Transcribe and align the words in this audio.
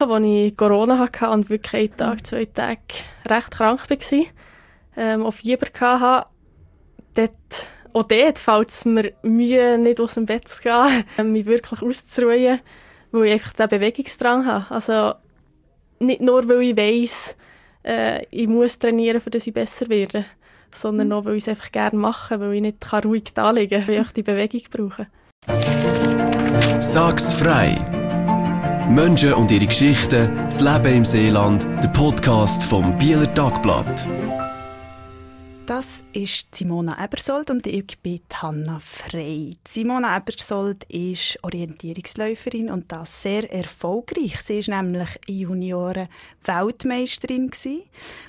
Als 0.00 0.24
ich 0.24 0.56
Corona 0.56 0.96
hatte 0.96 1.28
und 1.28 1.50
wirklich 1.50 1.74
einen 1.74 1.96
Tag, 1.96 2.24
zwei 2.24 2.44
Tage 2.44 2.78
recht 3.28 3.50
krank 3.50 3.90
war, 3.90 4.24
ähm, 4.96 5.26
auch 5.26 5.32
Fieber 5.32 5.66
hatte, 5.80 6.28
dort, 7.14 7.32
auch 7.94 8.04
dort 8.04 8.38
fällt 8.38 8.68
es 8.68 8.84
mir 8.84 9.12
Mühe, 9.22 9.76
nicht 9.76 10.00
aus 10.00 10.14
dem 10.14 10.26
Bett 10.26 10.46
zu 10.46 10.62
gehen, 10.62 11.04
mich 11.32 11.46
wirklich 11.46 11.82
auszuruhen, 11.82 12.60
weil 13.10 13.24
ich 13.24 13.32
einfach 13.32 13.54
den 13.54 13.68
Bewegungsdrang 13.68 14.46
habe. 14.46 14.72
Also 14.72 15.14
nicht 15.98 16.20
nur, 16.20 16.48
weil 16.48 16.62
ich 16.62 16.76
weiss, 16.76 17.36
äh, 17.84 18.24
ich 18.30 18.46
muss 18.46 18.78
trainieren, 18.78 19.20
damit 19.24 19.46
ich 19.48 19.52
besser 19.52 19.88
werde, 19.88 20.26
sondern 20.72 21.12
auch, 21.12 21.24
weil 21.24 21.34
ich 21.34 21.42
es 21.42 21.48
einfach 21.48 21.72
gerne 21.72 21.98
mache, 21.98 22.38
weil 22.38 22.54
ich 22.54 22.62
nicht 22.62 23.04
ruhig 23.04 23.34
da 23.34 23.50
liegen 23.50 23.80
kann, 23.80 23.88
weil 23.88 24.02
ich 24.02 24.12
die 24.12 24.22
Bewegung 24.22 24.62
brauche. 24.70 25.08
Sag's 26.78 27.32
frei! 27.32 27.97
Menschen 28.88 29.34
und 29.34 29.50
ihre 29.50 29.66
Geschichten, 29.66 30.34
das 30.46 30.62
Leben 30.62 30.96
im 30.98 31.04
Seeland, 31.04 31.64
der 31.82 31.88
Podcast 31.88 32.62
vom 32.62 32.96
Bieler 32.96 33.32
Tagblatt. 33.34 34.08
Das 35.66 36.02
ist 36.14 36.54
Simona 36.54 36.96
Ebersold 37.04 37.50
und 37.50 37.66
ich 37.66 37.98
bin 37.98 38.20
Hanna 38.32 38.78
Frey. 38.80 39.50
Simona 39.66 40.16
Ebersold 40.16 40.84
ist 40.84 41.38
Orientierungsläuferin 41.42 42.70
und 42.70 42.90
das 42.90 43.20
sehr 43.20 43.52
erfolgreich. 43.52 44.40
Sie 44.40 44.60
ist 44.60 44.68
nämlich 44.68 45.08
Junioren 45.28 46.08
Weltmeisterin 46.44 47.50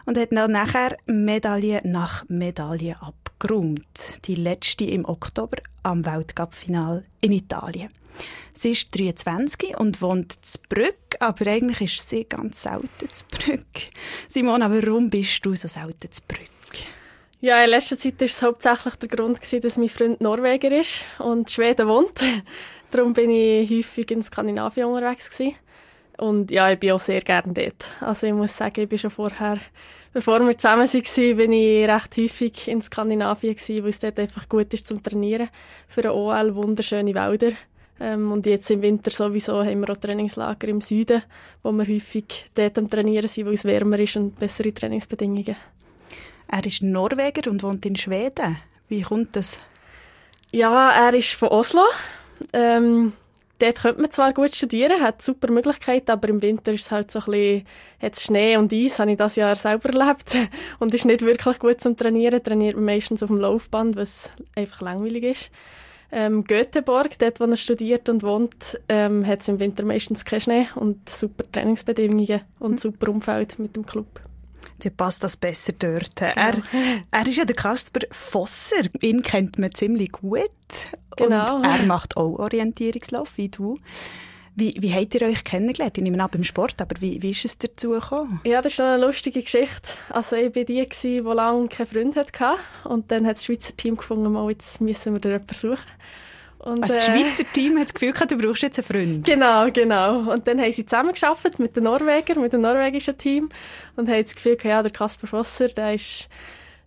und 0.05 0.17
hat 0.17 0.33
dann 0.33 0.51
nachher 0.51 0.97
Medaille 1.05 1.79
nach 1.85 2.25
Medaille 2.27 3.01
abgeräumt. 3.01 4.25
Die 4.25 4.35
letzte 4.35 4.83
im 4.83 5.05
Oktober 5.05 5.59
am 5.83 6.05
Weltcup-Final 6.05 7.05
in 7.21 7.31
Italien. 7.31 7.89
Sie 8.53 8.71
ist 8.71 8.97
23 8.97 9.77
und 9.77 10.01
wohnt 10.01 10.35
in 10.35 10.61
Brück, 10.69 11.15
aber 11.19 11.47
eigentlich 11.47 11.81
ist 11.81 12.09
sie 12.09 12.25
ganz 12.25 12.63
selten 12.63 12.87
in 13.01 13.37
Brück. 13.37 13.89
Simona, 14.27 14.69
warum 14.69 15.09
bist 15.09 15.45
du 15.45 15.55
so 15.55 15.67
selten 15.67 16.07
in 16.07 16.23
Brück? 16.27 16.49
Ja, 17.41 17.63
in 17.63 17.69
letzter 17.69 17.97
Zeit 17.97 18.19
war 18.19 18.25
es 18.25 18.41
hauptsächlich 18.41 18.95
der 18.95 19.07
Grund, 19.07 19.39
dass 19.63 19.77
mein 19.77 19.87
Freund 19.87 20.19
Norweger 20.19 20.77
ist 20.77 21.01
und 21.19 21.49
Schweden 21.49 21.87
wohnt. 21.87 22.19
Darum 22.91 23.13
bin 23.13 23.29
ich 23.29 23.69
häufig 23.69 24.11
in 24.11 24.21
Skandinavien 24.21 24.87
unterwegs. 24.87 25.39
Und 26.17 26.51
ja, 26.51 26.69
ich 26.69 26.79
bin 26.79 26.91
auch 26.91 26.99
sehr 26.99 27.21
gerne 27.21 27.53
dort. 27.53 27.87
Also 28.01 28.27
ich 28.27 28.33
muss 28.33 28.57
sagen, 28.57 28.81
ich 28.81 28.89
bin 28.89 28.99
schon 28.99 29.09
vorher, 29.09 29.57
bevor 30.11 30.45
wir 30.45 30.57
zusammen 30.57 30.85
waren, 30.85 31.37
bin 31.37 31.53
ich 31.53 31.87
recht 31.87 32.17
häufig 32.17 32.67
in 32.67 32.81
Skandinavien 32.81 33.55
weil 33.55 33.87
es 33.89 33.99
dort 33.99 34.19
einfach 34.19 34.49
gut 34.49 34.73
ist 34.73 34.87
zum 34.87 35.01
Trainieren. 35.01 35.49
Für 35.87 36.03
ein 36.03 36.09
OL 36.09 36.55
wunderschöne 36.55 37.15
Wälder. 37.15 37.53
Ähm, 37.99 38.31
und 38.31 38.45
jetzt 38.45 38.69
im 38.71 38.81
Winter 38.81 39.11
sowieso 39.11 39.63
haben 39.63 39.81
wir 39.81 39.89
auch 39.89 39.97
Trainingslager 39.97 40.67
im 40.69 40.81
Süden, 40.81 41.21
wo 41.63 41.71
wir 41.71 41.87
häufig 41.87 42.49
dort 42.55 42.77
am 42.77 42.89
Trainieren 42.89 43.27
sind, 43.27 43.45
weil 43.45 43.53
es 43.53 43.65
wärmer 43.65 43.99
ist 43.99 44.15
und 44.15 44.39
bessere 44.39 44.73
Trainingsbedingungen. 44.73 45.57
Er 46.47 46.65
ist 46.65 46.81
Norweger 46.81 47.51
und 47.51 47.61
wohnt 47.61 47.85
in 47.85 47.95
Schweden. 47.95 48.57
Wie 48.87 49.01
kommt 49.01 49.35
das? 49.35 49.59
Ja, 50.51 50.91
er 50.91 51.13
ist 51.13 51.33
von 51.33 51.49
Oslo. 51.49 51.83
Ähm, 52.53 53.13
dort 53.59 53.81
könnte 53.81 54.01
man 54.01 54.09
zwar 54.09 54.33
gut 54.33 54.55
studieren, 54.55 55.01
hat 55.01 55.21
super 55.21 55.51
Möglichkeiten, 55.51 56.09
aber 56.09 56.29
im 56.29 56.41
Winter 56.41 56.71
ist 56.71 56.85
es 56.85 56.91
halt 56.91 57.11
so 57.11 57.19
ein 57.19 57.25
bisschen, 57.25 57.67
hat 58.01 58.19
Schnee 58.19 58.57
und 58.57 58.73
Eis, 58.73 58.97
habe 58.97 59.11
ich 59.11 59.17
das 59.17 59.35
Jahr 59.35 59.55
selber 59.57 59.89
erlebt. 59.93 60.35
Und 60.79 60.93
ist 60.95 61.05
nicht 61.05 61.21
wirklich 61.21 61.59
gut 61.59 61.81
zum 61.81 61.97
Trainieren. 61.97 62.41
Trainiert 62.41 62.77
man 62.77 62.85
meistens 62.85 63.21
auf 63.21 63.29
dem 63.29 63.37
Laufband, 63.37 63.95
was 63.95 64.31
einfach 64.55 64.81
langweilig 64.81 65.23
ist. 65.23 65.51
Ähm, 66.11 66.43
Göteborg, 66.43 67.19
dort 67.19 67.39
wo 67.39 67.45
er 67.45 67.55
studiert 67.55 68.09
und 68.09 68.23
wohnt, 68.23 68.79
ähm, 68.89 69.25
hat 69.27 69.41
es 69.41 69.47
im 69.47 69.59
Winter 69.59 69.85
meistens 69.85 70.25
keinen 70.25 70.41
Schnee 70.41 70.67
und 70.75 71.07
super 71.07 71.43
Trainingsbedingungen 71.51 72.41
und 72.59 72.71
hm. 72.71 72.77
super 72.79 73.09
Umfeld 73.09 73.59
mit 73.59 73.75
dem 73.75 73.85
Club. 73.85 74.19
Dann 74.79 74.95
passt 74.95 75.23
das 75.23 75.37
besser 75.37 75.73
dort. 75.77 76.15
Genau. 76.15 76.31
Er, 76.35 76.61
er 77.11 77.27
ist 77.27 77.37
ja 77.37 77.45
der 77.45 77.55
Kasper 77.55 78.01
Fosser. 78.11 78.83
Ihn 79.01 79.21
kennt 79.21 79.59
man 79.59 79.73
ziemlich 79.73 80.11
gut. 80.11 80.49
Genau. 81.17 81.57
Und 81.57 81.65
er 81.65 81.83
macht 81.85 82.17
auch 82.17 82.39
Orientierungslauf, 82.39 83.37
wie 83.37 83.49
du. 83.49 83.77
Wie, 84.59 84.75
wie 84.77 84.93
habt 84.93 85.15
ihr 85.15 85.21
euch 85.21 85.45
kennengelernt? 85.45 85.97
Ich 85.97 86.03
nehme 86.03 86.21
an 86.21 86.29
beim 86.29 86.43
Sport, 86.43 86.81
aber 86.81 86.99
wie, 86.99 87.21
wie 87.21 87.31
ist 87.31 87.45
es 87.45 87.57
dazu 87.57 87.91
gekommen? 87.91 88.41
Ja, 88.43 88.61
das 88.61 88.73
ist 88.73 88.81
eine 88.81 89.03
lustige 89.05 89.41
Geschichte. 89.41 89.91
Also 90.09 90.35
ich 90.35 90.53
war 90.53 90.63
die, 90.65 90.85
die 90.85 91.19
lange 91.19 91.69
keinen 91.69 91.87
Freund 91.87 92.15
hatte. 92.17 92.57
Und 92.83 93.09
dann 93.09 93.25
hat 93.25 93.37
das 93.37 93.45
Schweizer 93.45 93.77
Team 93.77 93.95
gefunden, 93.95 94.29
mal, 94.33 94.49
jetzt 94.49 94.81
müssen 94.81 95.13
wir 95.13 95.21
da 95.21 95.29
jemanden 95.29 95.53
suchen. 95.53 95.87
Und, 96.57 96.83
also 96.83 96.95
das 96.95 97.07
äh, 97.07 97.11
Schweizer 97.13 97.49
Team 97.53 97.77
hat 97.77 97.85
das 97.85 97.93
Gefühl 97.93 98.11
gehabt, 98.11 98.31
du 98.31 98.37
brauchst 98.37 98.61
jetzt 98.61 98.79
einen 98.79 98.85
Freund. 98.85 99.25
Genau, 99.25 99.71
genau. 99.71 100.29
Und 100.29 100.45
dann 100.45 100.59
haben 100.59 100.73
sie 100.73 100.85
zusammengearbeitet 100.85 101.59
mit 101.59 101.77
den 101.77 101.83
Norwegern, 101.85 102.41
mit 102.41 102.51
dem 102.51 102.59
norwegischen 102.59 103.17
Team 103.17 103.47
und 103.95 104.09
haben 104.09 104.21
das 104.21 104.35
Gefühl 104.35 104.57
gehabt, 104.57 104.65
ja, 104.65 104.83
der 104.83 104.91
Kasper 104.91 105.27
Fosser, 105.27 105.69
der 105.69 105.93
ist 105.93 106.27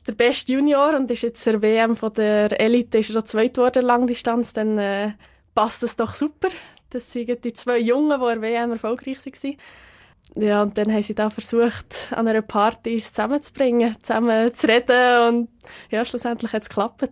der 0.07 0.13
beste 0.13 0.53
Junior 0.53 0.95
und 0.95 1.11
ist 1.11 1.23
jetzt 1.23 1.47
der 1.47 1.63
WM 1.63 1.97
von 1.97 2.13
der 2.13 2.61
Elite, 2.61 2.99
ist 2.99 3.15
er 3.15 3.25
zweit 3.25 3.55
geworden, 3.55 3.83
Langdistanz, 3.83 4.53
dann 4.53 4.77
äh, 4.77 5.13
passt 5.55 5.83
das 5.83 5.97
doch 5.97 6.15
super. 6.15 6.49
Das 6.93 7.11
sind 7.13 7.45
die 7.45 7.53
zwei 7.53 7.79
Jungen, 7.79 8.21
die 8.21 8.27
der 8.27 8.43
WM 8.43 8.73
erfolgreich 8.73 9.19
waren. 9.19 9.57
Ja, 10.37 10.63
und 10.63 10.79
dann 10.79 10.93
haben 10.93 11.03
sie 11.03 11.15
da 11.15 11.31
versucht, 11.31 12.13
an 12.13 12.29
einer 12.29 12.43
Party 12.43 12.99
zusammenzubringen, 12.99 13.97
zusammen 14.03 14.53
zu 14.55 14.67
reden 14.67 15.29
und 15.29 15.49
ja, 15.91 16.05
schlussendlich 16.05 16.53
hat 16.53 16.63
es 16.63 16.69
geklappt. 16.69 17.03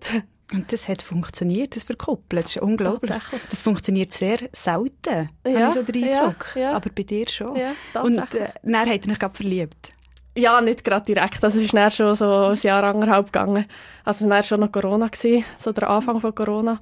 Und 0.52 0.72
das 0.72 0.88
hat 0.88 1.02
funktioniert, 1.02 1.76
das 1.76 1.84
Verkuppeln. 1.84 2.42
Das 2.42 2.56
ist 2.56 2.62
unglaublich. 2.62 3.22
Das 3.50 3.60
funktioniert 3.60 4.12
sehr 4.12 4.38
selten, 4.52 5.28
ja, 5.46 5.60
habe 5.60 5.68
ich 5.68 5.74
so 5.74 5.92
den 5.92 6.04
Eindruck. 6.04 6.52
Ja, 6.54 6.60
ja. 6.62 6.72
Aber 6.72 6.90
bei 6.94 7.02
dir 7.02 7.28
schon. 7.28 7.56
Ja, 7.56 8.02
und 8.02 8.18
äh, 8.34 8.48
dann 8.62 8.80
hat 8.80 8.88
er 8.88 8.98
dich 8.98 9.18
gerade 9.18 9.34
verliebt? 9.34 9.90
Ja, 10.36 10.60
nicht 10.60 10.84
gerade 10.84 11.04
direkt. 11.04 11.44
Also 11.44 11.58
es 11.58 11.64
ist 11.64 11.74
dann 11.74 11.90
schon 11.90 12.14
so 12.14 12.46
ein 12.46 12.58
Jahr 12.62 12.82
anderthalb 12.84 13.26
gegangen. 13.26 13.66
Also 14.04 14.24
es 14.24 14.30
war 14.30 14.42
schon 14.42 14.60
noch 14.60 14.72
Corona, 14.72 15.08
gewesen, 15.08 15.44
so 15.58 15.72
der 15.72 15.90
Anfang 15.90 16.20
von 16.20 16.34
Corona. 16.34 16.80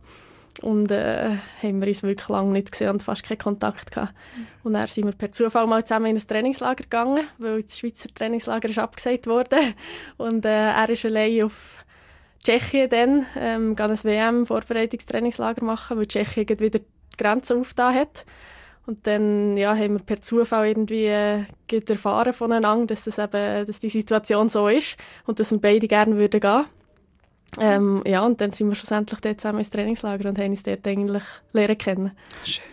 Und 0.60 0.90
äh, 0.90 1.36
haben 1.62 1.80
wir 1.80 1.88
uns 1.88 2.02
wirklich 2.02 2.28
lange 2.28 2.50
nicht 2.50 2.72
gesehen 2.72 2.90
und 2.90 3.02
fast 3.02 3.22
keinen 3.22 3.38
Kontakt 3.38 3.92
gehabt. 3.92 4.12
Und 4.64 4.72
dann 4.72 4.88
sind 4.88 5.06
wir 5.06 5.12
per 5.12 5.30
Zufall 5.30 5.66
mal 5.66 5.84
zusammen 5.84 6.06
in 6.06 6.16
ein 6.16 6.26
Trainingslager 6.26 6.82
gegangen, 6.82 7.28
weil 7.38 7.62
das 7.62 7.78
Schweizer 7.78 8.08
Trainingslager 8.12 8.68
ist 8.68 8.78
abgesagt 8.78 9.26
wurde. 9.28 9.56
Und 10.16 10.44
äh, 10.44 10.70
er 10.70 10.88
ist 10.88 11.04
allein 11.04 11.44
auf 11.44 11.84
Tschechien 12.42 12.88
dann, 12.88 13.26
ähm, 13.36 13.76
ein 13.78 14.04
WM-Vorbereitungstrainingslager 14.04 15.64
machen, 15.64 15.98
weil 15.98 16.06
Tschechien 16.06 16.48
wieder 16.48 16.80
die 16.80 17.16
Grenzen 17.16 17.60
aufgetan 17.60 17.94
hat. 17.94 18.24
Und 18.86 19.06
dann 19.06 19.56
ja, 19.58 19.76
haben 19.76 19.94
wir 19.94 20.04
per 20.04 20.22
Zufall 20.22 20.68
irgendwie 20.68 21.06
äh, 21.06 21.44
erfahren 21.70 22.32
voneinander, 22.32 22.86
dass, 22.86 23.04
das 23.04 23.18
eben, 23.18 23.66
dass 23.66 23.78
die 23.78 23.90
Situation 23.90 24.48
so 24.48 24.66
ist 24.66 24.96
und 25.26 25.38
dass 25.38 25.50
wir 25.50 25.58
beide 25.58 25.86
gerne 25.86 26.18
würden 26.18 26.40
gehen. 26.40 26.64
Ähm, 27.58 28.02
ja, 28.06 28.24
und 28.24 28.40
dann 28.40 28.52
sind 28.52 28.68
wir 28.68 28.74
schlussendlich 28.74 29.20
dort 29.20 29.40
zusammen 29.40 29.60
ins 29.60 29.70
Trainingslager 29.70 30.28
und 30.28 30.38
haben 30.38 30.50
uns 30.50 30.62
dort 30.62 30.86
eigentlich 30.86 31.22
lernen 31.52 31.78
kennen. 31.78 32.12
Schön. 32.44 32.64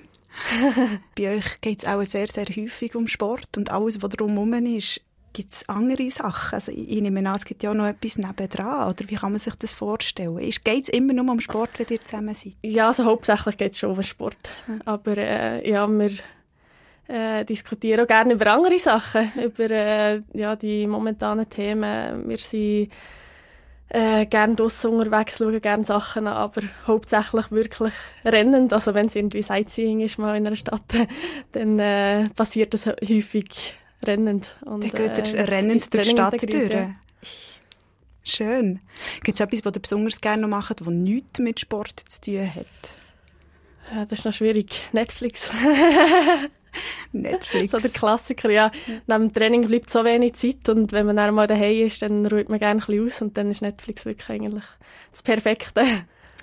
Bei 1.17 1.37
euch 1.37 1.61
geht 1.61 1.79
es 1.79 1.87
auch 1.87 2.03
sehr, 2.03 2.27
sehr 2.27 2.45
häufig 2.45 2.95
um 2.95 3.07
Sport 3.07 3.57
und 3.57 3.71
alles, 3.71 4.01
was 4.01 4.09
drumherum 4.09 4.53
ist, 4.65 5.01
gibt 5.35 5.51
es 5.51 5.67
andere 5.69 6.09
Sachen? 6.09 6.55
Also 6.55 6.71
ich 6.71 7.01
nehme 7.01 7.19
an, 7.19 7.35
es 7.35 7.45
gibt 7.45 7.61
ja 7.61 7.73
noch 7.73 7.87
etwas 7.87 8.17
nebendran. 8.17 8.89
Oder 8.89 9.09
wie 9.09 9.15
kann 9.15 9.31
man 9.31 9.39
sich 9.39 9.55
das 9.55 9.73
vorstellen? 9.73 10.37
Geht 10.37 10.83
es 10.83 10.89
immer 10.89 11.13
nur 11.13 11.29
um 11.29 11.39
Sport, 11.39 11.77
wenn 11.77 11.87
ihr 11.89 11.99
zusammen 11.99 12.33
seid? 12.33 12.53
Ja, 12.63 12.87
also 12.87 13.03
hauptsächlich 13.03 13.57
geht 13.57 13.73
es 13.73 13.79
schon 13.79 13.91
um 13.91 14.01
Sport. 14.03 14.37
Aber 14.85 15.17
äh, 15.17 15.69
ja, 15.69 15.87
wir 15.87 16.11
äh, 17.07 17.43
diskutieren 17.43 18.01
auch 18.01 18.07
gerne 18.07 18.33
über 18.33 18.47
andere 18.53 18.79
Sachen, 18.79 19.31
über 19.35 19.69
äh, 19.69 20.21
ja, 20.33 20.55
die 20.55 20.87
momentanen 20.87 21.49
Themen. 21.49 22.27
Wir 22.27 22.37
sind 22.37 22.89
äh, 23.89 24.25
gerne 24.25 24.55
draussen 24.55 24.91
unterwegs, 24.91 25.37
schauen 25.37 25.61
gerne 25.61 25.85
Sachen 25.85 26.27
an, 26.27 26.33
aber 26.33 26.61
hauptsächlich 26.87 27.51
wirklich 27.51 27.93
rennend. 28.23 28.73
Also 28.73 28.93
wenn 28.93 29.07
es 29.07 29.15
irgendwie 29.15 29.41
Sightseeing 29.41 30.01
ist 30.01 30.17
mal 30.17 30.35
in 30.35 30.47
einer 30.47 30.55
Stadt, 30.55 30.81
dann 31.51 31.79
äh, 31.79 32.25
passiert 32.35 32.73
das 32.73 32.85
häufig 32.87 33.75
rennend. 34.05 34.57
Und, 34.65 34.83
Dann 34.83 34.91
geht 34.91 35.17
er 35.17 35.35
äh, 35.35 35.41
rennend 35.43 35.93
durch 35.93 36.07
die 36.07 36.09
Stadt 36.09 36.41
durch. 36.41 36.73
Ja. 36.73 36.95
Schön. 38.23 38.79
Gibt 39.23 39.39
es 39.39 39.39
etwas, 39.39 39.63
was 39.63 39.75
ihr 39.75 39.81
besonders 39.81 40.19
gerne 40.19 40.47
macht, 40.47 40.81
das 40.81 40.87
nichts 40.87 41.39
mit 41.39 41.59
Sport 41.59 41.99
zu 41.99 42.21
tun 42.21 42.55
hat? 42.55 42.65
Ja, 43.93 44.05
das 44.05 44.19
ist 44.19 44.25
noch 44.25 44.33
schwierig. 44.33 44.81
Netflix. 44.93 45.53
Netflix. 47.11 47.71
so 47.71 47.77
der 47.77 47.89
Klassiker, 47.89 48.49
ja. 48.49 48.71
Neben 49.07 49.29
dem 49.29 49.33
Training 49.33 49.67
bleibt 49.67 49.89
so 49.89 50.03
wenig 50.03 50.33
Zeit 50.33 50.67
und 50.69 50.91
wenn 50.91 51.05
man 51.05 51.15
dann 51.15 51.33
mal 51.35 51.47
daheim 51.47 51.85
ist, 51.85 52.01
dann 52.01 52.25
ruht 52.25 52.49
man 52.49 52.59
gerne 52.59 52.81
ein 52.81 52.85
bisschen 52.85 53.07
aus 53.07 53.21
und 53.21 53.37
dann 53.37 53.51
ist 53.51 53.61
Netflix 53.61 54.05
wirklich 54.05 54.29
eigentlich 54.29 54.65
das 55.11 55.23
Perfekte. 55.23 55.83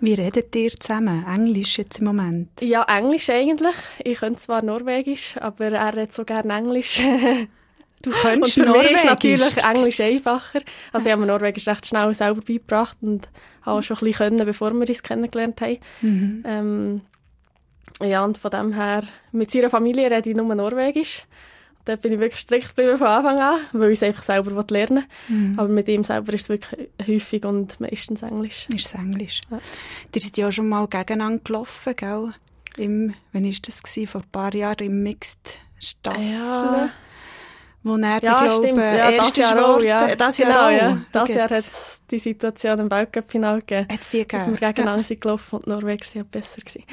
Wie 0.01 0.15
redet 0.15 0.55
ihr 0.57 0.73
zusammen? 0.73 1.25
Englisch 1.33 1.79
jetzt 1.79 2.01
im 2.01 2.07
Moment? 2.07 2.61
Ja, 2.61 2.83
Englisch 2.85 3.31
eigentlich. 3.31 3.77
Ich 4.03 4.19
könnte 4.19 4.41
zwar 4.41 4.63
Norwegisch, 4.63 5.37
aber 5.39 5.67
er 5.67 5.95
redet 5.95 6.13
so 6.13 6.25
gerne 6.25 6.55
Englisch. 6.55 7.01
Du 8.03 8.11
könntest 8.11 8.59
und 8.59 8.65
für 8.65 8.69
Norwegisch? 8.69 8.91
mich 8.91 8.99
ist 8.99 9.05
natürlich 9.05 9.57
Englisch 9.59 10.01
einfacher. 10.01 10.61
Also 10.93 11.07
ich 11.07 11.13
habe 11.13 11.21
mir 11.21 11.29
Norwegisch 11.29 11.69
recht 11.69 11.87
schnell 11.87 12.13
selber 12.15 12.41
beigebracht 12.41 12.97
und 13.01 13.29
habe 13.63 13.79
auch 13.79 13.83
schon 13.83 13.97
ein 13.97 14.01
bisschen 14.01 14.31
können, 14.31 14.45
bevor 14.45 14.73
wir 14.73 14.89
uns 14.89 15.03
kennengelernt 15.05 15.61
haben. 15.61 15.79
Mhm. 16.01 16.43
Ähm, 16.45 17.01
ja, 18.01 18.25
und 18.25 18.39
von 18.39 18.51
dem 18.51 18.73
her, 18.73 19.05
mit 19.33 19.51
seiner 19.51 19.71
Familie 19.71 20.11
rede 20.11 20.31
ich 20.31 20.37
nur 20.37 20.55
Norwegisch. 20.55 21.27
Da 21.85 21.97
bin 21.97 22.13
ich 22.13 22.21
wirklich 22.21 22.41
strikt 22.41 22.69
von 22.69 23.07
Anfang 23.07 23.41
an, 23.41 23.61
weil 23.73 23.91
ich 23.91 23.99
es 23.99 24.05
einfach 24.05 24.23
selber 24.23 24.65
lernen. 24.69 25.05
Mhm. 25.29 25.59
Aber 25.59 25.69
mit 25.69 25.89
ihm 25.89 26.05
selber 26.05 26.33
ist 26.33 26.43
es 26.43 26.49
wirklich 26.49 26.89
häufig 27.07 27.45
und 27.45 27.81
meistens 27.81 28.23
Englisch. 28.23 28.69
Ist 28.73 28.87
es 28.87 28.95
Englisch? 28.95 29.41
Ja. 29.51 29.59
Ihr 30.15 30.21
seid 30.21 30.37
ja 30.37 30.53
schon 30.53 30.69
mal 30.69 30.87
gegeneinander 30.87 31.43
gelaufen, 31.43 31.95
gell? 31.97 32.35
Im, 32.77 33.15
wann 33.33 33.45
war 33.45 33.53
das? 33.63 33.83
Gewesen? 33.83 34.07
Vor 34.07 34.21
ein 34.23 34.31
paar 34.31 34.55
Jahren 34.55 34.87
im 34.87 35.03
Mixed 35.03 35.59
Staffel. 35.81 36.23
Ja. 36.23 36.91
Wo 37.85 37.97
er, 37.97 38.23
ja, 38.23 38.43
glaube 38.45 38.69
ich, 38.69 38.77
ja, 38.77 39.11
erste 39.11 39.41
das 39.41 39.51
Jahr 39.51 39.67
auch, 39.67 39.81
ja. 39.83 40.15
Das 40.15 40.39
Jahr 40.39 40.51
genau, 40.51 40.67
auch. 40.67 40.71
Ja. 40.71 41.05
Das 41.11 41.29
Jahr 41.29 41.51
hat 41.51 41.51
es 41.51 42.03
die 42.09 42.19
Situation 42.21 42.79
im 42.79 42.91
Weltcup-Final 42.91 43.59
gegeben. 43.61 43.89
Hat 43.93 44.01
es 44.01 44.11
die 44.11 44.19
gegeben? 44.19 44.53
Dass 44.53 44.61
wir 44.61 44.69
gegeneinander 44.69 45.09
ja. 45.09 45.17
gelaufen 45.19 45.57
und 45.57 45.67
Norweger 45.67 46.05
sind 46.05 46.31
besser 46.31 46.61
gewesen. 46.61 46.85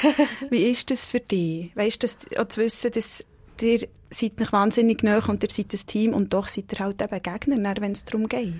Wie 0.50 0.70
ist 0.70 0.90
das 0.90 1.04
für 1.04 1.20
dich? 1.20 1.76
Weißt 1.76 2.02
du, 2.02 2.40
auch 2.40 2.48
zu 2.48 2.62
wissen, 2.62 2.90
dass 2.92 3.24
ihr 3.60 3.80
seid 4.10 4.40
nicht 4.40 4.52
wahnsinnig 4.52 5.02
nah 5.02 5.22
und 5.28 5.42
ihr 5.42 5.50
seid 5.50 5.72
ein 5.74 5.86
Team 5.86 6.14
und 6.14 6.32
doch 6.32 6.46
seid 6.46 6.72
ihr 6.72 6.78
halt 6.78 7.02
eben 7.02 7.22
Gegner, 7.22 7.74
wenn 7.80 7.92
es 7.92 8.04
darum 8.04 8.26
geht? 8.26 8.54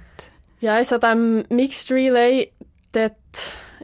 Ja, 0.61 0.75
also 0.75 0.97
an 0.97 1.45
diesem 1.47 1.57
Mixed 1.57 1.91
Relay, 1.91 2.53
dort 2.93 3.15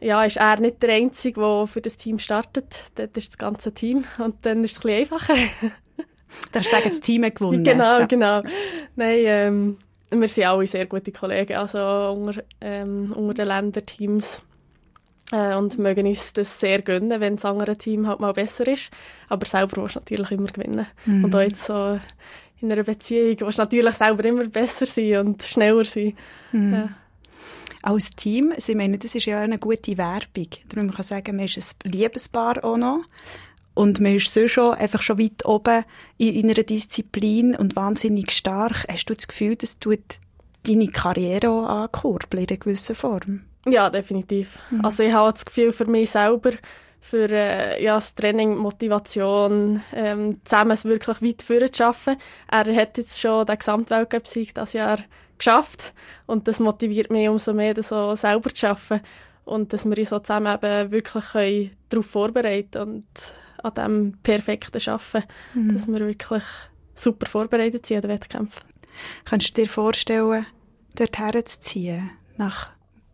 ja, 0.01 0.23
ist 0.23 0.37
er 0.37 0.59
nicht 0.59 0.83
der 0.83 0.93
Einzige, 0.93 1.39
der 1.39 1.67
für 1.67 1.81
das 1.81 1.97
Team 1.97 2.19
startet. 2.19 2.83
Dort 2.95 3.17
ist 3.17 3.29
das 3.29 3.37
ganze 3.37 3.73
Team 3.73 4.03
und 4.19 4.45
dann 4.45 4.63
ist 4.63 4.77
es 4.77 4.85
ein 4.85 5.05
bisschen 5.05 5.15
einfacher. 5.15 5.71
Da 6.51 6.59
hast 6.59 6.67
du 6.67 6.75
sagen, 6.75 6.89
das 6.89 6.99
Team 6.99 7.25
hat 7.25 7.35
gewonnen. 7.35 7.63
Genau, 7.63 7.99
ja. 7.99 8.05
genau. 8.05 8.41
Nein, 8.95 9.19
ähm, 9.23 9.77
wir 10.09 10.27
sind 10.27 10.45
alle 10.45 10.67
sehr 10.67 10.85
gute 10.85 11.11
Kollegen, 11.11 11.55
also 11.55 11.79
unter, 11.79 12.43
ähm, 12.61 13.11
unter 13.13 13.33
den 13.33 13.47
Länderteams. 13.47 14.41
Äh, 15.31 15.55
und 15.55 15.79
mögen 15.79 16.05
uns 16.05 16.33
das 16.33 16.59
sehr 16.59 16.81
gönnen, 16.81 17.19
wenn 17.19 17.35
das 17.35 17.45
andere 17.45 17.75
Team 17.75 18.07
halt 18.07 18.19
mal 18.19 18.33
besser 18.33 18.67
ist. 18.67 18.91
Aber 19.27 19.45
selber 19.45 19.81
willst 19.81 19.95
du 19.95 19.99
natürlich 19.99 20.31
immer 20.31 20.47
gewinnen. 20.47 20.85
Mhm. 21.05 21.25
Und 21.25 21.35
auch 21.35 21.41
jetzt 21.41 21.65
so 21.65 21.99
in 22.61 22.71
einer 22.71 22.83
Beziehung 22.83 23.39
willst 23.39 23.57
du 23.57 23.61
natürlich 23.61 23.95
selber 23.95 24.23
immer 24.25 24.45
besser 24.45 24.85
sein 24.85 25.17
und 25.25 25.43
schneller 25.43 25.85
sein. 25.85 26.13
Mhm. 26.51 26.73
Ja. 26.73 26.89
Als 27.81 28.11
Team, 28.11 28.51
also 28.53 28.71
ich 28.71 28.77
meine, 28.77 28.97
das 28.97 29.13
ist 29.13 29.25
ja 29.25 29.41
eine 29.41 29.59
gute 29.59 29.97
Werbung. 29.97 30.47
Man 30.75 30.91
kann 30.91 31.05
sagen, 31.05 31.35
man 31.35 31.45
ist 31.45 31.83
ein 31.85 31.91
Liebespaar 31.91 32.63
auch 32.63 32.77
noch. 32.77 33.03
Und 33.75 33.99
man 33.99 34.15
ist 34.15 34.33
so 34.33 34.47
schon, 34.47 34.73
einfach 34.73 35.01
schon 35.01 35.19
weit 35.19 35.45
oben 35.45 35.83
in, 36.17 36.33
in 36.33 36.49
einer 36.49 36.63
Disziplin 36.63 37.55
und 37.55 37.75
wahnsinnig 37.75 38.31
stark. 38.31 38.85
Hast 38.89 39.09
du 39.09 39.13
das 39.13 39.27
Gefühl, 39.27 39.55
dass 39.55 39.77
du 39.79 39.93
deine 40.63 40.87
Karriere 40.87 41.49
auch 41.49 41.67
ankurbeln 41.67 42.43
in 42.43 42.49
einer 42.49 42.57
gewissen 42.57 42.95
Form? 42.95 43.41
Ja, 43.67 43.89
definitiv. 43.89 44.59
Mhm. 44.71 44.85
Also 44.85 45.03
ich 45.03 45.13
habe 45.13 45.31
das 45.31 45.45
Gefühl 45.45 45.71
für 45.71 45.85
mich 45.85 46.11
selber, 46.11 46.51
für 47.01 47.29
äh, 47.29 47.83
ja, 47.83 47.95
das 47.95 48.15
Training, 48.15 48.55
Motivation, 48.55 49.81
ähm, 49.93 50.37
zusammen 50.43 50.71
es 50.71 50.85
wirklich 50.85 51.21
weit 51.21 51.41
vorne 51.41 51.69
zu 51.69 51.83
schaffen. 51.83 52.15
Er 52.49 52.75
hat 52.75 52.97
jetzt 52.97 53.19
schon 53.19 53.45
den 53.45 53.57
Gesamtweltcup-Sieg 53.57 54.55
das 54.55 54.73
Jahr 54.73 54.99
geschafft 55.37 55.93
und 56.25 56.47
das 56.47 56.59
motiviert 56.59 57.11
mich 57.11 57.27
umso 57.27 57.53
mehr, 57.53 57.73
das 57.73 57.89
so 57.89 58.15
selber 58.15 58.49
zu 58.49 58.55
schaffen 58.55 59.01
und 59.43 59.73
dass 59.73 59.85
wir 59.85 59.97
uns 59.97 60.09
so 60.09 60.19
zusammen 60.19 60.55
eben 60.55 60.91
wirklich 60.91 61.71
darauf 61.89 62.05
vorbereiten 62.05 62.71
können 62.71 62.95
und 62.95 63.05
an 63.65 63.73
dem 63.73 64.17
perfekten 64.23 64.89
Arbeiten, 64.89 65.27
mhm. 65.53 65.73
dass 65.73 65.87
wir 65.87 65.99
wirklich 65.99 66.43
super 66.93 67.27
vorbereitet 67.27 67.85
sind 67.85 67.97
an 67.97 68.01
den 68.03 68.11
Wettkämpfen. 68.11 68.63
Kannst 69.25 69.49
du 69.49 69.61
dir 69.61 69.67
vorstellen, 69.67 70.45
dorthin 70.95 71.45
zu 71.45 71.59
ziehen, 71.59 72.11
nach 72.37 72.69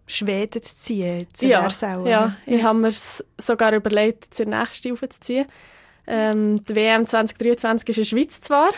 Schweden 0.05 0.61
zu 0.61 0.75
ziehen, 0.75 1.27
zu 1.33 1.47
ja, 1.47 1.61
Versau? 1.61 2.05
Ja, 2.05 2.09
ja, 2.09 2.35
ich 2.45 2.63
habe 2.63 2.77
mir 2.77 2.91
sogar 3.37 3.73
überlegt, 3.73 4.33
zur 4.33 4.45
nächsten 4.45 4.91
aufzuziehen. 4.91 5.47
Ähm, 6.07 6.63
die 6.65 6.75
WM 6.75 7.05
2023 7.05 7.89
ist 7.89 7.97
in 7.97 8.01
der 8.03 8.09
Schweiz 8.09 8.41
zwar, 8.41 8.71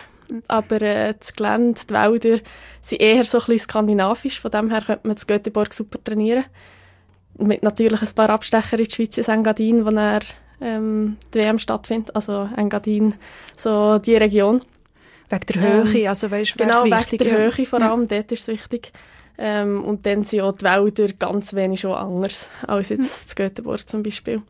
aber 0.48 0.82
äh, 0.82 1.14
das 1.18 1.34
Gelände, 1.34 1.82
die 1.90 1.94
Wälder 1.94 2.40
sind 2.82 3.02
eher 3.02 3.24
so 3.24 3.40
ein 3.40 3.46
bisschen 3.46 3.60
skandinavisch, 3.60 4.40
von 4.40 4.52
dem 4.52 4.70
her 4.70 4.82
könnte 4.82 5.08
man 5.08 5.18
in 5.18 5.28
Göteborg 5.28 5.74
super 5.74 6.04
trainieren. 6.04 6.46
Mit 7.38 7.64
natürlich 7.64 8.02
ein 8.02 8.16
paar 8.16 8.30
Abstecher 8.30 8.78
in 8.78 8.86
die 8.86 8.92
Schweiz, 8.92 9.18
in 9.18 9.26
Engadin, 9.26 9.86
wo 9.86 9.90
er 9.90 10.22
ähm, 10.64 11.18
die 11.34 11.40
WM 11.40 11.60
stattfindet, 11.60 12.16
also 12.16 12.50
Engadin, 12.56 13.16
so 13.58 14.00
die 14.00 14.16
Region. 14.16 14.62
Wegen 15.30 15.46
der 15.54 15.62
Höhe, 15.62 16.00
ähm, 16.00 16.08
also 16.08 16.32
weißt 16.32 16.60
du, 16.60 16.64
Genau, 16.64 16.84
wegen 16.84 17.18
der 17.18 17.28
ja. 17.28 17.52
Höhe 17.52 17.66
vor 17.66 17.82
allem, 17.82 18.02
ja. 18.02 18.18
dort 18.18 18.32
ist 18.32 18.42
es 18.42 18.48
wichtig. 18.48 18.94
Ähm, 19.38 19.84
und 19.84 20.06
dann 20.06 20.24
sind 20.24 20.42
auch 20.42 20.56
die 20.56 20.64
Wälder 20.64 21.12
ganz 21.14 21.54
wenig 21.54 21.82
schon 21.82 21.94
anders 21.94 22.50
als 22.68 22.90
jetzt 22.90 23.30
hm. 23.30 23.36
Göteborg 23.36 23.88
zum 23.88 24.04
Beispiel. 24.04 24.42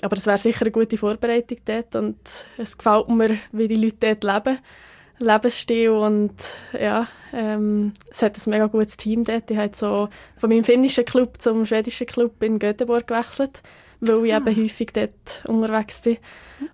Aber 0.00 0.16
es 0.16 0.26
wäre 0.26 0.38
sicher 0.38 0.62
eine 0.62 0.70
gute 0.70 0.96
Vorbereitung 0.96 1.58
dort 1.64 1.94
und 1.96 2.16
es 2.56 2.78
gefällt 2.78 3.08
mir, 3.08 3.36
wie 3.50 3.68
die 3.68 3.76
Leute 3.76 4.14
dort 4.14 4.24
leben. 4.24 4.58
Lebensstil 5.18 5.90
und 5.90 6.34
ja, 6.78 7.06
ähm, 7.32 7.92
es 8.10 8.22
hat 8.22 8.36
ein 8.36 8.50
mega 8.50 8.66
gutes 8.66 8.96
Team 8.96 9.22
dort. 9.24 9.50
Ich 9.50 9.56
habe 9.56 9.70
so 9.74 10.08
von 10.36 10.50
meinem 10.50 10.64
finnischen 10.64 11.04
Club 11.04 11.40
zum 11.40 11.66
schwedischen 11.66 12.06
Club 12.06 12.42
in 12.42 12.58
Göteborg 12.58 13.06
gewechselt 13.06 13.62
weil 14.02 14.26
ich 14.26 14.34
ah. 14.34 14.38
eben 14.38 14.56
häufig 14.56 14.90
dort 14.92 15.44
unterwegs 15.46 16.00
bin. 16.00 16.18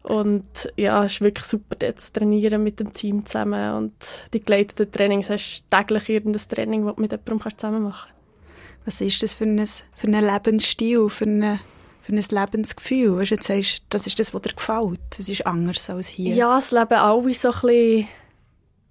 Und 0.03 0.73
ja, 0.77 1.05
es 1.05 1.13
ist 1.15 1.21
wirklich 1.21 1.45
super, 1.45 1.77
dort 1.79 2.01
zu 2.01 2.13
trainieren 2.13 2.63
mit 2.63 2.81
dem 2.81 2.93
Team 2.93 3.25
zusammen. 3.27 3.75
Und 3.75 3.95
die 4.33 4.41
geleiteten 4.41 4.91
Trainings 4.91 5.31
hast 5.31 5.67
du 5.71 5.77
täglich 5.77 6.09
irgendein 6.09 6.49
Training, 6.49 6.87
das 6.87 6.95
du 6.97 7.03
mit 7.03 7.13
jemandem 7.13 7.59
zusammen 7.59 7.83
machen 7.83 8.11
kannst. 8.11 8.87
Was 8.87 9.01
ist 9.03 9.23
das 9.23 9.35
für 9.35 9.45
ein, 9.45 9.65
für 9.67 10.07
ein 10.07 10.25
Lebensstil, 10.25 11.09
für, 11.11 11.27
eine, 11.27 11.61
für 12.01 12.13
ein 12.13 12.25
Lebensgefühl? 12.31 13.19
Weißt, 13.19 13.31
jetzt 13.31 13.47
sagst, 13.47 13.83
das 13.91 14.07
ist 14.07 14.19
das, 14.19 14.33
was 14.33 14.43
dir 14.43 14.55
gefällt. 14.55 15.01
Das 15.17 15.29
ist 15.29 15.47
anders 15.47 15.91
als 15.91 16.09
hier. 16.09 16.35
Ja, 16.35 16.59
es 16.59 16.71
leben 16.71 16.95
alle 16.95 17.35
so 17.35 17.51
ein 17.51 17.61
bisschen 17.61 18.09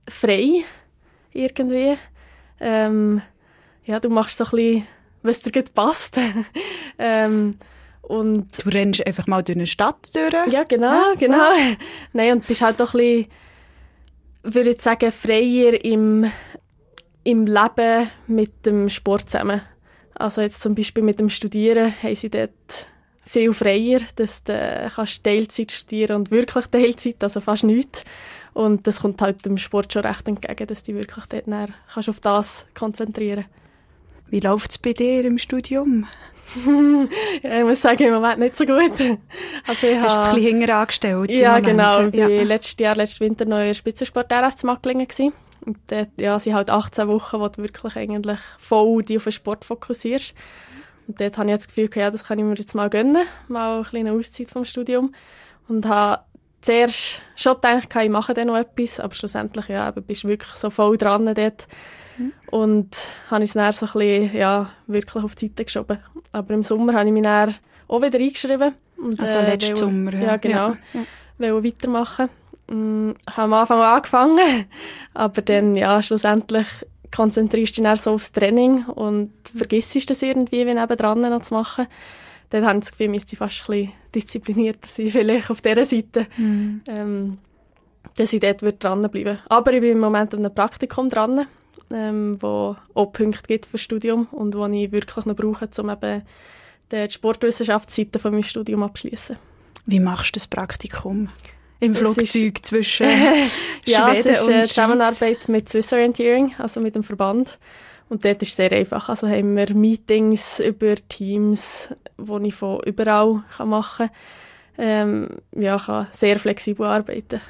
frei, 0.07 0.63
irgendwie. 1.33 1.97
Ähm, 2.59 3.21
ja, 3.85 3.99
du 3.99 4.09
machst 4.09 4.37
so 4.37 4.45
ein 4.45 4.51
bisschen, 4.51 4.87
was 5.23 5.41
dir 5.41 5.51
gut 5.51 5.73
passt. 5.73 6.19
ähm, 6.99 7.57
und 8.07 8.47
du 8.63 8.69
rennst 8.69 9.05
einfach 9.05 9.27
mal 9.27 9.43
durch 9.43 9.57
eine 9.57 9.67
Stadt 9.67 10.15
durch? 10.15 10.47
Ja, 10.53 10.63
genau, 10.63 10.87
ja, 10.87 11.11
so. 11.13 11.19
genau. 11.19 11.51
Nein, 12.13 12.33
und 12.33 12.47
bist 12.47 12.61
halt 12.61 12.79
doch 12.79 12.93
ein 12.93 12.99
bisschen, 12.99 13.31
würde 14.43 14.69
ich 14.69 14.81
sagen, 14.81 15.11
freier 15.11 15.83
im, 15.83 16.25
im 17.23 17.45
Leben 17.45 18.09
mit 18.27 18.65
dem 18.65 18.87
Sport 18.87 19.29
zusammen. 19.29 19.61
Also 20.15 20.41
jetzt 20.41 20.61
zum 20.61 20.73
Beispiel 20.73 21.03
mit 21.03 21.19
dem 21.19 21.29
Studieren 21.29 21.93
haben 22.01 22.15
sie 22.15 22.29
dort 22.29 22.87
viel 23.25 23.53
freier, 23.53 23.99
dass 24.15 24.43
du 24.43 24.89
kannst 24.95 25.25
Teilzeit 25.25 25.73
studieren 25.73 26.15
und 26.15 26.31
wirklich 26.31 26.65
Teilzeit, 26.67 27.21
also 27.21 27.41
fast 27.41 27.65
nichts. 27.65 28.05
Und 28.53 28.87
das 28.87 29.01
kommt 29.01 29.21
halt 29.21 29.45
dem 29.45 29.57
Sport 29.57 29.91
schon 29.91 30.03
recht 30.03 30.27
entgegen, 30.27 30.65
dass 30.65 30.81
du 30.81 30.93
wirklich 30.93 31.25
dort 31.25 31.45
kannst 31.93 32.09
auf 32.09 32.21
das 32.21 32.67
konzentrieren 32.73 33.45
Wie 34.29 34.39
läuft 34.39 34.71
es 34.71 34.77
bei 34.77 34.93
dir 34.93 35.25
im 35.25 35.37
Studium? 35.37 36.07
Ja, 37.43 37.57
ich 37.59 37.63
muss 37.63 37.81
sagen, 37.81 38.03
im 38.03 38.13
Moment 38.13 38.39
nicht 38.39 38.57
so 38.57 38.65
gut. 38.65 38.93
Also 39.67 39.87
ich 39.87 39.99
Hast 39.99 40.15
du 40.15 40.21
es 40.21 40.27
ein 40.27 40.35
bisschen 40.35 40.59
hinter 40.59 40.77
angestellt? 40.77 41.31
Ja, 41.31 41.59
genau. 41.59 42.07
Ich 42.07 42.19
war 42.19 42.29
ja. 42.29 42.43
letztes 42.43 42.79
Jahr, 42.79 42.95
letzten 42.95 43.25
Winter 43.25 43.45
noch 43.45 43.59
in 43.59 43.67
der 43.67 43.73
Spitzensport 43.73 44.31
zu 44.55 44.65
Macklingen. 44.65 45.07
Und 45.65 45.77
dort, 45.87 46.09
ja, 46.19 46.39
sind 46.39 46.53
halt 46.53 46.69
18 46.69 47.07
Wochen, 47.09 47.39
wo 47.39 47.47
du 47.49 47.63
wirklich 47.63 47.95
eigentlich 47.95 48.39
voll 48.57 49.03
die 49.03 49.17
auf 49.17 49.23
den 49.23 49.33
Sport 49.33 49.65
fokussierst. 49.65 50.33
Und 51.07 51.19
dort 51.19 51.37
habe 51.37 51.49
ich 51.49 51.55
das 51.55 51.67
Gefühl, 51.67 51.89
ja, 51.95 52.11
das 52.11 52.23
kann 52.23 52.39
ich 52.39 52.45
mir 52.45 52.53
jetzt 52.55 52.75
mal 52.75 52.89
gönnen. 52.89 53.25
Mal 53.47 53.75
eine 53.75 53.83
kleine 53.83 54.13
Auszeit 54.13 54.49
vom 54.49 54.63
Studium. 54.63 55.13
Und 55.67 55.85
habe 55.85 56.23
zuerst 56.61 57.21
schon 57.35 57.55
gedacht, 57.55 57.93
ich 58.01 58.09
mache 58.09 58.33
dann 58.33 58.47
noch 58.47 58.57
etwas. 58.57 58.99
Aber 58.99 59.13
schlussendlich, 59.13 59.67
ja, 59.67 59.91
bist 59.91 60.23
du 60.23 60.29
wirklich 60.29 60.53
so 60.53 60.69
voll 60.69 60.97
dran 60.97 61.33
dort 61.33 61.67
und 62.51 62.89
habe 63.29 63.43
ich 63.43 63.49
es 63.49 63.53
dann 63.53 63.71
so 63.73 63.85
ein 63.85 63.91
bisschen, 63.93 64.35
ja, 64.35 64.69
wirklich 64.87 65.23
auf 65.23 65.35
die 65.35 65.47
Seite 65.47 65.65
geschoben. 65.65 65.99
Aber 66.31 66.53
im 66.53 66.63
Sommer 66.63 66.93
habe 66.93 67.07
ich 67.07 67.13
mich 67.13 67.23
dann 67.23 67.55
auch 67.87 68.01
wieder 68.01 68.19
eingeschrieben. 68.19 68.73
Und, 68.97 69.19
also 69.19 69.39
äh, 69.39 69.45
letzten 69.45 69.75
Sommer, 69.75 70.13
ja. 70.13 70.19
Ja, 70.19 70.37
genau. 70.37 70.69
Ja, 70.69 70.77
ja. 70.93 71.01
Will 71.37 71.63
weitermachen. 71.63 72.29
Ähm, 72.69 73.13
habe 73.29 73.43
am 73.43 73.53
Anfang 73.53 73.79
angefangen, 73.79 74.65
aber 75.13 75.41
dann, 75.41 75.75
ja, 75.75 76.01
schlussendlich 76.01 76.67
konzentrierst 77.15 77.77
du 77.77 77.83
dich 77.83 78.01
so 78.01 78.11
aufs 78.11 78.33
Training 78.33 78.85
und 78.85 79.31
vergisst 79.55 80.09
das 80.09 80.21
irgendwie, 80.21 80.67
wie 80.67 80.73
nebendran 80.73 81.21
noch 81.21 81.41
zu 81.41 81.53
machen. 81.53 81.87
Dann 82.49 82.65
habe 82.65 82.79
ich 82.79 82.85
das 82.85 82.91
Gefühl, 82.91 83.09
müsste 83.09 83.33
ich 83.33 83.39
fast 83.39 83.61
ein 83.61 83.65
bisschen 83.67 83.93
disziplinierter 84.13 84.87
sein, 84.87 85.07
vielleicht 85.09 85.49
auf 85.49 85.61
dieser 85.61 85.85
Seite. 85.85 86.27
Mhm. 86.37 86.81
Ähm, 86.87 87.37
dass 88.17 88.33
ich 88.33 88.39
dort 88.39 88.83
dranbleiben 88.83 89.39
Aber 89.47 89.73
ich 89.73 89.81
bin 89.81 89.91
im 89.91 89.99
Moment 89.99 90.33
an 90.33 90.39
einem 90.39 90.53
Praktikum 90.53 91.09
dran 91.09 91.45
ähm, 91.91 92.37
wo 92.41 92.75
auch 92.93 93.11
Punkte 93.11 93.47
gibt 93.47 93.65
für 93.65 93.73
das 93.73 93.81
Studium 93.81 94.27
und 94.31 94.55
wo 94.55 94.65
ich 94.65 94.91
wirklich 94.91 95.25
noch 95.25 95.35
brauche, 95.35 95.69
um 95.79 95.89
eben 95.89 96.23
die 96.91 97.09
Sportwissenschaftsseite 97.09 98.19
von 98.19 98.31
meinem 98.31 98.43
Studium 98.43 98.83
abzuschließen. 98.83 99.37
Wie 99.85 99.99
machst 99.99 100.35
du 100.35 100.39
das 100.39 100.47
Praktikum? 100.47 101.29
Im 101.79 101.93
Flugzeug 101.93 102.65
zwischen 102.65 103.07
ja, 103.85 104.07
Schweden 104.07 104.29
es 104.31 104.41
ist 104.41 104.49
eine 104.49 104.63
Zusammenarbeit 104.63 105.47
mit 105.47 105.69
Swiss 105.69 105.93
Orienteering, 105.93 106.55
also 106.57 106.79
mit 106.81 106.95
dem 106.95 107.03
Verband. 107.03 107.59
Und 108.09 108.23
dort 108.25 108.41
ist 108.41 108.49
es 108.49 108.55
sehr 108.55 108.71
einfach. 108.71 109.09
Also 109.09 109.27
haben 109.27 109.55
wir 109.55 109.73
Meetings 109.75 110.59
über 110.59 110.95
Teams, 111.07 111.89
die 112.17 112.47
ich 112.47 112.55
von 112.55 112.79
überall 112.85 113.43
machen 113.63 114.07
kann. 114.07 114.17
Ähm, 114.79 115.29
ja, 115.55 115.75
ich 115.75 115.85
kann 115.85 116.07
sehr 116.11 116.39
flexibel 116.39 116.85
arbeiten. 116.85 117.41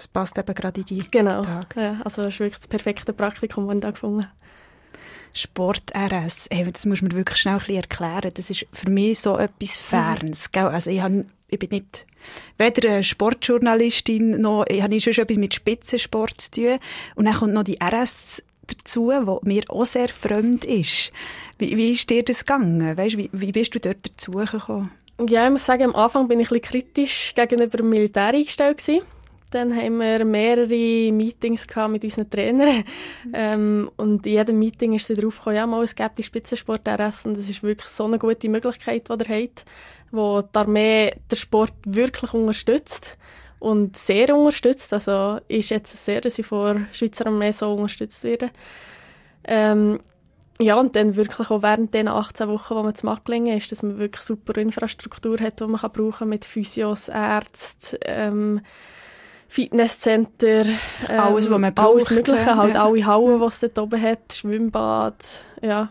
Das 0.00 0.08
passt 0.08 0.38
eben 0.38 0.54
gerade 0.54 0.80
in 0.80 0.86
die 0.86 1.04
Genau. 1.10 1.42
Tage. 1.42 1.78
Ja, 1.78 2.00
also 2.02 2.22
das 2.22 2.32
ist 2.32 2.40
wirklich 2.40 2.60
das 2.60 2.68
perfekte 2.68 3.12
Praktikum, 3.12 3.66
das 3.66 3.74
ich 3.74 3.80
da 3.82 3.90
gefunden 3.90 4.22
habe. 4.22 4.32
Sport-RS, 5.34 6.48
hey, 6.50 6.72
das 6.72 6.86
muss 6.86 7.02
man 7.02 7.12
wirklich 7.12 7.36
schnell 7.36 7.56
ein 7.56 7.58
bisschen 7.58 7.76
erklären. 7.76 8.30
Das 8.32 8.48
ist 8.48 8.64
für 8.72 8.88
mich 8.88 9.18
so 9.20 9.36
etwas 9.36 9.76
Ferns. 9.76 10.52
Gell? 10.52 10.68
Also 10.68 10.88
ich, 10.88 11.02
hab, 11.02 11.12
ich 11.48 11.58
bin 11.58 11.68
nicht 11.68 12.06
weder 12.56 12.88
eine 12.88 13.02
Sportjournalistin, 13.02 14.40
noch 14.40 14.64
ich 14.68 14.82
habe 14.82 14.98
schon 14.98 15.12
etwas 15.12 15.36
mit 15.36 15.54
Spitzensport 15.54 16.40
zu 16.40 16.50
tun. 16.50 16.78
Und 17.16 17.26
dann 17.26 17.34
kommt 17.34 17.52
noch 17.52 17.64
die 17.64 17.78
RS 17.78 18.42
dazu, 18.68 19.12
die 19.12 19.48
mir 19.48 19.64
auch 19.68 19.84
sehr 19.84 20.08
fremd 20.08 20.64
ist. 20.64 21.12
Wie, 21.58 21.76
wie 21.76 21.92
ist 21.92 22.08
dir 22.08 22.24
das 22.24 22.46
gegangen? 22.46 22.96
Weißt, 22.96 23.18
wie, 23.18 23.28
wie 23.34 23.52
bist 23.52 23.74
du 23.74 23.80
dort 23.80 24.08
dazugekommen? 24.08 24.92
Ja, 25.28 25.44
ich 25.44 25.50
muss 25.50 25.66
sagen, 25.66 25.82
am 25.82 25.94
Anfang 25.94 26.26
bin 26.26 26.40
ich 26.40 26.50
ein 26.50 26.58
bisschen 26.58 26.80
kritisch 26.80 27.34
gegenüber 27.34 27.76
dem 27.76 27.90
Militär 27.90 28.28
eingestellt 28.28 28.78
gewesen. 28.78 29.02
Dann 29.50 29.74
haben 29.74 29.98
wir 29.98 30.24
mehrere 30.24 31.12
Meetings 31.12 31.66
gehabt 31.66 31.92
mit 31.92 32.04
unseren 32.04 32.30
Trainern. 32.30 32.84
Ähm, 33.32 33.90
und 33.96 34.26
in 34.26 34.32
jedem 34.32 34.58
Meeting 34.58 34.94
ist 34.94 35.06
sie 35.06 35.14
darauf 35.14 35.38
gekommen, 35.38 35.56
ja, 35.56 35.66
mal, 35.66 35.84
es 35.84 35.94
gibt 35.94 36.18
die 36.18 36.22
Spitzensport 36.22 36.86
RS 36.86 37.26
und 37.26 37.36
das 37.36 37.48
ist 37.48 37.62
wirklich 37.62 37.88
so 37.88 38.04
eine 38.04 38.18
gute 38.18 38.48
Möglichkeit, 38.48 39.08
die 39.08 39.12
ihr 39.12 39.42
habt, 39.42 39.64
wo 40.10 40.42
die 40.42 40.58
Armee 40.58 41.14
den 41.30 41.36
Sport 41.36 41.74
wirklich 41.84 42.32
unterstützt 42.32 43.18
und 43.58 43.96
sehr 43.96 44.34
unterstützt. 44.36 44.92
Also 44.92 45.38
ist 45.48 45.70
jetzt 45.70 46.04
sehr, 46.04 46.20
dass 46.20 46.38
ich 46.38 46.46
von 46.46 46.86
Schweizer 46.92 47.26
Armee 47.26 47.52
so 47.52 47.72
unterstützt 47.72 48.24
werde. 48.24 48.50
Ähm, 49.44 50.00
ja, 50.60 50.78
und 50.78 50.94
dann 50.94 51.16
wirklich 51.16 51.50
auch 51.50 51.62
während 51.62 51.94
den 51.94 52.08
18 52.08 52.48
Wochen, 52.48 52.74
wo 52.74 52.82
man 52.82 52.94
zu 52.94 53.06
Macklingen 53.06 53.56
ist, 53.56 53.72
dass 53.72 53.82
man 53.82 53.98
wirklich 53.98 54.22
super 54.22 54.60
Infrastruktur 54.60 55.38
hat, 55.40 55.60
die 55.60 55.64
man 55.64 55.80
kann 55.80 55.92
brauchen 55.92 56.28
mit 56.28 56.44
Physios, 56.44 57.08
Ärzten, 57.08 57.98
ähm, 58.02 58.60
Fitnesscenter, 59.50 60.64
ähm, 61.08 61.20
Alles, 61.20 61.50
was 61.50 61.58
man 61.58 61.72
Alles 61.76 62.04
braucht, 62.04 62.10
Mögliche, 62.12 62.38
ja. 62.46 62.56
halt 62.56 62.76
alle 62.76 63.04
Hallen, 63.04 63.40
die 63.40 63.46
es 63.46 63.60
dort 63.60 63.78
oben 63.80 64.00
hat, 64.00 64.32
Schwimmbad, 64.32 65.44
ja. 65.60 65.90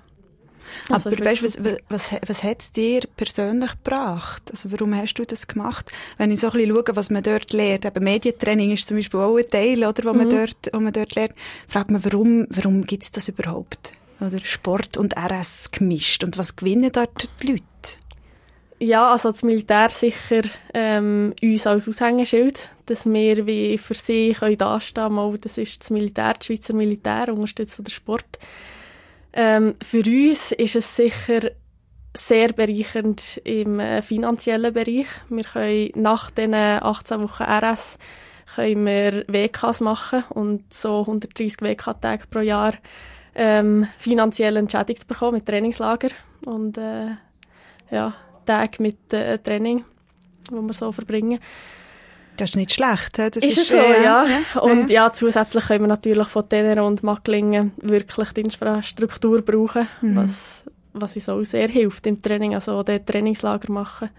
Also, 0.90 1.10
Aber 1.10 1.26
weißt, 1.26 1.44
was, 1.44 1.58
was, 1.90 2.12
was 2.28 2.44
hat 2.44 2.62
es 2.62 2.72
dir 2.72 3.02
persönlich 3.18 3.72
gebracht? 3.72 4.44
Also 4.52 4.72
warum 4.72 4.96
hast 4.96 5.16
du 5.16 5.24
das 5.24 5.48
gemacht? 5.48 5.92
Wenn 6.18 6.30
ich 6.32 6.40
so 6.40 6.48
ein 6.48 6.54
bisschen 6.54 6.76
schaue, 6.76 6.96
was 6.96 7.10
man 7.10 7.24
dort 7.24 7.52
lernt, 7.54 7.86
eben 7.86 8.04
Medientraining 8.04 8.72
ist 8.72 8.88
zum 8.88 8.98
Beispiel 8.98 9.20
auch 9.20 9.36
ein 9.36 9.46
Teil, 9.48 9.84
oder, 9.84 10.04
wo, 10.06 10.14
man, 10.14 10.28
Mhm. 10.28 10.30
dort, 10.30 10.70
wo 10.72 10.80
man 10.80 10.94
dort 10.94 11.16
lernt, 11.16 11.34
fragt 11.68 11.90
man, 11.92 12.06
warum, 12.06 12.46
warum 12.52 12.86
gibt 12.86 13.04
es 13.04 13.12
das 13.12 13.28
überhaupt? 13.28 13.94
Oder 14.22 14.38
Sport 14.44 14.98
und 14.98 15.16
RS 15.18 15.72
gemischt. 15.72 16.24
Und 16.24 16.38
was 16.38 16.56
gewinnen 16.56 16.92
dort 16.92 17.30
die 17.42 17.52
Leute? 17.54 17.64
Ja, 18.82 19.12
also 19.12 19.32
das 19.32 19.44
Militär 19.44 19.90
sicher 19.90 20.42
ähm, 20.74 21.34
uns 21.42 21.68
als 21.68 21.88
Aushängeschild, 21.90 22.70
dass 22.86 23.06
wir 23.06 23.46
wie 23.46 23.78
für 23.78 23.94
sie 23.94 24.32
können 24.32 24.58
dastehen 24.58 25.16
können. 25.16 25.42
Das 25.42 25.58
ist 25.58 25.82
das 25.82 25.90
Militär, 25.90 26.34
das 26.36 26.46
Schweizer 26.46 26.74
Militär, 26.74 27.34
unterstützt 27.34 27.80
den 27.80 27.88
Sport. 27.88 28.40
Ähm, 29.34 29.76
für 29.84 30.04
uns 30.06 30.54
ist 30.54 30.78
es 30.78 30.96
sicher 30.96 31.52
sehr 32.16 32.54
bereichernd 32.54 33.42
im 33.44 33.82
äh, 33.82 34.02
finanziellen 34.02 34.74
Bereich. 34.74 35.08
Wir 35.28 35.44
können 35.44 35.92
nach 35.96 36.32
diesen 36.32 36.54
18 36.54 37.22
Wochen 37.22 37.44
RS 37.44 38.00
können 38.56 38.86
wir 38.86 39.26
WKs 39.28 39.82
machen 39.82 40.24
und 40.30 40.74
so 40.74 41.02
130 41.02 41.62
WK-Tage 41.62 42.28
pro 42.30 42.40
Jahr 42.40 42.74
ähm, 43.36 43.88
finanziell 43.98 44.58
entschädigt 44.58 45.08
bekommen 45.08 45.36
mit 45.36 45.46
Trainingslager 45.46 46.10
und 46.46 46.78
äh, 46.78 47.12
ja, 47.92 48.16
Tage 48.46 48.82
mit 48.82 49.14
äh, 49.14 49.38
Training, 49.40 49.84
wo 50.52 50.62
wir 50.62 50.74
so 50.74 50.92
verbringen. 50.92 51.40
Das 52.38 52.52
ist 52.52 52.56
nicht 52.56 52.72
schlecht. 52.72 53.18
Das 53.20 53.36
ist, 53.36 53.58
es 53.58 53.68
so, 53.68 53.76
äh, 53.78 54.04
ja. 54.04 54.26
Und 54.62 54.90
ja, 54.90 55.12
zusätzlich 55.12 55.66
können 55.66 55.84
wir 55.84 55.88
natürlich 55.90 56.28
von 56.30 56.48
Tenero 56.48 56.88
und 56.88 57.04
Macklingen 57.04 57.74
wirklich 57.78 58.32
die 58.32 58.42
Infrastruktur 58.42 59.42
brauchen, 59.42 59.88
Mhm. 60.02 60.16
was, 60.16 60.64
was 60.94 61.16
uns 61.16 61.28
auch 61.30 61.44
sehr 61.44 61.68
hilft 61.68 62.08
im 62.08 62.22
Training, 62.22 62.56
also 62.56 62.82
den 62.84 63.06
Trainingslager 63.06 63.72
machen. 63.72 64.10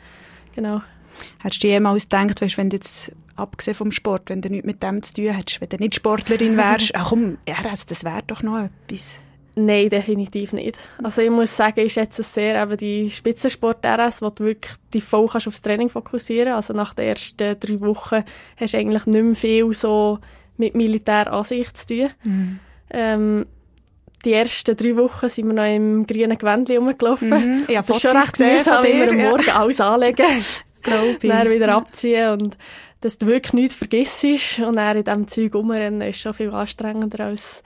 Genau. 0.55 0.83
Hättest 1.43 1.63
du 1.65 1.69
jemals 1.69 2.05
gedacht, 2.09 2.43
weißt, 2.43 2.59
wenn 2.59 2.69
du 2.71 2.77
jetzt, 2.77 3.15
abgesehen 3.37 3.75
vom 3.75 3.91
Sport, 3.91 4.29
wenn 4.29 4.43
du 4.43 4.51
nichts 4.51 4.67
mit 4.67 4.83
dem 4.83 5.03
zu 5.03 5.15
tun 5.15 5.31
hättest, 5.31 5.61
wenn 5.63 5.69
du 5.71 5.77
nicht 5.79 5.95
Sportlerin 5.95 6.57
wärst, 6.59 6.95
ach 6.95 7.09
komm, 7.09 7.39
RS, 7.49 7.87
das 7.87 8.05
wäre 8.05 8.23
doch 8.27 8.43
noch 8.43 8.69
etwas. 8.89 9.19
Nein, 9.65 9.89
definitiv 9.91 10.53
nicht. 10.53 10.79
Also 11.03 11.23
ich 11.23 11.31
muss 11.31 11.57
sagen, 11.57 11.81
ich 11.81 11.93
schätze 11.93 12.23
es 12.23 12.33
sehr 12.33 12.63
eben 12.63 12.77
die 12.77 13.11
Spitzensport-RS, 13.11 14.23
wo 14.23 14.31
du 14.31 14.45
wirklich 14.45 14.73
die 14.93 15.01
voll 15.01 15.29
kannst 15.29 15.49
aufs 15.49 15.63
Training 15.63 15.89
fokussieren 15.89 16.55
Also 16.55 16.73
nach 16.73 16.95
den 16.95 17.09
ersten 17.09 17.59
drei 17.59 17.81
Wochen 17.81 18.25
hast 18.57 18.75
du 18.75 18.79
eigentlich 18.79 19.07
nicht 19.07 19.23
mehr 19.25 19.35
viel 19.35 19.75
so 19.75 20.19
mit 20.57 20.75
Militäransicht 20.75 21.77
zu 21.77 21.87
tun. 21.87 22.11
Ähm, 22.91 23.47
die 24.25 24.33
ersten 24.33 24.77
drei 24.77 24.97
Wochen 24.97 25.29
sind 25.29 25.47
wir 25.47 25.55
noch 25.55 25.75
im 25.75 26.07
grünen 26.07 26.37
Gewändchen 26.37 26.79
rumgelaufen. 26.79 27.29
Mhm. 27.29 27.65
Ich 27.69 27.77
habe 27.77 27.87
Das 27.87 27.97
ist 27.97 28.03
schon 28.03 28.17
recht 28.17 28.33
gesehen 28.33 28.65
von 28.65 28.83
dir, 28.83 29.11
am 29.11 29.19
ja. 29.19 29.31
Morgen 29.31 29.51
alles 29.51 29.81
anlegen, 29.81 30.27
dann 31.23 31.51
wieder 31.51 31.75
abziehen 31.75 32.31
und 32.31 32.59
dass 33.01 33.17
du 33.17 33.27
wirklich 33.27 33.55
nichts 33.55 33.75
vergisst 33.75 34.59
und 34.59 34.77
dann 34.77 34.97
in 34.97 35.05
diesem 35.05 35.29
Zeug 35.29 35.55
rumrennen 35.55 36.03
ist 36.03 36.21
schon 36.21 36.35
viel 36.35 36.51
anstrengender 36.51 37.25
als 37.25 37.63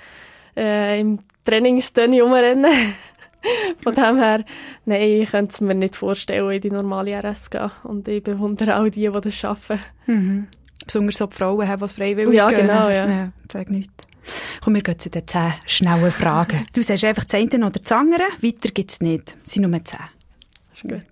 äh, 0.56 1.00
im 1.00 1.18
Trainingstönni 1.44 2.20
rumrennen. 2.20 2.72
Von 3.82 3.94
dem 3.94 4.18
her, 4.18 4.44
nein, 4.86 5.02
ich 5.02 5.30
könnte 5.30 5.52
es 5.52 5.60
mir 5.60 5.74
nicht 5.74 5.96
vorstellen, 5.96 6.50
in 6.50 6.60
die 6.62 6.70
normale 6.70 7.12
RS 7.22 7.44
zu 7.44 7.50
gehen. 7.50 7.70
Und 7.82 8.08
ich 8.08 8.22
bewundere 8.22 8.78
auch 8.80 8.84
die, 8.84 9.10
die 9.10 9.20
das 9.20 9.34
schaffen. 9.34 9.78
Mhm. 10.06 10.48
Besonders 10.86 11.16
so 11.18 11.26
die 11.26 11.36
Frauen 11.36 11.68
haben, 11.68 11.86
die 11.86 11.92
freiwillig 11.92 12.34
Ja, 12.34 12.48
gehen. 12.48 12.60
genau, 12.60 12.88
ja. 12.88 13.06
ja 13.08 13.32
sag 13.50 13.70
nichts. 13.70 13.92
Komm, 14.62 14.74
wir 14.74 14.82
gehen 14.82 14.98
zu 14.98 15.10
den 15.10 15.26
zehn 15.26 15.52
schnellen 15.66 16.10
Fragen. 16.10 16.66
du 16.72 16.82
sagst 16.82 17.04
einfach 17.04 17.24
das 17.24 17.34
eine 17.34 17.66
oder 17.66 17.80
das 17.80 17.92
andere, 17.92 18.22
weiter 18.40 18.70
gibt 18.70 18.90
es 18.90 19.00
nicht. 19.00 19.36
Es 19.44 19.52
sind 19.52 19.68
nur 19.68 19.84
zehn. 19.84 19.98
Das 20.70 20.82
ist 20.82 20.88
gut. 20.88 21.02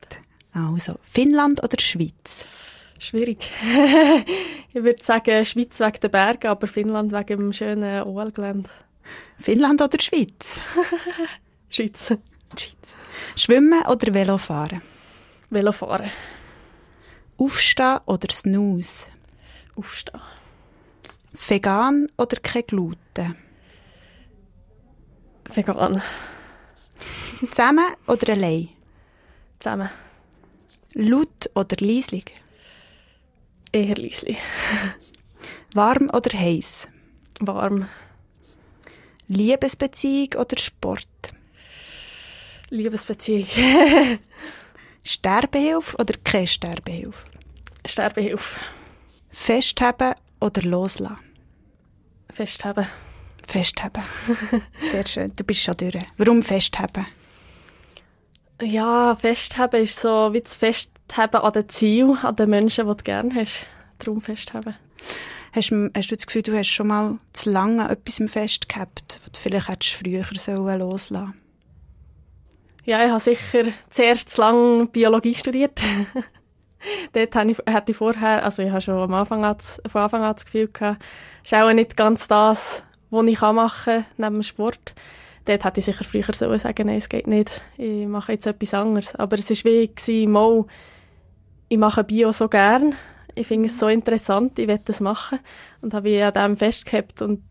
Also, 0.55 0.97
Finnland 1.03 1.63
oder 1.63 1.79
Schweiz? 1.81 2.45
Schwierig. 2.99 3.39
ich 4.73 4.83
würde 4.83 5.03
sagen, 5.03 5.45
Schweiz 5.45 5.81
wegen 5.81 6.01
der 6.01 6.09
Berge, 6.09 6.51
aber 6.51 6.67
Finnland 6.67 7.13
wegen 7.13 7.39
dem 7.39 7.53
schönen 7.53 8.03
OL-Gelände. 8.05 8.69
Finnland 9.39 9.81
oder 9.83 10.01
Schweiz? 10.01 10.59
Schweiz. 11.69 12.15
Schweiz. 12.57 12.97
Schwimmen 13.37 13.83
oder 13.87 14.15
Velofahren? 14.15 14.83
Velofahren. 15.51 16.11
Aufstehen 17.39 17.99
oder 18.07 18.29
Snooze? 18.31 19.07
Aufstehen. 19.77 20.21
Vegan 21.33 22.07
oder 22.17 22.37
kein 22.37 22.63
Gluten? 22.67 23.37
Vegan. 25.51 26.03
Zusammen 27.51 27.87
oder 28.07 28.33
allein? 28.33 28.69
Zusammen. 29.59 29.91
Laut 30.95 31.51
oder 31.55 31.77
leislich? 31.81 32.27
Eher 33.73 33.97
leislich. 33.97 34.39
Warm 35.75 36.11
oder 36.11 36.39
heiß? 36.39 36.89
Warm. 37.41 37.89
Liebesbeziehung 39.29 40.35
oder 40.39 40.59
Sport? 40.59 41.09
Liebesbeziehung. 42.71 43.47
Sterbehilfe 45.05 45.97
oder 45.99 46.15
keine 46.25 46.47
Sterbehilfe? 46.47 47.25
Sterbehilfe. 47.87 48.61
Festheben 49.31 50.15
oder 50.41 50.63
loslassen? 50.63 51.19
Festheben. 52.31 52.87
Festheben. 53.47 54.03
Sehr 54.77 55.07
schön. 55.07 55.33
Du 55.37 55.45
bist 55.45 55.63
schon 55.63 55.77
durch. 55.77 55.99
Warum 56.17 56.43
festheben? 56.43 57.07
Ja, 58.61 59.17
Festheben 59.17 59.83
ist 59.83 60.01
so 60.01 60.33
wie 60.33 60.41
das 60.41 60.55
Festheben 60.55 61.41
an 61.41 61.53
den 61.53 61.69
Ziel, 61.69 62.17
an 62.23 62.37
den 62.37 62.51
Menschen, 62.51 62.87
die 62.87 62.97
du 62.97 63.03
gerne 63.03 63.35
hast. 63.35 63.67
Darum 63.99 64.21
Festheben. 64.21 64.77
Hast, 65.55 65.71
du- 65.71 65.91
hast 65.95 66.11
du 66.11 66.17
das 66.17 66.27
Gefühl, 66.27 66.43
du 66.43 66.57
hast 66.57 66.69
schon 66.69 66.87
mal 66.89 67.19
zu 67.33 67.51
lange 67.51 67.85
an 67.85 67.91
etwas 67.91 68.23
festgehabt, 68.31 69.21
was 69.23 69.33
du 69.33 69.39
vielleicht 69.39 69.69
hättest 69.69 69.93
früher 69.95 70.25
sollen 70.35 70.79
loslassen 70.81 71.35
Ja, 72.87 73.05
ich 73.05 73.11
habe 73.11 73.21
sicher 73.21 73.65
zuerst 73.91 74.31
zu 74.31 74.41
lange 74.41 74.87
Biologie 74.87 75.35
studiert. 75.35 75.81
Dort 77.13 77.35
hatte 77.37 77.91
ich, 77.91 77.97
vorher, 77.97 78.43
also 78.45 78.63
ich 78.63 78.71
habe 78.71 78.81
schon 78.81 78.95
am 78.99 79.15
Anfang 79.15 79.45
an, 79.45 79.57
von 79.87 80.03
Anfang 80.03 80.23
an 80.25 80.35
das 80.35 80.45
Gefühl 80.45 80.69
gehabt, 80.69 81.03
ist 81.45 81.55
auch 81.55 81.73
nicht 81.73 81.97
ganz 81.97 82.27
das, 82.27 82.83
was 83.11 83.27
ich 83.27 83.41
machen 83.41 83.85
kann, 83.85 84.05
neben 84.17 84.35
dem 84.37 84.43
Sport. 84.43 84.95
Dort 85.45 85.65
hätte 85.65 85.81
ich 85.81 85.85
sicher 85.87 86.05
früher 86.05 86.25
sollen 86.33 86.59
sagen, 86.59 86.87
nein, 86.87 86.97
es 86.99 87.09
geht 87.09 87.27
nicht, 87.27 87.63
ich 87.77 88.07
mache 88.07 88.33
jetzt 88.33 88.47
etwas 88.47 88.75
anderes. 88.75 89.15
Aber 89.17 89.39
es 89.39 89.51
war 89.51 89.71
wie, 89.71 90.27
mal, 90.27 90.65
ich 91.69 91.79
mache 91.79 92.05
Bio 92.05 92.33
so 92.33 92.49
gern, 92.49 92.95
ich 93.35 93.47
finde 93.47 93.67
es 93.67 93.79
so 93.79 93.89
interessant, 93.89 94.59
ich 94.59 94.69
will 94.69 94.81
das 94.85 95.01
machen. 95.01 95.39
Und 95.81 95.95
habe 95.95 96.09
ich 96.11 96.23
an 96.23 96.33
dem 96.33 96.57
festgehabt 96.57 97.23
und 97.23 97.43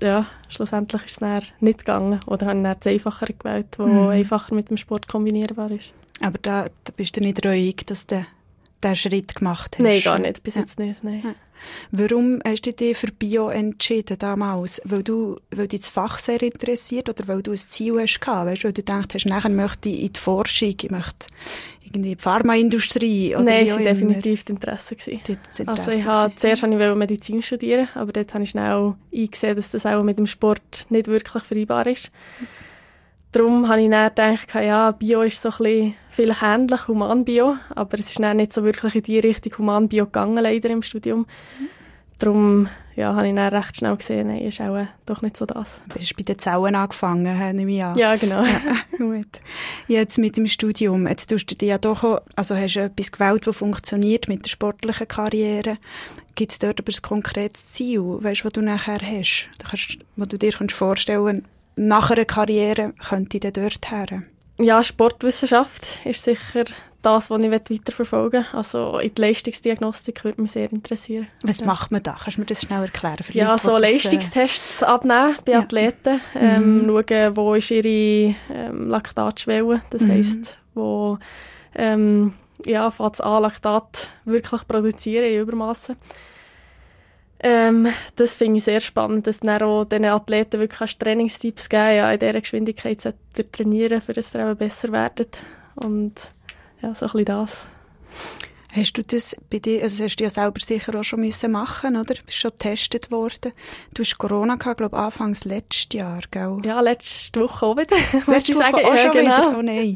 ja, 0.00 0.26
schlussendlich 0.48 1.02
ist 1.06 1.10
es 1.14 1.18
dann 1.18 1.42
nicht 1.60 1.80
gegangen. 1.80 2.20
Oder 2.26 2.46
habe 2.46 2.58
ich 2.58 2.62
dann 2.62 2.76
das 2.80 2.92
Einfachere 2.92 3.32
gewählt, 3.32 3.66
das 3.76 3.86
Mhm. 3.86 4.08
einfacher 4.08 4.54
mit 4.54 4.70
dem 4.70 4.76
Sport 4.76 5.08
kombinierbar 5.08 5.70
ist. 5.72 5.92
Aber 6.20 6.38
da, 6.40 6.66
da 6.84 6.92
bist 6.96 7.16
du 7.16 7.20
nicht 7.20 7.44
ruhig, 7.44 7.76
dass 7.86 8.06
du 8.06 8.24
diesen 8.82 8.94
Schritt 8.96 9.34
gemacht 9.34 9.74
hast. 9.76 9.82
Nein, 9.82 10.00
gar 10.02 10.18
nicht, 10.20 10.42
bis 10.44 10.54
Ja. 10.54 10.60
jetzt 10.60 10.78
nicht, 10.78 11.02
nein. 11.02 11.20
Ja. 11.24 11.34
Warum 11.90 12.38
hast 12.46 12.66
du 12.66 12.72
dich 12.72 12.96
für 12.96 13.08
Bio 13.10 13.48
entschieden 13.48 14.16
damals? 14.18 14.80
Weil 14.84 15.02
du, 15.02 15.40
weil 15.50 15.66
dich 15.66 15.80
das 15.80 15.88
Fach 15.88 16.20
sehr 16.20 16.40
interessiert 16.42 17.08
oder 17.08 17.26
weil 17.26 17.42
du 17.42 17.50
ein 17.50 17.56
Ziel 17.56 18.00
hast 18.00 18.20
gehabt? 18.20 18.46
Weißt 18.46 18.62
weil 18.62 18.72
du 18.72 18.82
gedacht 18.82 19.14
hast, 19.14 19.26
nachher 19.26 19.48
möchte 19.50 19.88
ich 19.88 20.02
in 20.02 20.12
die 20.12 20.20
Forschung, 20.20 20.76
ich 20.80 20.90
möchte 20.90 21.26
irgendwie 21.88 22.14
die 22.14 22.20
Pharmaindustrie 22.20 23.34
oder 23.34 23.44
Nein, 23.44 23.66
es 23.66 23.70
war 23.72 23.78
definitiv 23.78 24.44
das 24.44 24.50
Interesse. 24.50 24.96
Das 24.96 25.06
Interesse 25.06 25.66
Also 25.66 25.90
ich 25.90 26.06
habe, 26.06 26.34
zuerst 26.36 26.62
wollte 26.62 26.90
ich 26.90 26.94
Medizin 26.94 27.42
studieren, 27.42 27.88
aber 27.94 28.12
dort 28.12 28.32
habe 28.34 28.44
ich 28.44 28.50
schnell 28.50 28.94
eingesehen, 29.14 29.56
dass 29.56 29.70
das 29.70 29.86
auch 29.86 30.02
mit 30.02 30.18
dem 30.18 30.26
Sport 30.26 30.86
nicht 30.90 31.06
wirklich 31.06 31.42
vereinbar 31.42 31.86
ist. 31.86 32.10
Darum 33.32 33.68
habe 33.68 33.82
ich 33.82 33.90
dann 33.90 34.08
gedacht, 34.08 34.54
ja, 34.54 34.90
Bio 34.92 35.22
ist 35.22 35.42
so 35.42 35.50
ein 35.50 35.56
bisschen 35.58 35.94
vielleicht 36.08 36.42
ähnlich, 36.42 36.88
Humanbio, 36.88 37.56
aber 37.74 37.98
es 37.98 38.08
ist 38.08 38.20
dann 38.20 38.38
nicht 38.38 38.52
so 38.52 38.64
wirklich 38.64 38.94
in 38.94 39.02
die 39.02 39.18
Richtung 39.18 39.58
Humanbio 39.58 40.06
gegangen, 40.06 40.42
leider 40.42 40.70
im 40.70 40.82
Studium. 40.82 41.26
Darum 42.18 42.68
ja, 42.96 43.14
habe 43.14 43.28
ich 43.28 43.34
dann 43.34 43.54
recht 43.54 43.76
schnell 43.76 43.96
gesehen, 43.96 44.26
nein, 44.26 44.40
ist 44.40 44.60
auch 44.60 44.76
äh, 44.76 44.86
doch 45.06 45.22
nicht 45.22 45.36
so 45.36 45.46
das. 45.46 45.80
Du 45.88 46.00
hast 46.00 46.16
bei 46.16 46.24
den 46.24 46.38
Zellen 46.38 46.74
angefangen, 46.74 47.38
he, 47.40 47.52
nehme 47.52 47.72
ich 47.72 47.84
an. 47.84 47.96
Ja, 47.96 48.16
genau. 48.16 48.42
Gut. 48.98 49.28
Jetzt 49.86 50.18
mit 50.18 50.36
dem 50.36 50.46
Studium, 50.48 51.06
jetzt 51.06 51.30
tust 51.30 51.48
du 51.50 51.54
dich 51.54 51.68
ja 51.68 51.78
doch, 51.78 52.02
auch- 52.02 52.20
also 52.34 52.56
hast 52.56 52.74
du 52.74 52.80
etwas 52.80 53.12
gewählt, 53.12 53.46
das 53.46 53.56
funktioniert 53.56 54.28
mit 54.28 54.44
der 54.44 54.50
sportlichen 54.50 55.06
Karriere. 55.06 55.78
Gibt 56.34 56.52
es 56.52 56.58
dort 56.58 56.80
aber 56.80 56.92
ein 56.92 57.02
konkretes 57.02 57.68
Ziel, 57.72 58.00
weißt, 58.00 58.44
was 58.44 58.52
du 58.52 58.62
nachher 58.62 58.98
hast, 59.00 59.48
kannst, 59.68 59.98
wo 60.16 60.24
du 60.24 60.36
dir 60.36 60.52
kannst 60.52 60.74
vorstellen 60.74 61.46
nach 61.76 62.10
einer 62.10 62.24
Karriere 62.24 62.92
könnte 63.08 63.36
ich 63.36 63.40
dann 63.42 63.52
dort 63.52 63.90
her? 63.92 64.22
Ja, 64.60 64.82
Sportwissenschaft 64.82 66.00
ist 66.04 66.24
sicher 66.24 66.64
das, 67.02 67.30
was 67.30 67.42
ich 67.42 67.50
weiterverfolgen 67.50 68.42
will. 68.42 68.48
Also 68.58 68.98
in 68.98 69.14
die 69.14 69.20
Leistungsdiagnostik 69.20 70.24
würde 70.24 70.42
mich 70.42 70.52
sehr 70.52 70.70
interessieren. 70.72 71.28
Was 71.42 71.64
macht 71.64 71.90
man 71.92 72.02
da? 72.02 72.16
Kannst 72.20 72.36
du 72.36 72.40
mir 72.40 72.46
das 72.46 72.62
schnell 72.62 72.82
erklären? 72.82 73.18
Für 73.22 73.32
Ja, 73.32 73.50
Leute, 73.52 73.62
so 73.62 73.76
äh, 73.76 73.80
Leistungstests 73.80 74.82
abnehmen 74.82 75.36
bei 75.44 75.52
Ja. 75.52 75.58
Athleten. 75.60 76.20
Ähm, 76.34 76.84
Schauen, 76.88 77.36
wo 77.36 77.54
ist 77.54 77.70
ihre 77.70 78.34
ähm, 78.52 78.88
Laktatschwelle. 78.88 79.82
Das 79.90 80.02
Mhm. 80.02 80.10
heisst, 80.10 80.58
wo 80.74 81.18
ähm, 81.74 82.34
ja, 82.66 82.90
fängt 82.90 83.14
es 83.14 83.20
an, 83.20 83.42
Laktat 83.42 84.10
wirklich 84.24 84.66
produzieren 84.66 85.24
in 85.26 85.40
Übermassen. 85.42 85.96
Ähm, 87.40 87.86
das 88.16 88.34
finde 88.34 88.58
ich 88.58 88.64
sehr 88.64 88.80
spannend, 88.80 89.28
dass 89.28 89.38
dann 89.40 89.62
auch 89.62 89.84
diesen 89.84 90.06
Athleten 90.06 90.58
wirklich 90.58 90.98
Trainingstipps 90.98 91.68
geben 91.68 91.94
ja, 91.96 92.10
in 92.10 92.18
dieser 92.18 92.40
Geschwindigkeit 92.40 93.00
sollt 93.00 93.14
ihr 93.36 93.50
trainieren, 93.52 94.00
für 94.00 94.12
ihr 94.12 94.50
auch 94.50 94.56
besser 94.56 94.90
werdet. 94.90 95.44
Und 95.76 96.14
ja, 96.82 96.94
so 96.94 97.06
ein 97.06 97.12
bisschen 97.12 97.24
das. 97.24 97.66
Hast 98.70 98.92
du 98.98 99.02
das 99.02 99.34
bei 99.50 99.58
dir, 99.58 99.82
also 99.82 100.04
hast 100.04 100.16
du 100.16 100.24
ja 100.24 100.30
selber 100.30 100.60
sicher 100.60 100.94
auch 100.94 101.02
schon 101.02 101.20
müssen 101.20 101.50
machen, 101.50 101.96
oder? 101.96 102.14
Du 102.14 102.22
bist 102.22 102.36
schon 102.36 102.50
getestet 102.50 103.10
worden. 103.10 103.52
Du 103.94 104.02
hast 104.02 104.18
Corona 104.18 104.56
gehabt, 104.56 104.76
glaube 104.76 104.94
ich, 104.94 105.02
anfangs 105.02 105.44
letztes 105.44 105.88
Jahr, 105.98 106.20
gell? 106.30 106.60
Ja, 106.64 106.80
letzte 106.80 107.40
Woche 107.40 107.64
auch 107.64 107.76
wieder. 107.76 107.96
Letzte 108.26 108.54
Woche 108.54 108.70
sagen. 108.70 108.84
auch 108.84 108.94
ja, 108.94 108.98
schon 108.98 109.12
genau. 109.12 109.38
wieder? 109.38 109.58
Oh 109.58 109.62
nein. 109.62 109.94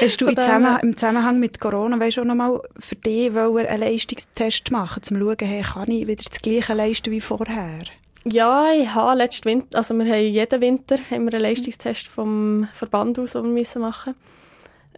Hast 0.00 0.20
du 0.20 0.28
Zusammenhang, 0.28 0.80
im 0.82 0.96
Zusammenhang 0.96 1.40
mit 1.40 1.58
Corona, 1.58 1.98
weißt 1.98 2.18
du, 2.18 2.20
auch 2.20 2.26
noch 2.26 2.34
mal 2.34 2.60
für 2.78 2.96
dich 2.96 3.34
wollen 3.34 3.66
einen 3.66 3.80
Leistungstest 3.80 4.70
machen, 4.70 4.98
um 4.98 5.02
zu 5.02 5.14
schauen, 5.18 5.48
hey, 5.48 5.62
kann 5.62 5.90
ich 5.90 6.06
wieder 6.06 6.24
das 6.28 6.42
Gleiche 6.42 6.74
leisten 6.74 7.10
wie 7.10 7.22
vorher? 7.22 7.84
Ja, 8.26 8.70
ich 8.72 8.94
habe 8.94 9.16
letzten 9.16 9.46
Winter, 9.46 9.78
also 9.78 9.94
wir 9.94 10.04
haben 10.04 10.24
jeden 10.24 10.60
Winter 10.60 10.96
haben 11.10 11.24
wir 11.24 11.34
einen 11.34 11.42
Leistungstest 11.42 12.06
vom 12.06 12.68
Verband 12.74 13.18
aus, 13.18 13.32
den 13.32 13.44
wir 13.44 13.50
müssen 13.50 13.80
machen 13.80 14.14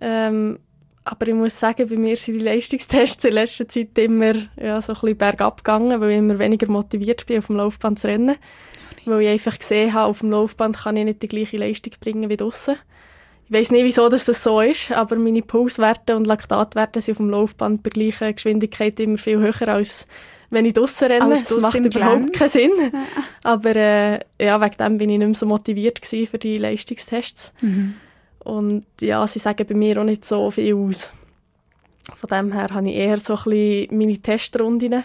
ähm, 0.00 0.58
aber 1.07 1.29
ich 1.29 1.35
muss 1.35 1.59
sagen, 1.59 1.89
bei 1.89 1.97
mir 1.97 2.17
sind 2.17 2.35
die 2.35 2.45
Leistungstests 2.45 3.25
in 3.25 3.35
letzter 3.35 3.69
Zeit 3.69 3.97
immer 3.97 4.33
ja, 4.61 4.81
so 4.83 4.93
ein 4.93 5.01
bisschen 5.01 5.17
bergab 5.17 5.59
gegangen, 5.59 6.01
weil 6.01 6.11
ich 6.11 6.19
immer 6.19 6.37
weniger 6.41 6.69
motiviert 6.69 7.25
bin, 7.27 7.39
auf 7.39 7.47
dem 7.47 7.57
Laufband 7.57 8.01
zu 8.01 8.09
rennen. 8.09 8.35
Weil 9.05 9.21
ich 9.21 9.29
einfach 9.29 9.57
gesehen 9.57 9.95
habe, 9.95 10.09
auf 10.09 10.19
dem 10.19 10.33
Laufband 10.33 10.79
kann 10.79 10.97
ich 10.97 11.05
nicht 11.05 11.23
die 11.23 11.29
gleiche 11.29 11.59
Leistung 11.59 11.93
bringen 12.01 12.29
wie 12.29 12.37
draussen. 12.37 12.75
Ich 13.49 13.57
weiß 13.57 13.71
nicht, 13.71 13.85
wieso 13.85 14.09
das, 14.09 14.25
das 14.25 14.42
so 14.42 14.61
ist, 14.61 14.90
aber 14.90 15.14
meine 15.14 15.42
Pulswerte 15.42 16.16
und 16.16 16.27
Laktatwerte 16.27 17.01
sind 17.01 17.12
auf 17.12 17.19
dem 17.19 17.31
Laufband 17.31 17.85
bei 17.85 17.90
gleicher 17.90 18.33
Geschwindigkeit 18.33 18.99
immer 18.99 19.19
viel 19.19 19.38
höher 19.38 19.69
als 19.69 20.09
wenn 20.51 20.64
ich 20.64 20.75
draussen 20.75 21.07
renne. 21.07 21.25
Als 21.27 21.45
das 21.45 21.62
macht 21.62 21.77
im 21.77 21.85
überhaupt 21.85 22.33
keinen 22.33 22.49
Sinn. 22.49 22.73
Aber 23.45 23.77
äh, 23.77 24.21
ja, 24.40 24.61
wegen 24.61 24.77
dem 24.77 24.99
bin 24.99 25.11
ich 25.11 25.19
nicht 25.19 25.27
mehr 25.27 25.35
so 25.37 25.47
motiviert 25.47 26.05
für 26.05 26.38
die 26.38 26.57
Leistungstests. 26.57 27.53
Und 28.46 28.85
ja, 29.00 29.26
sie 29.26 29.38
sagen 29.40 29.66
bei 29.66 29.74
mir 29.74 30.00
auch 30.00 30.04
nicht 30.04 30.24
so 30.24 30.50
viel 30.50 30.74
aus. 30.74 31.12
Von 32.14 32.28
dem 32.28 32.52
her 32.52 32.68
habe 32.72 32.88
ich 32.88 32.94
eher 32.96 33.18
so 33.18 33.35
ein 33.35 33.42
bisschen 33.44 33.98
meine 33.98 34.18
Testrunden, 34.18 35.04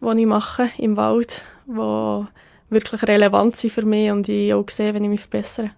die 0.00 0.20
ich 0.20 0.26
mache 0.26 0.70
im 0.78 0.96
Wald, 0.96 1.44
die 1.66 2.24
wirklich 2.70 3.02
relevant 3.02 3.56
sind 3.56 3.72
für 3.74 3.84
mich 3.84 4.10
und 4.10 4.28
ich 4.30 4.54
auch 4.54 4.68
sehe, 4.70 4.94
wenn 4.94 5.04
ich 5.04 5.10
mich 5.10 5.20
verbessere. 5.20 5.72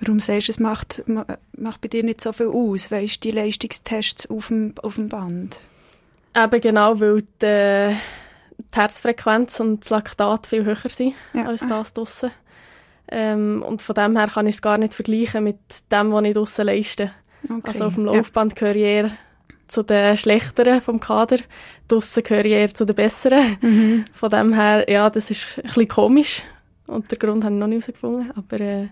Warum 0.00 0.20
sagst 0.20 0.48
du, 0.48 0.52
es 0.52 0.60
macht, 0.60 1.02
ma- 1.08 1.24
macht 1.56 1.80
bei 1.80 1.88
dir 1.88 2.04
nicht 2.04 2.20
so 2.20 2.32
viel 2.32 2.48
aus, 2.48 2.90
weißt 2.90 3.24
du, 3.24 3.28
die 3.30 3.34
Leistungstests 3.34 4.28
auf 4.30 4.48
dem, 4.48 4.74
auf 4.82 4.96
dem 4.96 5.08
Band? 5.08 5.60
Eben 6.36 6.60
genau, 6.60 7.00
weil 7.00 7.22
die, 7.42 7.96
die 8.74 8.78
Herzfrequenz 8.78 9.58
und 9.60 9.80
das 9.80 9.90
Laktat 9.90 10.46
viel 10.46 10.64
höher 10.66 10.76
sind 10.88 11.14
Ja. 11.32 11.46
als 11.46 11.66
das 11.66 11.94
draussen. 11.94 12.30
Ähm, 13.10 13.62
und 13.66 13.82
von 13.82 13.94
dem 13.94 14.16
her 14.16 14.28
kann 14.28 14.46
ich 14.46 14.56
es 14.56 14.62
gar 14.62 14.78
nicht 14.78 14.94
vergleichen 14.94 15.44
mit 15.44 15.58
dem, 15.90 16.12
was 16.12 16.22
ich 16.22 16.34
draussen 16.34 16.66
leiste. 16.66 17.10
Okay. 17.44 17.60
Also 17.66 17.84
auf 17.86 17.94
dem 17.94 18.06
Ja. 18.06 18.12
Laufband 18.14 18.56
gehöre 18.56 18.76
ich 18.76 18.82
eher 18.82 19.10
zu 19.66 19.82
den 19.82 20.16
Schlechteren 20.16 20.80
vom 20.80 20.98
Kader. 21.00 21.38
Draussen 21.88 22.22
gehöre 22.22 22.44
ich 22.44 22.52
eher 22.52 22.74
zu 22.74 22.84
den 22.84 22.96
Besseren. 22.96 23.56
Mhm. 23.60 24.04
Von 24.12 24.28
dem 24.30 24.52
her, 24.54 24.90
ja, 24.90 25.08
das 25.10 25.30
ist 25.30 25.58
ein 25.58 25.62
bisschen 25.64 25.88
komisch. 25.88 26.42
Und 26.86 27.10
den 27.10 27.18
Grund 27.18 27.44
habe 27.44 27.54
ich 27.54 27.60
noch 27.60 27.66
nicht 27.66 27.82
herausgefunden. 27.86 28.32
Aber 28.34 28.60
äh, 28.60 28.88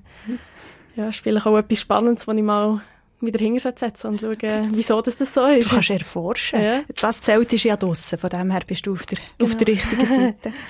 ja, 0.97 1.09
ist 1.09 1.21
vielleicht 1.21 1.47
auch 1.47 1.57
etwas 1.59 1.81
Spannendes, 1.81 2.27
wo 2.29 2.33
ich 2.33 2.43
mal 2.43 2.81
wieder 3.21 3.39
hinsetzen 3.39 4.11
und 4.11 4.21
schauen, 4.21 4.37
wieso 4.71 5.01
das, 5.01 5.17
das 5.17 5.33
so 5.33 5.47
Du 5.47 5.53
ist. 5.55 5.71
kannst 5.71 5.89
erforschen. 5.91 6.61
Ja. 6.61 6.81
Das 7.01 7.23
Zelt 7.23 7.51
ist 7.55 7.65
ja 7.65 7.77
draussen, 7.77 8.19
von 8.19 8.29
dem 8.29 8.51
her 8.51 8.61
bist 8.67 8.87
du 8.87 8.93
auf 8.93 9.07
der, 9.07 9.19
auf 9.43 9.57
der 9.57 9.69
richtigen 9.69 10.05
Seite. 10.07 10.53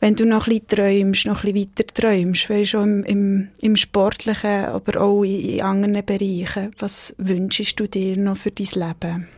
Wenn 0.00 0.16
du 0.16 0.24
noch 0.24 0.46
bisschen 0.46 0.66
träumst, 0.66 1.26
noch 1.26 1.42
bisschen 1.42 1.68
weiter 1.76 1.86
träumst, 1.86 2.48
weißt 2.48 2.72
du, 2.72 2.78
im, 2.78 3.04
im, 3.04 3.48
im 3.60 3.76
Sportlichen, 3.76 4.64
aber 4.64 5.00
auch 5.00 5.22
in, 5.22 5.40
in 5.40 5.60
anderen 5.62 6.04
Bereichen, 6.04 6.74
was 6.78 7.14
wünschst 7.18 7.78
du 7.78 7.86
dir 7.86 8.16
noch 8.16 8.38
für 8.38 8.50
dein 8.50 8.88
Leben? 8.88 9.28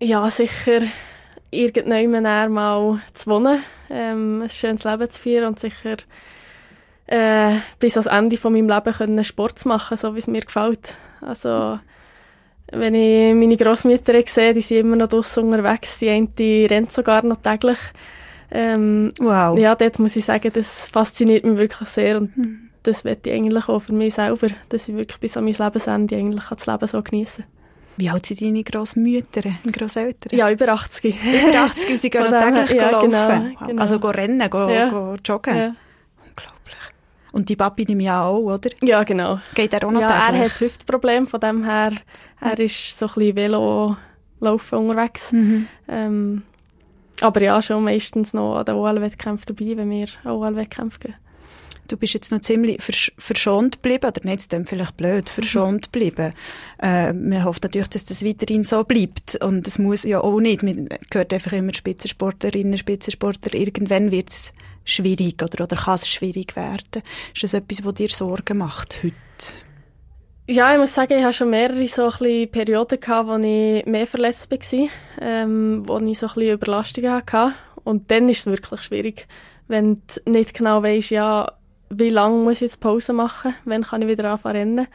Ja, 0.00 0.30
sicher 0.30 0.80
irgendwann 1.50 2.52
mal 2.52 3.00
zu 3.14 3.30
wohnen, 3.30 3.62
ähm, 3.88 4.42
ein 4.42 4.50
schönes 4.50 4.84
Leben 4.84 5.10
zu 5.10 5.20
führen 5.20 5.44
und 5.46 5.58
sicher 5.58 5.96
äh, 7.06 7.56
bis 7.78 7.96
ans 7.96 8.06
Ende 8.06 8.36
von 8.36 8.52
meinem 8.52 8.68
Leben 8.68 8.94
können 8.94 9.24
Sport 9.24 9.58
zu 9.58 9.68
machen, 9.68 9.96
so 9.96 10.14
wie 10.14 10.18
es 10.20 10.26
mir 10.26 10.42
gefällt. 10.42 10.96
Also 11.20 11.80
wenn 12.72 12.94
ich 12.94 13.34
meine 13.34 13.56
Großmütter 13.56 14.22
sehe, 14.26 14.52
die 14.52 14.60
sind 14.60 14.78
immer 14.78 14.96
noch 14.96 15.08
draussen 15.08 15.44
unterwegs, 15.44 15.98
die 15.98 16.08
eine 16.08 16.70
rennt 16.70 16.92
sogar 16.92 17.24
noch 17.24 17.38
täglich. 17.38 17.78
Ähm, 18.50 19.12
Wow. 19.20 19.58
ja, 19.58 19.74
dort 19.74 19.98
muss 19.98 20.16
ich 20.16 20.24
sagen, 20.24 20.50
das 20.52 20.88
fasziniert 20.88 21.44
mich 21.44 21.58
wirklich 21.58 21.88
sehr 21.88 22.16
und 22.18 22.32
das 22.82 23.04
werde 23.04 23.30
ich 23.30 23.36
eigentlich 23.36 23.68
auch 23.68 23.78
für 23.80 23.92
mich 23.92 24.14
selber, 24.14 24.48
dass 24.70 24.88
ich 24.88 24.98
wirklich 24.98 25.20
bis 25.20 25.36
an 25.36 25.44
mein 25.44 25.54
Lebensende 25.54 26.16
eigentlich 26.16 26.44
das 26.48 26.66
Leben 26.66 26.86
so 26.86 27.02
genießen 27.02 27.44
Wie 27.96 28.08
alt 28.10 28.26
sind 28.26 28.40
deine 28.40 28.64
Grossmütter 28.64 29.42
Grosseltern? 29.70 30.36
Ja, 30.38 30.50
über 30.50 30.68
80. 30.68 31.14
Über 31.48 31.58
80 31.60 31.90
und 31.90 32.02
sie 32.02 32.10
gehen 32.10 32.24
täglich 32.24 32.70
ja, 32.72 32.90
laufen. 32.90 33.10
genau, 33.10 33.66
genau. 33.66 33.80
Also 33.82 33.98
go 34.00 34.08
rennen, 34.08 34.48
go, 34.50 34.68
Ja. 34.68 34.88
go 34.88 35.14
joggen. 35.24 35.56
Ja. 35.56 35.74
Unglaublich. 36.26 36.76
Und 37.32 37.48
die 37.48 37.56
Papi 37.56 37.84
nimmt 37.84 38.02
ja 38.02 38.24
auch, 38.24 38.38
oder? 38.38 38.70
Ja, 38.82 39.04
genau. 39.04 39.38
Geht 39.54 39.74
er 39.74 39.86
auch 39.86 39.92
noch 39.92 40.00
Ja, 40.00 40.08
er 40.32 40.38
hat 40.46 40.60
Hüftprobleme, 40.60 41.26
von 41.26 41.38
dem 41.40 41.62
her, 41.64 41.92
er 42.40 42.58
ist 42.58 42.98
so 42.98 43.06
ein 43.06 43.12
bisschen 43.14 43.36
Velo 43.36 43.96
laufen 44.40 44.78
unterwegs. 44.78 45.32
Mhm. 45.32 45.66
Ähm, 45.86 46.42
aber 47.22 47.42
ja, 47.42 47.60
schon 47.62 47.84
meistens 47.84 48.32
noch 48.32 48.56
an 48.56 48.64
den 48.64 48.74
OL-Wettkämpfen 48.74 49.54
dabei, 49.54 49.76
wenn 49.76 49.90
wir 49.90 50.08
an 50.24 50.32
OL-Wettkämpfe 50.32 50.98
gehen. 51.00 51.14
Du 51.88 51.96
bist 51.96 52.14
jetzt 52.14 52.30
noch 52.30 52.40
ziemlich 52.40 52.80
versch 52.80 53.10
verschont 53.18 53.82
geblieben, 53.82 54.06
oder 54.06 54.20
nicht, 54.24 54.38
das 54.38 54.48
klingt 54.48 54.68
vielleicht 54.68 54.96
blöd, 54.96 55.28
verschont 55.28 55.92
geblieben. 55.92 56.32
Äh, 56.80 57.12
man 57.12 57.44
hofft 57.44 57.64
natürlich, 57.64 57.88
dass 57.88 58.04
das 58.04 58.24
weiterhin 58.24 58.62
so 58.62 58.84
bleibt. 58.84 59.42
Und 59.42 59.66
es 59.66 59.80
muss 59.80 60.04
ja 60.04 60.20
auch 60.20 60.38
nicht. 60.38 60.62
Man 60.62 60.88
hört 61.12 61.34
einfach 61.34 61.52
immer 61.52 61.74
Spitzensportlerinnen, 61.74 62.78
Spitzensportler. 62.78 63.54
Irgendwann 63.54 64.12
wird 64.12 64.30
es 64.30 64.52
schwierig 64.84 65.42
oder, 65.42 65.64
oder 65.64 65.76
kann 65.76 65.96
es 65.96 66.08
schwierig 66.08 66.54
werden. 66.54 67.02
Ist 67.34 67.42
das 67.42 67.54
etwas, 67.54 67.84
was 67.84 67.94
dir 67.94 68.08
Sorgen 68.08 68.58
macht 68.58 69.02
heute? 69.02 69.16
Ja, 70.46 70.72
ich 70.72 70.78
muss 70.78 70.94
sagen, 70.94 71.16
ich 71.16 71.24
hatte 71.24 71.36
schon 71.36 71.50
mehrere 71.50 71.86
so 71.86 72.08
Perioden, 72.08 72.98
gehabt, 72.98 73.28
wo 73.28 73.36
ich 73.36 73.86
mehr 73.86 74.06
verletzt 74.06 74.50
war, 74.50 74.88
ähm, 75.20 75.82
wo 75.86 75.98
ich 75.98 76.18
so 76.18 76.26
ein 76.26 76.34
bisschen 76.34 76.54
Überlastungen 76.54 77.12
hatte. 77.12 77.52
Und 77.84 78.10
dann 78.10 78.28
ist 78.28 78.46
es 78.46 78.52
wirklich 78.52 78.82
schwierig, 78.82 79.28
wenn 79.68 79.96
du 79.96 80.30
nicht 80.30 80.54
genau 80.54 80.82
weisst, 80.82 81.10
ja, 81.10 81.52
wie 81.90 82.08
lange 82.08 82.42
muss 82.42 82.56
ich 82.56 82.62
jetzt 82.62 82.80
Pause 82.80 83.12
machen, 83.12 83.54
wann 83.64 83.82
kann 83.82 84.02
ich 84.02 84.08
wieder 84.08 84.30
anfangen 84.30 84.56
rennen. 84.56 84.86